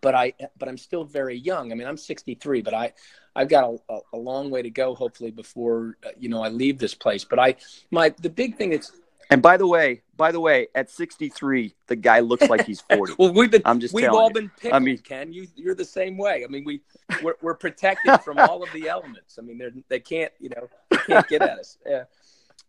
but 0.00 0.14
I 0.14 0.32
but 0.58 0.68
I'm 0.68 0.78
still 0.78 1.04
very 1.04 1.36
young. 1.36 1.72
I 1.72 1.74
mean, 1.74 1.86
I'm 1.86 1.96
63, 1.96 2.62
but 2.62 2.74
I 2.74 2.92
I've 3.34 3.48
got 3.48 3.74
a, 3.88 3.98
a 4.12 4.16
long 4.16 4.50
way 4.50 4.62
to 4.62 4.70
go. 4.70 4.94
Hopefully, 4.94 5.30
before 5.30 5.96
uh, 6.04 6.10
you 6.18 6.28
know 6.28 6.42
I 6.42 6.48
leave 6.48 6.78
this 6.78 6.94
place. 6.94 7.24
But 7.24 7.38
I 7.38 7.56
my 7.90 8.14
the 8.20 8.30
big 8.30 8.56
thing 8.56 8.72
is. 8.72 8.92
And 9.32 9.40
by 9.40 9.56
the 9.56 9.66
way, 9.66 10.02
by 10.16 10.32
the 10.32 10.40
way, 10.40 10.66
at 10.74 10.90
63, 10.90 11.72
the 11.86 11.94
guy 11.94 12.18
looks 12.18 12.48
like 12.48 12.66
he's 12.66 12.80
40. 12.92 13.14
well, 13.16 13.32
we've 13.32 13.48
been, 13.48 13.62
I'm 13.64 13.78
just 13.78 13.94
we've 13.94 14.10
all 14.10 14.26
you. 14.26 14.34
been 14.34 14.50
pickled, 14.60 14.74
I 14.74 14.78
mean, 14.80 14.98
Ken. 14.98 15.32
You, 15.32 15.46
you're 15.54 15.76
the 15.76 15.84
same 15.84 16.18
way. 16.18 16.44
I 16.44 16.48
mean, 16.48 16.64
we, 16.64 16.80
we're, 17.22 17.36
we're 17.40 17.54
protected 17.54 18.20
from 18.22 18.38
all 18.40 18.62
of 18.64 18.72
the 18.72 18.88
elements. 18.88 19.38
I 19.38 19.42
mean, 19.42 19.56
they're, 19.56 19.70
they 19.88 20.00
can't, 20.00 20.32
you 20.40 20.48
know, 20.48 20.68
they 20.90 20.96
can't 20.96 21.28
get 21.28 21.42
at 21.42 21.60
us. 21.60 21.78
Yeah. 21.86 22.04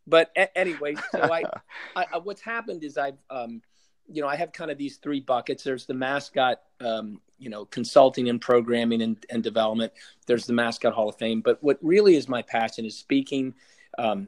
But 0.06 0.32
a- 0.38 0.56
anyway, 0.56 0.96
so 1.12 1.22
I, 1.24 1.44
I, 1.96 2.20
what's 2.20 2.42
happened 2.42 2.84
is 2.84 2.96
I've, 2.96 3.18
um, 3.32 3.64
you 4.14 4.22
know, 4.22 4.28
I 4.28 4.36
have 4.36 4.52
kind 4.52 4.72
of 4.72 4.78
these 4.78 4.98
three 4.98 5.20
buckets. 5.20 5.64
There's 5.64 5.86
the 5.86 5.94
mascot, 5.94 6.62
um, 6.80 7.22
you 7.40 7.50
know, 7.50 7.66
consulting 7.66 8.30
and 8.30 8.40
programming 8.40 9.02
and, 9.02 9.26
and, 9.30 9.44
development. 9.44 9.94
There's 10.28 10.46
the 10.46 10.54
mascot 10.54 10.94
Hall 10.94 11.10
of 11.10 11.18
Fame. 11.18 11.42
But 11.42 11.62
what 11.64 11.78
really 11.82 12.16
is 12.16 12.28
my 12.28 12.42
passion 12.42 12.86
is 12.86 12.98
speaking. 12.98 13.54
Um, 13.98 14.28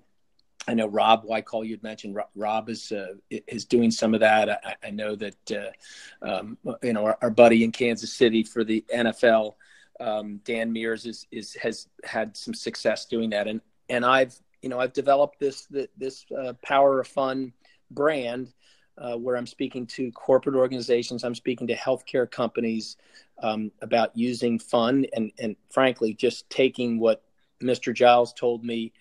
I 0.67 0.73
know 0.73 0.87
Rob 0.87 1.25
call 1.45 1.65
you'd 1.65 1.83
mentioned. 1.83 2.17
Rob 2.35 2.69
is 2.69 2.91
uh, 2.91 3.15
is 3.29 3.65
doing 3.65 3.91
some 3.91 4.13
of 4.13 4.21
that. 4.21 4.49
I, 4.49 4.75
I 4.87 4.89
know 4.91 5.15
that 5.15 5.51
uh, 5.51 6.25
um, 6.25 6.57
you 6.81 6.93
know 6.93 7.05
our, 7.05 7.17
our, 7.21 7.29
buddy 7.29 7.63
in 7.63 7.71
Kansas 7.71 8.13
City 8.13 8.43
for 8.43 8.63
the 8.63 8.85
NFL, 8.93 9.55
um, 9.99 10.39
Dan 10.45 10.73
Meers 10.73 11.05
is 11.05 11.27
is 11.31 11.53
has 11.55 11.87
had 12.05 12.37
some 12.37 12.53
success 12.53 13.05
doing 13.05 13.31
that. 13.31 13.47
And 13.47 13.59
and 13.89 14.05
I've 14.05 14.35
you 14.61 14.69
know 14.69 14.79
I've 14.79 14.93
developed 14.93 15.39
this 15.39 15.67
this 15.97 16.25
uh, 16.31 16.53
Power 16.63 17.01
of 17.01 17.07
Fun 17.07 17.51
brand 17.91 18.53
uh, 18.97 19.15
where 19.15 19.35
I'm 19.35 19.47
speaking 19.47 19.87
to 19.87 20.11
corporate 20.11 20.55
organizations, 20.55 21.23
I'm 21.23 21.35
speaking 21.35 21.67
to 21.67 21.75
healthcare 21.75 22.29
companies 22.29 22.97
um, 23.41 23.71
about 23.81 24.15
using 24.15 24.59
fun 24.59 25.05
and, 25.13 25.31
and 25.39 25.55
frankly, 25.69 26.13
just 26.13 26.49
taking 26.49 26.99
what 26.99 27.23
Mr. 27.61 27.93
Giles 27.93 28.33
told 28.33 28.63
me 28.63 28.93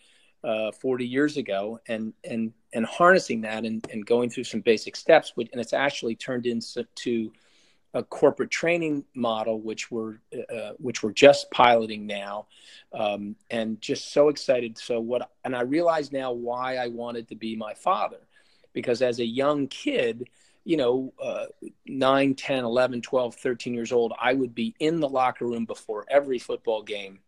uh, 0.44 0.72
40 0.72 1.06
years 1.06 1.36
ago 1.36 1.78
and, 1.86 2.12
and, 2.24 2.52
and 2.72 2.86
harnessing 2.86 3.42
that 3.42 3.64
and, 3.64 3.86
and 3.92 4.04
going 4.06 4.30
through 4.30 4.44
some 4.44 4.60
basic 4.60 4.96
steps. 4.96 5.32
And 5.36 5.60
it's 5.60 5.72
actually 5.72 6.16
turned 6.16 6.46
into 6.46 7.32
a 7.94 8.02
corporate 8.02 8.50
training 8.50 9.04
model, 9.14 9.60
which 9.60 9.90
we're, 9.90 10.14
uh, 10.50 10.72
which 10.78 11.02
we're 11.02 11.12
just 11.12 11.50
piloting 11.50 12.06
now. 12.06 12.46
Um, 12.94 13.36
and 13.50 13.80
just 13.80 14.12
so 14.12 14.30
excited. 14.30 14.78
So 14.78 15.00
what, 15.00 15.30
and 15.44 15.54
I 15.54 15.62
realize 15.62 16.12
now 16.12 16.32
why 16.32 16.76
I 16.76 16.88
wanted 16.88 17.28
to 17.28 17.36
be 17.36 17.54
my 17.54 17.74
father 17.74 18.18
because 18.72 19.02
as 19.02 19.18
a 19.18 19.24
young 19.24 19.66
kid, 19.68 20.28
you 20.64 20.76
know, 20.76 21.12
uh, 21.22 21.46
9, 21.86 22.34
10, 22.34 22.64
11, 22.64 23.02
12, 23.02 23.34
13 23.34 23.74
years 23.74 23.92
old, 23.92 24.12
I 24.20 24.32
would 24.32 24.54
be 24.54 24.74
in 24.78 25.00
the 25.00 25.08
locker 25.08 25.46
room 25.46 25.64
before 25.64 26.06
every 26.08 26.38
football 26.38 26.82
game 26.82 27.20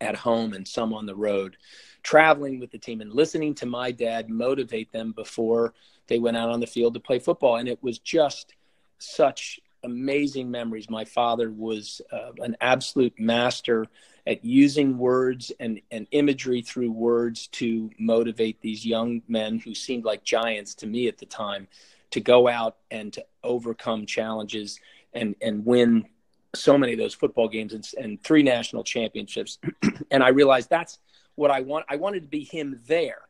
at 0.00 0.16
home 0.16 0.52
and 0.52 0.66
some 0.66 0.92
on 0.94 1.06
the 1.06 1.14
road, 1.14 1.56
traveling 2.02 2.58
with 2.58 2.70
the 2.70 2.78
team 2.78 3.00
and 3.00 3.12
listening 3.12 3.54
to 3.56 3.66
my 3.66 3.90
dad 3.90 4.28
motivate 4.28 4.92
them 4.92 5.12
before 5.12 5.74
they 6.06 6.18
went 6.18 6.36
out 6.36 6.50
on 6.50 6.60
the 6.60 6.66
field 6.66 6.94
to 6.94 7.00
play 7.00 7.18
football. 7.18 7.56
And 7.56 7.68
it 7.68 7.82
was 7.82 7.98
just 7.98 8.54
such 8.98 9.60
amazing 9.84 10.50
memories. 10.50 10.90
My 10.90 11.04
father 11.04 11.50
was 11.50 12.00
uh, 12.12 12.32
an 12.38 12.56
absolute 12.60 13.18
master 13.18 13.86
at 14.26 14.44
using 14.44 14.98
words 14.98 15.52
and, 15.60 15.80
and 15.90 16.06
imagery 16.10 16.62
through 16.62 16.90
words 16.90 17.46
to 17.48 17.90
motivate 17.98 18.60
these 18.60 18.84
young 18.84 19.22
men 19.28 19.58
who 19.58 19.74
seemed 19.74 20.04
like 20.04 20.24
giants 20.24 20.74
to 20.76 20.86
me 20.86 21.08
at 21.08 21.18
the 21.18 21.26
time 21.26 21.68
to 22.10 22.20
go 22.20 22.48
out 22.48 22.76
and 22.90 23.12
to 23.12 23.24
overcome 23.42 24.06
challenges 24.06 24.80
and, 25.12 25.34
and 25.42 25.64
win 25.64 26.06
so 26.54 26.78
many 26.78 26.92
of 26.92 26.98
those 26.98 27.14
football 27.14 27.48
games 27.48 27.72
and, 27.72 27.88
and 27.98 28.22
three 28.22 28.42
national 28.42 28.84
championships. 28.84 29.58
and 30.10 30.22
I 30.22 30.28
realized 30.28 30.70
that's 30.70 30.98
what 31.34 31.50
I 31.50 31.60
want. 31.60 31.84
I 31.88 31.96
wanted 31.96 32.22
to 32.22 32.28
be 32.28 32.44
him 32.44 32.80
there, 32.86 33.22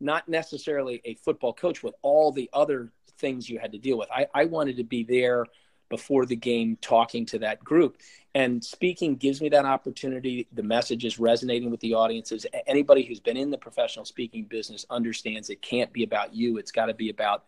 not 0.00 0.28
necessarily 0.28 1.00
a 1.04 1.14
football 1.14 1.52
coach 1.52 1.82
with 1.82 1.94
all 2.02 2.32
the 2.32 2.48
other 2.52 2.90
things 3.18 3.48
you 3.48 3.58
had 3.58 3.72
to 3.72 3.78
deal 3.78 3.98
with. 3.98 4.10
I, 4.10 4.26
I 4.34 4.46
wanted 4.46 4.78
to 4.78 4.84
be 4.84 5.04
there 5.04 5.44
before 5.90 6.24
the 6.24 6.36
game 6.36 6.78
talking 6.80 7.26
to 7.26 7.38
that 7.40 7.62
group. 7.62 7.98
And 8.34 8.64
speaking 8.64 9.16
gives 9.16 9.42
me 9.42 9.50
that 9.50 9.66
opportunity. 9.66 10.46
The 10.52 10.62
message 10.62 11.04
is 11.04 11.18
resonating 11.18 11.70
with 11.70 11.80
the 11.80 11.94
audiences. 11.94 12.46
Anybody 12.66 13.04
who's 13.04 13.20
been 13.20 13.36
in 13.36 13.50
the 13.50 13.58
professional 13.58 14.06
speaking 14.06 14.44
business 14.44 14.86
understands 14.88 15.50
it 15.50 15.60
can't 15.60 15.92
be 15.92 16.04
about 16.04 16.32
you, 16.34 16.56
it's 16.56 16.72
got 16.72 16.86
to 16.86 16.94
be 16.94 17.10
about 17.10 17.44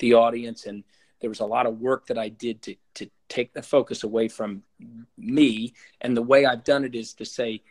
the 0.00 0.14
audience. 0.14 0.66
And 0.66 0.82
there 1.20 1.30
was 1.30 1.40
a 1.40 1.46
lot 1.46 1.66
of 1.66 1.80
work 1.80 2.06
that 2.06 2.18
I 2.18 2.30
did 2.30 2.62
to, 2.62 2.74
to 2.94 3.10
take 3.28 3.52
the 3.52 3.62
focus 3.62 4.02
away 4.02 4.26
from 4.26 4.62
me. 5.16 5.74
And 6.00 6.16
the 6.16 6.22
way 6.22 6.46
I've 6.46 6.64
done 6.64 6.84
it 6.84 6.94
is 6.94 7.14
to 7.14 7.24
say, 7.24 7.62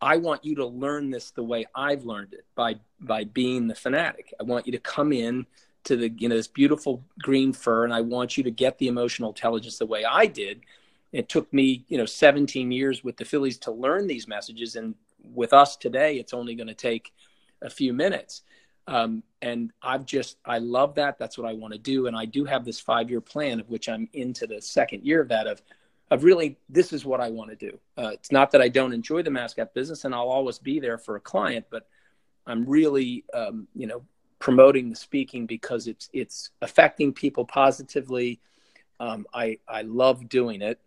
I 0.00 0.18
want 0.18 0.44
you 0.44 0.54
to 0.56 0.66
learn 0.66 1.10
this 1.10 1.32
the 1.32 1.42
way 1.42 1.66
I've 1.74 2.04
learned 2.04 2.34
it 2.34 2.44
by 2.54 2.76
by 3.00 3.24
being 3.24 3.66
the 3.66 3.74
Phanatic. 3.74 4.32
I 4.38 4.44
want 4.44 4.66
you 4.66 4.72
to 4.72 4.78
come 4.78 5.12
in 5.12 5.44
to 5.84 5.96
the 5.96 6.10
you 6.18 6.28
know 6.28 6.36
this 6.36 6.48
beautiful 6.48 7.02
green 7.22 7.52
fur 7.52 7.84
and 7.84 7.92
i 7.92 8.00
want 8.00 8.36
you 8.36 8.42
to 8.42 8.50
get 8.50 8.78
the 8.78 8.88
emotional 8.88 9.30
intelligence 9.30 9.78
the 9.78 9.86
way 9.86 10.04
i 10.04 10.26
did. 10.26 10.60
It 11.10 11.28
took 11.30 11.50
me 11.52 11.84
you 11.88 11.96
know 11.96 12.06
17 12.06 12.70
years 12.70 13.02
with 13.02 13.16
the 13.16 13.24
phillies 13.24 13.58
to 13.58 13.70
learn 13.70 14.06
these 14.06 14.28
messages 14.28 14.76
and 14.76 14.94
with 15.22 15.52
us 15.52 15.76
today 15.76 16.18
it's 16.18 16.34
only 16.34 16.54
going 16.54 16.68
to 16.68 16.74
take 16.74 17.12
a 17.62 17.70
few 17.70 17.92
minutes. 17.92 18.42
Um, 18.86 19.22
and 19.42 19.72
i've 19.82 20.04
just 20.04 20.38
i 20.44 20.58
love 20.58 20.94
that. 20.96 21.18
That's 21.18 21.38
what 21.38 21.48
i 21.48 21.54
want 21.54 21.72
to 21.72 21.78
do 21.78 22.06
and 22.06 22.16
i 22.16 22.24
do 22.24 22.44
have 22.44 22.64
this 22.64 22.80
five 22.80 23.08
year 23.10 23.20
plan 23.20 23.60
of 23.60 23.68
which 23.70 23.88
i'm 23.88 24.08
into 24.12 24.46
the 24.46 24.60
second 24.60 25.04
year 25.04 25.22
of 25.22 25.28
that 25.28 25.46
of 25.46 25.62
of 26.10 26.24
really 26.24 26.58
this 26.68 26.92
is 26.92 27.04
what 27.04 27.20
i 27.20 27.28
want 27.28 27.50
to 27.50 27.56
do. 27.56 27.78
Uh, 27.96 28.10
it's 28.12 28.32
not 28.32 28.50
that 28.50 28.60
i 28.60 28.68
don't 28.68 28.92
enjoy 28.92 29.22
the 29.22 29.30
mascot 29.30 29.72
business 29.74 30.04
and 30.04 30.14
i'll 30.14 30.28
always 30.28 30.58
be 30.58 30.80
there 30.80 30.98
for 30.98 31.16
a 31.16 31.20
client 31.20 31.66
but 31.70 31.86
i'm 32.46 32.64
really 32.66 33.24
um, 33.34 33.66
you 33.74 33.86
know 33.86 34.02
promoting 34.38 34.90
the 34.90 34.96
speaking 34.96 35.46
because 35.46 35.86
it's 35.86 36.08
it's 36.12 36.50
affecting 36.62 37.12
people 37.12 37.44
positively. 37.44 38.40
Um, 39.00 39.26
I 39.32 39.58
I 39.68 39.82
love 39.82 40.28
doing 40.28 40.62
it, 40.62 40.80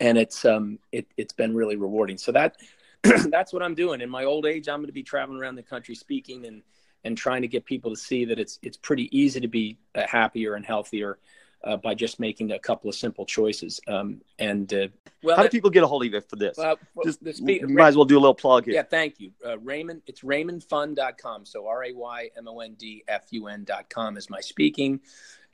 and 0.00 0.18
it's 0.18 0.44
um 0.44 0.78
it 0.92 1.06
it's 1.16 1.32
been 1.32 1.54
really 1.54 1.76
rewarding. 1.76 2.18
So 2.18 2.32
that 2.32 2.56
that's 3.02 3.52
what 3.52 3.62
I'm 3.62 3.74
doing. 3.74 4.00
In 4.00 4.10
my 4.10 4.24
old 4.24 4.46
age, 4.46 4.68
I'm 4.68 4.78
going 4.78 4.86
to 4.86 4.92
be 4.92 5.02
traveling 5.02 5.40
around 5.40 5.56
the 5.56 5.62
country 5.62 5.94
speaking 5.94 6.46
and 6.46 6.62
and 7.04 7.18
trying 7.18 7.42
to 7.42 7.48
get 7.48 7.64
people 7.64 7.90
to 7.90 7.96
see 7.96 8.24
that 8.24 8.38
it's 8.38 8.58
it's 8.62 8.76
pretty 8.76 9.16
easy 9.16 9.40
to 9.40 9.48
be 9.48 9.78
uh, 9.94 10.06
happier 10.06 10.54
and 10.54 10.64
healthier 10.64 11.18
uh, 11.64 11.76
by 11.76 11.94
just 11.94 12.20
making 12.20 12.52
a 12.52 12.58
couple 12.58 12.88
of 12.88 12.94
simple 12.94 13.24
choices. 13.24 13.80
Um, 13.88 14.20
and 14.38 14.72
uh, 14.72 14.88
well, 15.22 15.36
how 15.36 15.42
do 15.42 15.48
people 15.48 15.70
get 15.70 15.82
a 15.82 15.86
hold 15.86 16.04
of 16.04 16.12
you 16.12 16.20
for 16.20 16.36
this? 16.36 16.58
Uh, 16.58 16.76
just 17.04 17.20
speak, 17.36 17.68
might 17.68 17.88
as 17.88 17.96
well 17.96 18.04
do 18.04 18.16
a 18.16 18.20
little 18.20 18.34
plug 18.34 18.66
here. 18.66 18.74
Yeah, 18.74 18.82
thank 18.82 19.18
you, 19.18 19.32
uh, 19.44 19.58
Raymond. 19.58 20.02
It's 20.06 20.20
RaymondFun.com. 20.20 21.46
So 21.46 21.66
R 21.66 21.84
A 21.84 21.92
Y 21.92 22.30
M 22.36 22.48
O 22.48 22.60
N 22.60 22.74
D 22.74 23.04
F 23.08 23.26
U 23.30 23.48
N.com 23.48 24.16
is 24.16 24.30
my 24.30 24.40
speaking. 24.40 25.00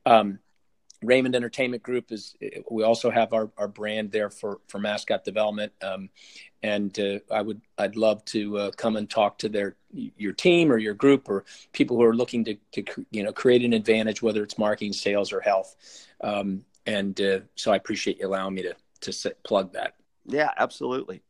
Um, 0.06 0.38
Raymond 1.02 1.34
Entertainment 1.34 1.82
Group 1.82 2.12
is. 2.12 2.36
We 2.70 2.82
also 2.82 3.10
have 3.10 3.32
our, 3.32 3.50
our 3.56 3.68
brand 3.68 4.12
there 4.12 4.30
for 4.30 4.60
for 4.68 4.78
mascot 4.78 5.24
development, 5.24 5.72
um, 5.82 6.10
and 6.62 6.98
uh, 6.98 7.20
I 7.30 7.40
would 7.40 7.60
I'd 7.78 7.96
love 7.96 8.24
to 8.26 8.58
uh, 8.58 8.70
come 8.72 8.96
and 8.96 9.08
talk 9.08 9.38
to 9.38 9.48
their 9.48 9.76
your 9.92 10.32
team 10.32 10.70
or 10.70 10.78
your 10.78 10.94
group 10.94 11.28
or 11.28 11.44
people 11.72 11.96
who 11.96 12.04
are 12.04 12.14
looking 12.14 12.44
to 12.44 12.56
to 12.72 12.84
you 13.10 13.22
know 13.22 13.32
create 13.32 13.64
an 13.64 13.72
advantage, 13.72 14.20
whether 14.20 14.42
it's 14.42 14.58
marketing, 14.58 14.92
sales, 14.92 15.32
or 15.32 15.40
health. 15.40 15.76
Um, 16.20 16.64
and 16.86 17.18
uh, 17.20 17.40
so 17.54 17.72
I 17.72 17.76
appreciate 17.76 18.18
you 18.18 18.26
allowing 18.26 18.54
me 18.54 18.62
to 18.62 18.76
to 19.02 19.12
sit, 19.12 19.42
plug 19.42 19.72
that. 19.72 19.94
Yeah, 20.26 20.50
absolutely, 20.56 21.22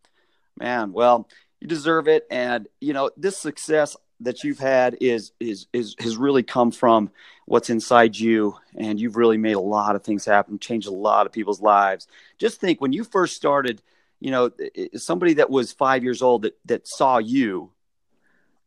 man. 0.59 0.93
Well, 0.93 1.29
you 1.61 1.69
deserve 1.69 2.09
it, 2.09 2.27
and 2.31 2.67
you 2.81 2.93
know 2.93 3.11
this 3.17 3.39
success 3.39 3.97
that 4.21 4.45
you've 4.45 4.59
had 4.59 4.97
is 5.01 5.33
is 5.41 5.67
is 5.73 5.97
has 5.99 6.17
really 6.17 6.43
come 6.43 6.71
from 6.71 7.11
what's 7.47 7.71
inside 7.71 8.17
you 8.17 8.57
and 8.77 9.01
you've 9.01 9.17
really 9.17 9.39
made 9.39 9.57
a 9.57 9.61
lot 9.61 9.97
of 9.97 10.05
things 10.05 10.25
happen 10.25 10.59
changed 10.59 10.87
a 10.87 10.93
lot 10.93 11.27
of 11.27 11.33
people's 11.33 11.61
lives. 11.61 12.07
Just 12.39 12.61
think 12.61 12.81
when 12.81 12.93
you 12.93 13.05
first 13.05 13.37
started 13.37 13.83
you 14.21 14.31
know 14.31 14.51
somebody 14.95 15.35
that 15.35 15.51
was 15.51 15.73
five 15.73 16.05
years 16.05 16.23
old 16.23 16.43
that 16.43 16.59
that 16.67 16.87
saw 16.87 17.19
you 17.19 17.73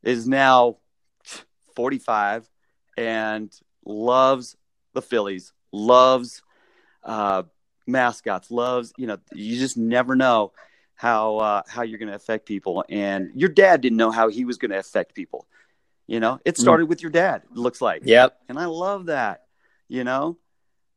is 0.01 0.27
now 0.27 0.77
45 1.75 2.49
and 2.97 3.51
loves 3.85 4.57
the 4.93 5.01
phillies 5.01 5.53
loves 5.71 6.41
uh, 7.03 7.43
mascots 7.85 8.49
loves 8.49 8.93
you 8.97 9.07
know 9.07 9.17
you 9.33 9.57
just 9.57 9.77
never 9.77 10.15
know 10.15 10.51
how 11.03 11.37
uh, 11.37 11.61
how 11.67 11.81
you're 11.81 11.99
going 11.99 12.07
to 12.07 12.15
affect 12.15 12.45
people. 12.45 12.85
And 12.87 13.29
your 13.35 13.49
dad 13.49 13.81
didn't 13.81 13.97
know 13.97 14.09
how 14.09 14.29
he 14.29 14.45
was 14.45 14.57
going 14.57 14.71
to 14.71 14.79
affect 14.79 15.13
people. 15.13 15.45
You 16.07 16.21
know, 16.21 16.39
it 16.45 16.55
mm. 16.55 16.57
started 16.57 16.87
with 16.87 17.01
your 17.01 17.11
dad. 17.11 17.41
It 17.51 17.57
looks 17.57 17.81
like. 17.81 18.03
Yep. 18.05 18.39
And 18.47 18.57
I 18.57 18.65
love 18.65 19.07
that. 19.07 19.43
You 19.89 20.05
know. 20.05 20.37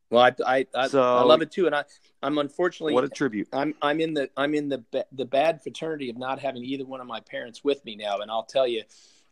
Well, 0.09 0.23
I 0.23 0.33
I 0.45 0.65
I, 0.73 0.87
so, 0.87 1.03
I 1.03 1.23
love 1.23 1.41
it 1.41 1.51
too, 1.51 1.65
and 1.65 1.75
I 1.75 1.83
I'm 2.23 2.37
unfortunately 2.37 2.93
what 2.93 3.03
a 3.03 3.09
tribute. 3.09 3.49
I'm 3.51 3.75
I'm 3.81 3.99
in 3.99 4.13
the 4.13 4.29
I'm 4.37 4.55
in 4.55 4.69
the 4.69 4.81
the 5.11 5.25
bad 5.25 5.61
fraternity 5.61 6.09
of 6.09 6.17
not 6.17 6.39
having 6.39 6.63
either 6.63 6.85
one 6.85 7.01
of 7.01 7.07
my 7.07 7.19
parents 7.19 7.61
with 7.61 7.83
me 7.83 7.97
now, 7.97 8.19
and 8.19 8.31
I'll 8.31 8.45
tell 8.45 8.65
you, 8.65 8.83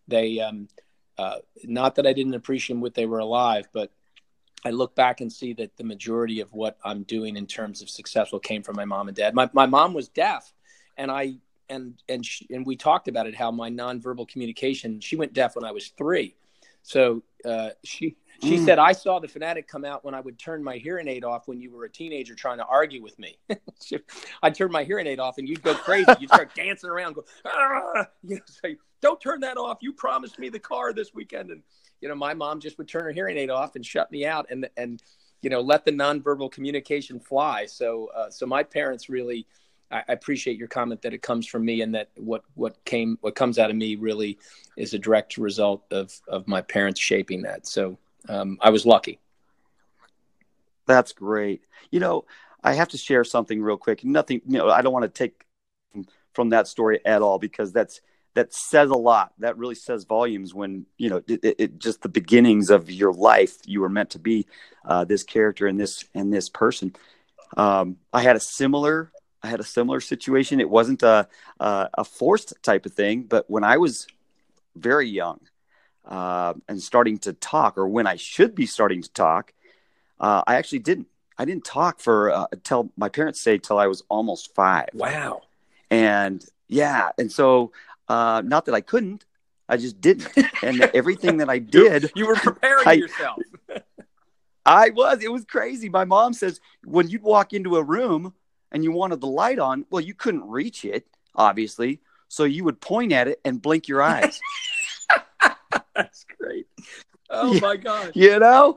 they 0.10 0.42
um, 0.42 0.68
uh, 1.18 1.38
not 1.64 1.96
that 1.96 2.06
I 2.06 2.12
didn't 2.12 2.34
appreciate 2.34 2.78
what 2.78 2.94
they 2.94 3.06
were 3.06 3.20
alive, 3.20 3.70
but 3.72 3.94
I 4.66 4.72
look 4.72 4.94
back 4.94 5.22
and 5.22 5.32
see 5.32 5.54
that 5.54 5.78
the 5.78 5.86
majority 5.86 6.42
of 6.42 6.52
what 6.52 6.78
I'm 6.84 7.04
doing 7.04 7.38
in 7.38 7.48
terms 7.48 7.82
of 7.82 7.90
successful 7.90 8.40
came 8.40 8.62
from 8.62 8.76
my 8.76 8.84
mom 8.84 9.08
and 9.08 9.16
dad. 9.16 9.34
My 9.34 9.50
my 9.54 9.68
mom 9.68 9.94
was 9.94 10.10
deaf, 10.10 10.52
and 10.98 11.12
I 11.12 11.36
and 11.70 11.96
and 12.10 12.26
she, 12.26 12.48
and 12.50 12.66
we 12.66 12.76
talked 12.76 13.08
about 13.08 13.28
it 13.28 13.36
how 13.36 13.52
my 13.52 13.70
nonverbal 13.70 14.28
communication. 14.28 15.00
She 15.00 15.16
went 15.16 15.34
deaf 15.34 15.56
when 15.56 15.66
I 15.66 15.72
was 15.72 15.90
three, 15.90 16.36
so 16.84 17.24
uh, 17.44 17.70
she 17.84 18.16
she 18.42 18.58
mm. 18.58 18.66
said 18.66 18.80
I 18.80 18.92
saw 18.92 19.20
the 19.20 19.28
Phanatic 19.28 19.68
come 19.68 19.86
out 19.86 20.04
when 20.04 20.14
I 20.14 20.20
would 20.20 20.38
turn 20.38 20.64
my 20.64 20.78
hearing 20.78 21.08
aid 21.08 21.24
off 21.24 21.48
when 21.48 21.60
you 21.60 21.72
were 21.72 21.86
a 21.86 21.90
teenager 21.90 22.36
trying 22.36 22.58
to 22.58 22.66
argue 22.66 23.02
with 23.02 23.18
me. 23.18 23.38
I'd 24.44 24.56
turn 24.56 24.72
my 24.72 24.84
hearing 24.84 25.08
aid 25.08 25.20
off 25.20 25.38
and 25.38 25.48
you'd 25.48 25.64
go 25.64 25.74
crazy. 25.74 26.12
You'd 26.20 26.30
start 26.30 26.54
dancing 26.56 26.90
around, 26.90 27.14
go, 27.14 27.26
ah! 27.46 28.08
you 28.24 28.36
know, 28.36 28.42
say, 28.46 28.78
"Don't 29.02 29.20
turn 29.22 29.40
that 29.42 29.58
off. 29.58 29.80
You 29.82 29.94
promised 29.94 30.38
me 30.40 30.50
the 30.50 30.60
car 30.60 30.94
this 30.94 31.14
weekend." 31.14 31.52
And 31.52 31.64
you 32.02 32.10
know, 32.10 32.16
my 32.16 32.34
mom 32.34 32.60
just 32.60 32.78
would 32.78 32.88
turn 32.88 33.04
her 33.04 33.12
hearing 33.12 33.38
aid 33.38 33.50
off 33.50 33.76
and 33.76 33.86
shut 33.86 34.12
me 34.12 34.26
out, 34.26 34.48
and 34.50 34.68
and 34.78 35.02
you 35.42 35.50
know, 35.50 35.62
let 35.62 35.86
the 35.86 35.92
nonverbal 35.92 36.52
communication 36.52 37.20
fly. 37.20 37.66
So 37.66 38.10
uh, 38.16 38.30
so 38.30 38.46
my 38.46 38.64
parents 38.64 39.10
really 39.10 39.48
I, 39.92 40.04
appreciate 40.10 40.58
your 40.58 40.68
comment 40.68 41.02
that 41.04 41.14
it 41.14 41.22
comes 41.22 41.46
from 41.48 41.66
me 41.66 41.82
and 41.82 41.96
that 41.96 42.10
what 42.16 42.44
what 42.56 42.84
came 42.86 43.18
what 43.22 43.36
comes 43.36 43.60
out 43.60 43.70
of 43.70 43.76
me 43.76 43.96
really 43.96 44.38
is 44.78 44.94
a 44.94 45.00
direct 45.00 45.38
result 45.38 45.84
of 45.92 46.14
of 46.28 46.48
my 46.48 46.62
parents 46.62 47.00
shaping 47.00 47.44
that. 47.44 47.68
So 47.68 47.98
um, 48.28 48.58
I 48.62 48.70
was 48.70 48.86
lucky. 48.86 49.20
That's 50.88 51.14
great. 51.14 51.62
You 51.92 52.00
know, 52.00 52.26
I 52.64 52.74
have 52.74 52.90
to 52.90 52.98
share 52.98 53.24
something 53.24 53.62
real 53.62 53.78
quick. 53.78 54.04
Nothing, 54.04 54.42
you 54.48 54.58
know, 54.58 54.70
I 54.70 54.82
don't 54.82 54.94
want 54.94 55.04
to 55.04 55.10
take 55.10 55.46
from 56.34 56.50
that 56.50 56.68
story 56.68 57.00
at 57.06 57.22
all 57.22 57.40
because 57.40 57.72
that's 57.72 58.02
that 58.34 58.54
says 58.54 58.90
a 58.90 58.96
lot. 58.96 59.34
That 59.40 59.58
really 59.58 59.76
says 59.76 60.04
volumes 60.04 60.54
when 60.54 60.86
you 60.98 61.10
know 61.10 61.22
it, 61.28 61.56
it 61.58 61.80
just 61.80 62.02
the 62.02 62.10
beginnings 62.10 62.70
of 62.70 62.92
your 62.92 63.14
life. 63.14 63.58
You 63.66 63.82
were 63.82 63.90
meant 63.90 64.12
to 64.12 64.20
be 64.20 64.46
uh, 64.84 65.06
this 65.06 65.24
character 65.24 65.68
and 65.68 65.80
this 65.80 66.04
and 66.14 66.32
this 66.32 66.50
person. 66.50 66.96
Um, 67.56 67.98
I 68.12 68.22
had 68.22 68.36
a 68.36 68.42
similar 68.42 69.12
I 69.46 69.50
had 69.50 69.60
a 69.60 69.64
similar 69.64 70.02
situation. 70.02 70.60
It 70.60 70.70
wasn't 70.70 71.04
a, 71.04 71.28
a, 71.60 71.90
a 72.00 72.04
forced 72.04 72.54
type 72.64 72.86
of 72.88 72.94
thing, 72.94 73.24
but 73.24 73.48
when 73.48 73.64
I 73.64 73.78
was 73.78 74.08
very 74.76 75.08
young 75.08 75.40
uh, 76.04 76.56
and 76.68 76.82
starting 76.82 77.20
to 77.20 77.34
talk, 77.34 77.78
or 77.78 77.88
when 77.88 78.08
I 78.08 78.16
should 78.16 78.56
be 78.56 78.66
starting 78.66 79.04
to 79.04 79.12
talk, 79.12 79.54
uh, 80.20 80.42
I 80.48 80.56
actually 80.56 80.80
didn't. 80.80 81.08
I 81.38 81.44
didn't 81.46 81.66
talk 81.66 82.00
for 82.00 82.32
uh, 82.32 82.48
until 82.54 82.92
my 82.96 83.10
parents 83.10 83.42
say 83.42 83.58
till 83.58 83.78
I 83.78 83.88
was 83.88 84.04
almost 84.10 84.56
five. 84.56 84.90
Wow. 84.94 85.42
And 85.92 86.44
yeah, 86.70 87.10
and 87.18 87.30
so 87.32 87.74
uh, 88.08 88.42
not 88.44 88.66
that 88.66 88.74
I 88.74 88.82
couldn't, 88.82 89.26
I 89.68 89.78
just 89.78 90.00
didn't. 90.00 90.30
And 90.64 90.82
everything 90.94 91.38
that 91.38 91.50
I 91.50 91.60
did, 91.60 92.12
you 92.16 92.26
were 92.26 92.36
preparing 92.36 92.84
I, 92.88 92.94
yourself. 92.94 93.40
I 94.66 94.90
was. 94.90 95.22
It 95.22 95.32
was 95.32 95.46
crazy. 95.46 95.90
My 95.90 96.06
mom 96.06 96.34
says 96.34 96.62
when 96.84 97.10
you'd 97.10 97.22
walk 97.22 97.54
into 97.54 97.76
a 97.76 97.84
room 97.84 98.34
and 98.76 98.84
you 98.84 98.92
wanted 98.92 99.22
the 99.22 99.28
light 99.28 99.58
on, 99.58 99.86
well, 99.90 100.02
you 100.02 100.14
couldn't 100.14 100.46
reach 100.50 100.84
it, 100.84 101.08
obviously. 101.34 102.02
So 102.28 102.44
you 102.44 102.66
would 102.66 102.82
point 102.82 103.14
at 103.14 103.30
it 103.30 103.40
and 103.46 103.62
blink 103.62 103.88
your 103.88 104.02
eyes. 104.02 104.42
That's 105.96 106.26
great. 106.38 106.68
Oh 107.30 107.54
yeah, 107.54 107.60
my 107.62 107.78
God. 107.78 108.12
You 108.16 108.38
know? 108.38 108.76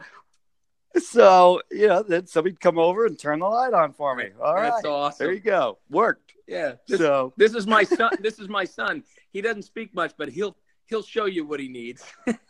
So, 1.00 1.62
you 1.72 1.88
know, 1.88 2.04
then 2.04 2.28
somebody'd 2.28 2.60
come 2.60 2.78
over 2.78 3.06
and 3.06 3.18
turn 3.18 3.40
the 3.40 3.46
light 3.46 3.74
on 3.74 3.92
for 3.92 4.14
me. 4.14 4.26
All 4.40 4.54
right. 4.54 4.70
That's 4.70 4.84
awesome. 4.84 5.26
There 5.26 5.34
you 5.34 5.40
go. 5.40 5.78
Worked. 5.90 6.32
Yeah. 6.46 6.74
This, 6.86 7.00
so 7.00 7.32
this 7.36 7.54
is 7.54 7.66
my 7.66 7.82
son. 7.82 8.12
this 8.20 8.38
is 8.38 8.48
my 8.48 8.64
son. 8.64 9.02
He 9.32 9.40
doesn't 9.40 9.64
speak 9.64 9.92
much, 9.94 10.12
but 10.16 10.28
he'll 10.28 10.56
he'll 10.86 11.02
show 11.02 11.24
you 11.26 11.44
what 11.44 11.58
he 11.58 11.68
needs. 11.68 12.04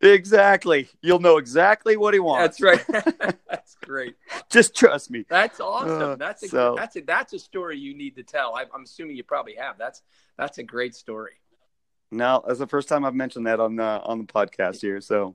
Exactly. 0.00 0.88
You'll 1.00 1.20
know 1.20 1.38
exactly 1.38 1.96
what 1.96 2.12
he 2.12 2.20
wants. 2.20 2.58
That's 2.58 2.86
right. 2.88 3.36
that's 3.48 3.76
great. 3.82 4.14
Just 4.50 4.76
trust 4.76 5.10
me. 5.10 5.24
That's 5.28 5.58
awesome. 5.58 6.02
Uh, 6.02 6.16
that's 6.16 6.42
a 6.42 6.48
so, 6.48 6.74
that's 6.76 6.96
a 6.96 7.00
that's 7.00 7.32
a 7.32 7.38
story 7.38 7.78
you 7.78 7.94
need 7.96 8.16
to 8.16 8.22
tell. 8.22 8.54
I, 8.54 8.62
am 8.62 8.84
assuming 8.84 9.16
you 9.16 9.24
probably 9.24 9.54
have. 9.54 9.78
That's 9.78 10.02
that's 10.36 10.58
a 10.58 10.62
great 10.62 10.94
story. 10.94 11.32
No, 12.12 12.44
that's 12.46 12.58
the 12.58 12.66
first 12.66 12.88
time 12.88 13.04
I've 13.04 13.14
mentioned 13.14 13.46
that 13.46 13.58
on 13.58 13.76
the 13.76 13.84
on 13.84 14.18
the 14.18 14.24
podcast 14.24 14.80
here. 14.80 15.00
So, 15.00 15.34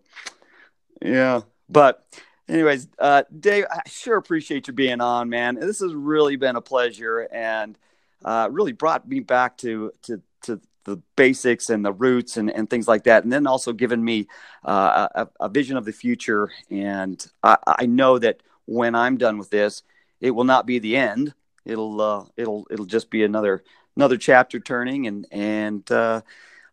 yeah. 1.01 1.41
But, 1.67 2.05
anyways, 2.47 2.87
uh, 2.99 3.23
Dave, 3.37 3.65
I 3.71 3.81
sure 3.87 4.17
appreciate 4.17 4.67
you 4.67 4.73
being 4.73 5.01
on, 5.01 5.29
man. 5.29 5.55
This 5.55 5.79
has 5.79 5.93
really 5.93 6.35
been 6.35 6.55
a 6.55 6.61
pleasure 6.61 7.27
and 7.31 7.77
uh, 8.23 8.49
really 8.51 8.73
brought 8.73 9.07
me 9.07 9.21
back 9.21 9.57
to 9.59 9.91
to 10.03 10.21
to 10.43 10.61
the 10.83 10.97
basics 11.15 11.69
and 11.69 11.85
the 11.85 11.93
roots 11.93 12.37
and, 12.37 12.49
and 12.49 12.69
things 12.69 12.87
like 12.87 13.03
that. 13.03 13.23
And 13.23 13.31
then 13.31 13.45
also 13.45 13.73
given 13.73 14.03
me 14.03 14.27
uh, 14.65 15.07
a, 15.13 15.27
a, 15.41 15.49
vision 15.49 15.77
of 15.77 15.85
the 15.85 15.91
future. 15.91 16.51
And 16.69 17.23
I, 17.43 17.57
I, 17.65 17.85
know 17.85 18.17
that 18.17 18.41
when 18.65 18.95
I'm 18.95 19.17
done 19.17 19.37
with 19.37 19.49
this, 19.49 19.83
it 20.19 20.31
will 20.31 20.43
not 20.43 20.65
be 20.65 20.79
the 20.79 20.97
end. 20.97 21.33
It'll, 21.65 22.01
uh, 22.01 22.25
it'll, 22.35 22.65
it'll 22.71 22.85
just 22.85 23.11
be 23.11 23.23
another, 23.23 23.63
another 23.95 24.17
chapter 24.17 24.59
turning 24.59 25.07
and, 25.07 25.27
and, 25.31 25.91
uh, 25.91 26.21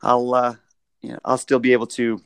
I'll, 0.00 0.34
uh, 0.34 0.54
you 1.02 1.12
know, 1.12 1.18
I'll 1.24 1.38
still 1.38 1.58
be 1.58 1.72
able 1.72 1.88
to, 1.88 2.22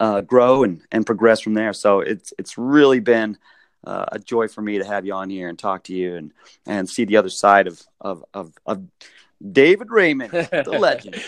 uh, 0.00 0.22
grow 0.22 0.64
and, 0.64 0.82
and 0.90 1.06
progress 1.06 1.40
from 1.40 1.54
there. 1.54 1.72
So 1.72 2.00
it's, 2.00 2.32
it's 2.38 2.58
really 2.58 3.00
been, 3.00 3.38
uh, 3.84 4.06
a 4.12 4.18
joy 4.18 4.48
for 4.48 4.60
me 4.62 4.78
to 4.78 4.84
have 4.84 5.06
you 5.06 5.14
on 5.14 5.30
here 5.30 5.48
and 5.48 5.58
talk 5.58 5.84
to 5.84 5.94
you 5.94 6.16
and, 6.16 6.32
and 6.66 6.88
see 6.88 7.04
the 7.04 7.16
other 7.16 7.28
side 7.28 7.66
of, 7.66 7.80
of, 8.00 8.24
of, 8.34 8.52
of 8.66 8.82
David 9.52 9.90
Raymond, 9.90 10.32
the 10.32 10.64
legend. 10.78 11.22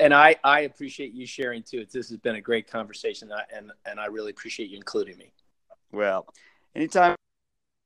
and 0.00 0.12
I, 0.12 0.36
I 0.42 0.60
appreciate 0.60 1.14
you 1.14 1.26
sharing 1.26 1.62
too. 1.62 1.86
This 1.90 2.08
has 2.08 2.18
been 2.18 2.34
a 2.34 2.40
great 2.40 2.66
conversation, 2.66 3.30
and 3.54 3.70
and 3.86 4.00
I 4.00 4.06
really 4.06 4.30
appreciate 4.30 4.70
you 4.70 4.76
including 4.76 5.16
me. 5.16 5.32
Well, 5.92 6.26
anytime 6.74 7.16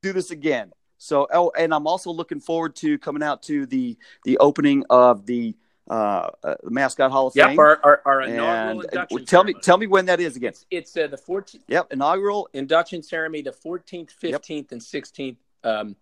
do 0.03 0.13
this 0.13 0.31
again. 0.31 0.73
So, 0.99 1.27
oh, 1.33 1.53
and 1.59 1.75
I'm 1.75 1.87
also 1.87 2.11
looking 2.11 2.41
forward 2.41 2.75
to 2.77 2.99
coming 2.99 3.23
out 3.23 3.43
to 3.45 3.67
the 3.67 3.99
the 4.25 4.39
opening 4.39 4.85
of 4.89 5.27
the 5.27 5.55
uh, 5.89 6.31
uh 6.43 6.55
mascot 6.65 7.11
Hall 7.11 7.27
of 7.29 7.37
yep, 7.37 7.49
Fame. 7.49 7.59
Our, 7.59 7.81
our, 7.85 8.03
our 8.07 8.23
inaugural 8.23 8.81
and, 8.81 8.85
induction. 8.85 9.19
tell 9.19 9.27
ceremony. 9.27 9.55
me, 9.55 9.61
tell 9.61 9.79
me 9.79 9.87
when 9.87 10.07
that 10.07 10.21
is 10.21 10.37
again. 10.37 10.51
It's, 10.51 10.67
it's 10.71 10.97
uh, 10.97 11.07
the 11.09 11.19
14th. 11.19 11.61
Yep, 11.69 11.93
inaugural 11.93 12.49
induction 12.55 13.03
ceremony, 13.03 13.43
the 13.43 13.51
14th, 13.51 14.11
15th, 14.23 14.49
yep. 14.49 14.73
and 14.73 14.81
16th. 14.81 15.37
Um, 15.65 15.97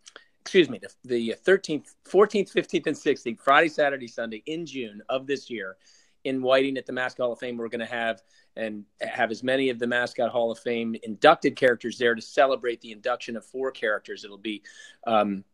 excuse 0.44 0.68
me, 0.68 0.78
the, 0.78 0.90
the 1.04 1.34
13th, 1.46 1.94
14th, 2.06 2.52
15th, 2.52 2.86
and 2.86 2.96
16th, 2.96 3.40
Friday, 3.40 3.68
Saturday, 3.68 4.06
Sunday 4.06 4.42
in 4.44 4.66
June 4.66 5.02
of 5.08 5.26
this 5.26 5.48
year 5.48 5.76
in 6.24 6.42
Whiting 6.42 6.76
at 6.76 6.84
the 6.84 6.92
Mascot 6.92 7.24
Hall 7.24 7.32
of 7.32 7.38
Fame. 7.38 7.56
We're 7.56 7.68
going 7.68 7.80
to 7.80 7.86
have 7.86 8.22
and 8.54 8.84
have 9.00 9.30
as 9.30 9.42
many 9.42 9.70
of 9.70 9.78
the 9.78 9.86
Mascot 9.86 10.30
Hall 10.30 10.50
of 10.50 10.58
Fame 10.58 10.96
inducted 11.02 11.56
characters 11.56 11.96
there 11.96 12.14
to 12.14 12.20
celebrate 12.20 12.82
the 12.82 12.92
induction 12.92 13.36
of 13.36 13.44
four 13.46 13.70
characters. 13.70 14.22
It'll 14.22 14.36
be 14.36 14.62
um, 15.06 15.44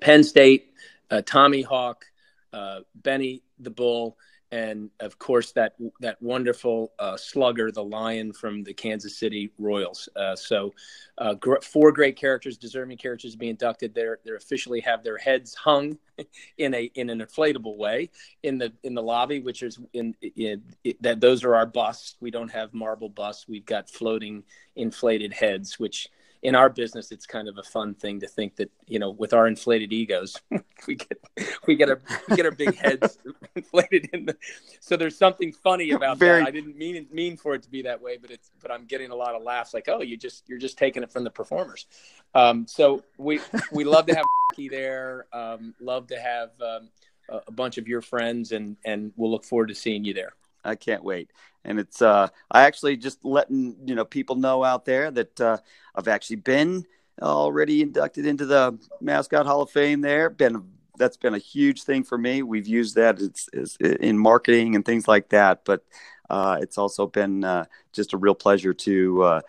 Penn 0.00 0.22
State, 0.22 0.74
uh, 1.10 1.22
Tommy 1.24 1.62
Hawk, 1.62 2.04
uh, 2.52 2.80
Benny 2.94 3.42
the 3.58 3.70
Bull, 3.70 4.18
and 4.52 4.90
of 4.98 5.18
course 5.18 5.52
that 5.52 5.74
that 6.00 6.20
wonderful 6.20 6.92
uh, 6.98 7.16
slugger, 7.16 7.70
the 7.70 7.84
lion 7.84 8.32
from 8.32 8.64
the 8.64 8.74
Kansas 8.74 9.16
City 9.16 9.52
Royals. 9.58 10.08
Uh, 10.16 10.34
so, 10.34 10.74
uh, 11.18 11.34
gr- 11.34 11.60
four 11.62 11.92
great 11.92 12.16
characters, 12.16 12.58
deserving 12.58 12.96
characters, 12.96 13.32
to 13.32 13.38
be 13.38 13.48
inducted. 13.48 13.94
They're 13.94 14.18
they 14.24 14.32
officially 14.32 14.80
have 14.80 15.04
their 15.04 15.18
heads 15.18 15.54
hung 15.54 15.98
in 16.58 16.74
a 16.74 16.90
in 16.94 17.10
an 17.10 17.20
inflatable 17.20 17.76
way 17.76 18.10
in 18.42 18.58
the 18.58 18.72
in 18.82 18.94
the 18.94 19.02
lobby, 19.02 19.40
which 19.40 19.62
is 19.62 19.78
in, 19.92 20.14
in, 20.20 20.62
in 20.84 20.94
that 21.00 21.20
those 21.20 21.44
are 21.44 21.54
our 21.54 21.66
busts. 21.66 22.16
We 22.20 22.30
don't 22.30 22.50
have 22.50 22.74
marble 22.74 23.08
busts. 23.08 23.46
We've 23.48 23.66
got 23.66 23.88
floating 23.88 24.42
inflated 24.74 25.32
heads, 25.32 25.78
which 25.78 26.08
in 26.42 26.54
our 26.54 26.70
business, 26.70 27.12
it's 27.12 27.26
kind 27.26 27.48
of 27.48 27.58
a 27.58 27.62
fun 27.62 27.94
thing 27.94 28.20
to 28.20 28.26
think 28.26 28.56
that 28.56 28.70
you 28.86 28.98
know, 28.98 29.10
with 29.10 29.34
our 29.34 29.46
inflated 29.46 29.92
egos, 29.92 30.36
we 30.86 30.94
get 30.94 31.18
we 31.66 31.76
get 31.76 31.90
our 31.90 32.00
we 32.28 32.36
get 32.36 32.46
our 32.46 32.52
big 32.52 32.74
heads 32.76 33.18
inflated 33.54 34.08
in 34.12 34.26
the. 34.26 34.36
So 34.80 34.96
there's 34.96 35.18
something 35.18 35.52
funny 35.52 35.90
about 35.90 36.18
Very... 36.18 36.40
that. 36.40 36.48
I 36.48 36.50
didn't 36.50 36.76
mean 36.76 37.06
mean 37.12 37.36
for 37.36 37.54
it 37.54 37.62
to 37.64 37.70
be 37.70 37.82
that 37.82 38.00
way, 38.00 38.16
but 38.16 38.30
it's 38.30 38.50
but 38.62 38.70
I'm 38.70 38.86
getting 38.86 39.10
a 39.10 39.14
lot 39.14 39.34
of 39.34 39.42
laughs. 39.42 39.74
Like, 39.74 39.88
oh, 39.88 40.00
you 40.00 40.16
just 40.16 40.48
you're 40.48 40.58
just 40.58 40.78
taking 40.78 41.02
it 41.02 41.12
from 41.12 41.24
the 41.24 41.30
performers. 41.30 41.86
Um, 42.34 42.66
so 42.66 43.04
we 43.18 43.40
we 43.72 43.84
love 43.84 44.06
to 44.06 44.14
have 44.14 44.24
you 44.56 44.70
there. 44.70 45.26
Um, 45.32 45.74
love 45.80 46.06
to 46.08 46.18
have 46.18 46.50
um, 46.60 46.88
a 47.28 47.52
bunch 47.52 47.76
of 47.76 47.86
your 47.86 48.00
friends, 48.00 48.52
and 48.52 48.76
and 48.84 49.12
we'll 49.16 49.30
look 49.30 49.44
forward 49.44 49.68
to 49.68 49.74
seeing 49.74 50.04
you 50.04 50.14
there. 50.14 50.32
I 50.64 50.74
can't 50.74 51.04
wait. 51.04 51.30
And 51.64 51.78
it's 51.78 52.00
uh, 52.00 52.28
I 52.50 52.62
actually 52.62 52.96
just 52.96 53.24
letting 53.24 53.76
you 53.84 53.94
know 53.94 54.04
people 54.04 54.36
know 54.36 54.64
out 54.64 54.84
there 54.84 55.10
that 55.10 55.40
uh, 55.40 55.58
I've 55.94 56.08
actually 56.08 56.36
been 56.36 56.84
already 57.20 57.82
inducted 57.82 58.26
into 58.26 58.46
the 58.46 58.78
mascot 59.00 59.46
Hall 59.46 59.62
of 59.62 59.70
Fame. 59.70 60.00
There, 60.00 60.30
been 60.30 60.64
that's 60.96 61.16
been 61.16 61.34
a 61.34 61.38
huge 61.38 61.82
thing 61.82 62.04
for 62.04 62.16
me. 62.16 62.42
We've 62.42 62.66
used 62.66 62.94
that 62.96 63.20
it's, 63.20 63.48
it's 63.52 63.76
in 63.76 64.18
marketing 64.18 64.76
and 64.76 64.84
things 64.84 65.08
like 65.08 65.30
that, 65.30 65.64
but 65.64 65.84
uh, 66.28 66.58
it's 66.60 66.78
also 66.78 67.06
been 67.06 67.42
uh, 67.42 67.64
just 67.92 68.12
a 68.12 68.16
real 68.16 68.34
pleasure 68.34 68.72
to 68.72 69.22
uh, 69.22 69.40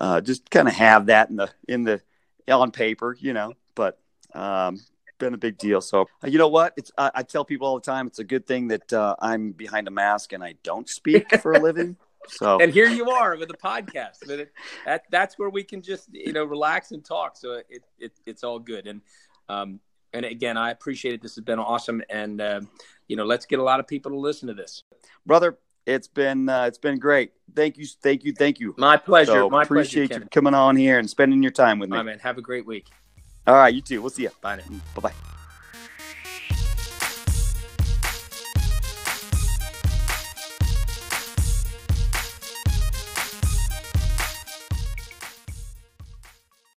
uh 0.00 0.20
just 0.20 0.48
kind 0.50 0.68
of 0.68 0.74
have 0.74 1.06
that 1.06 1.28
in 1.28 1.36
the 1.36 1.50
in 1.68 1.84
the 1.84 2.00
on 2.48 2.70
paper, 2.70 3.16
you 3.18 3.32
know. 3.32 3.52
But 3.74 3.98
um, 4.34 4.80
been 5.20 5.34
a 5.34 5.38
big 5.38 5.56
deal. 5.58 5.80
So 5.80 6.08
uh, 6.24 6.26
you 6.26 6.38
know 6.38 6.48
what? 6.48 6.74
It's 6.76 6.90
I, 6.98 7.10
I, 7.14 7.22
tell 7.22 7.44
people 7.44 7.68
all 7.68 7.76
the 7.76 7.84
time 7.84 8.08
it's 8.08 8.18
a 8.18 8.24
good 8.24 8.46
thing 8.46 8.66
that 8.68 8.92
uh, 8.92 9.14
I'm 9.20 9.52
behind 9.52 9.86
a 9.86 9.92
mask 9.92 10.32
and 10.32 10.42
I 10.42 10.54
don't 10.64 10.88
speak 10.88 11.36
for 11.40 11.52
a 11.52 11.60
living. 11.60 11.96
So 12.26 12.60
and 12.60 12.72
here 12.72 12.88
you 12.88 13.10
are 13.10 13.36
with 13.36 13.50
a 13.50 13.56
podcast. 13.56 14.18
But 14.26 14.40
it, 14.40 14.52
that 14.84 15.04
that's 15.10 15.38
where 15.38 15.50
we 15.50 15.62
can 15.62 15.82
just 15.82 16.08
you 16.12 16.32
know 16.32 16.44
relax 16.44 16.90
and 16.90 17.04
talk. 17.04 17.36
So 17.36 17.62
it, 17.68 17.84
it 18.00 18.12
it's 18.26 18.42
all 18.42 18.58
good. 18.58 18.88
And 18.88 19.02
um 19.48 19.78
and 20.12 20.24
again, 20.24 20.56
I 20.56 20.70
appreciate 20.70 21.14
it. 21.14 21.22
This 21.22 21.36
has 21.36 21.44
been 21.44 21.58
awesome. 21.58 22.02
And 22.10 22.40
uh, 22.40 22.62
you 23.06 23.16
know, 23.16 23.24
let's 23.24 23.46
get 23.46 23.58
a 23.58 23.62
lot 23.62 23.80
of 23.80 23.86
people 23.86 24.10
to 24.10 24.18
listen 24.18 24.48
to 24.48 24.54
this, 24.54 24.82
brother. 25.26 25.58
It's 25.86 26.08
been 26.08 26.48
uh, 26.48 26.64
it's 26.64 26.78
been 26.78 26.98
great. 26.98 27.32
Thank 27.54 27.78
you, 27.78 27.86
thank 27.86 28.24
you, 28.24 28.32
thank 28.32 28.60
you. 28.60 28.74
My 28.76 28.96
pleasure. 28.96 29.32
So 29.32 29.50
My 29.50 29.62
appreciate 29.62 30.10
pleasure, 30.10 30.24
you 30.24 30.28
coming 30.30 30.54
on 30.54 30.76
here 30.76 30.98
and 30.98 31.08
spending 31.08 31.42
your 31.42 31.52
time 31.52 31.78
with 31.78 31.90
me. 31.90 31.96
Right, 31.96 32.06
man. 32.06 32.18
Have 32.18 32.38
a 32.38 32.42
great 32.42 32.66
week. 32.66 32.88
All 33.46 33.54
right, 33.54 33.74
you 33.74 33.80
too. 33.82 34.00
We'll 34.00 34.10
see 34.10 34.24
you. 34.24 34.30
Bye. 34.40 34.60
Bye 34.94 35.00
bye. 35.02 35.39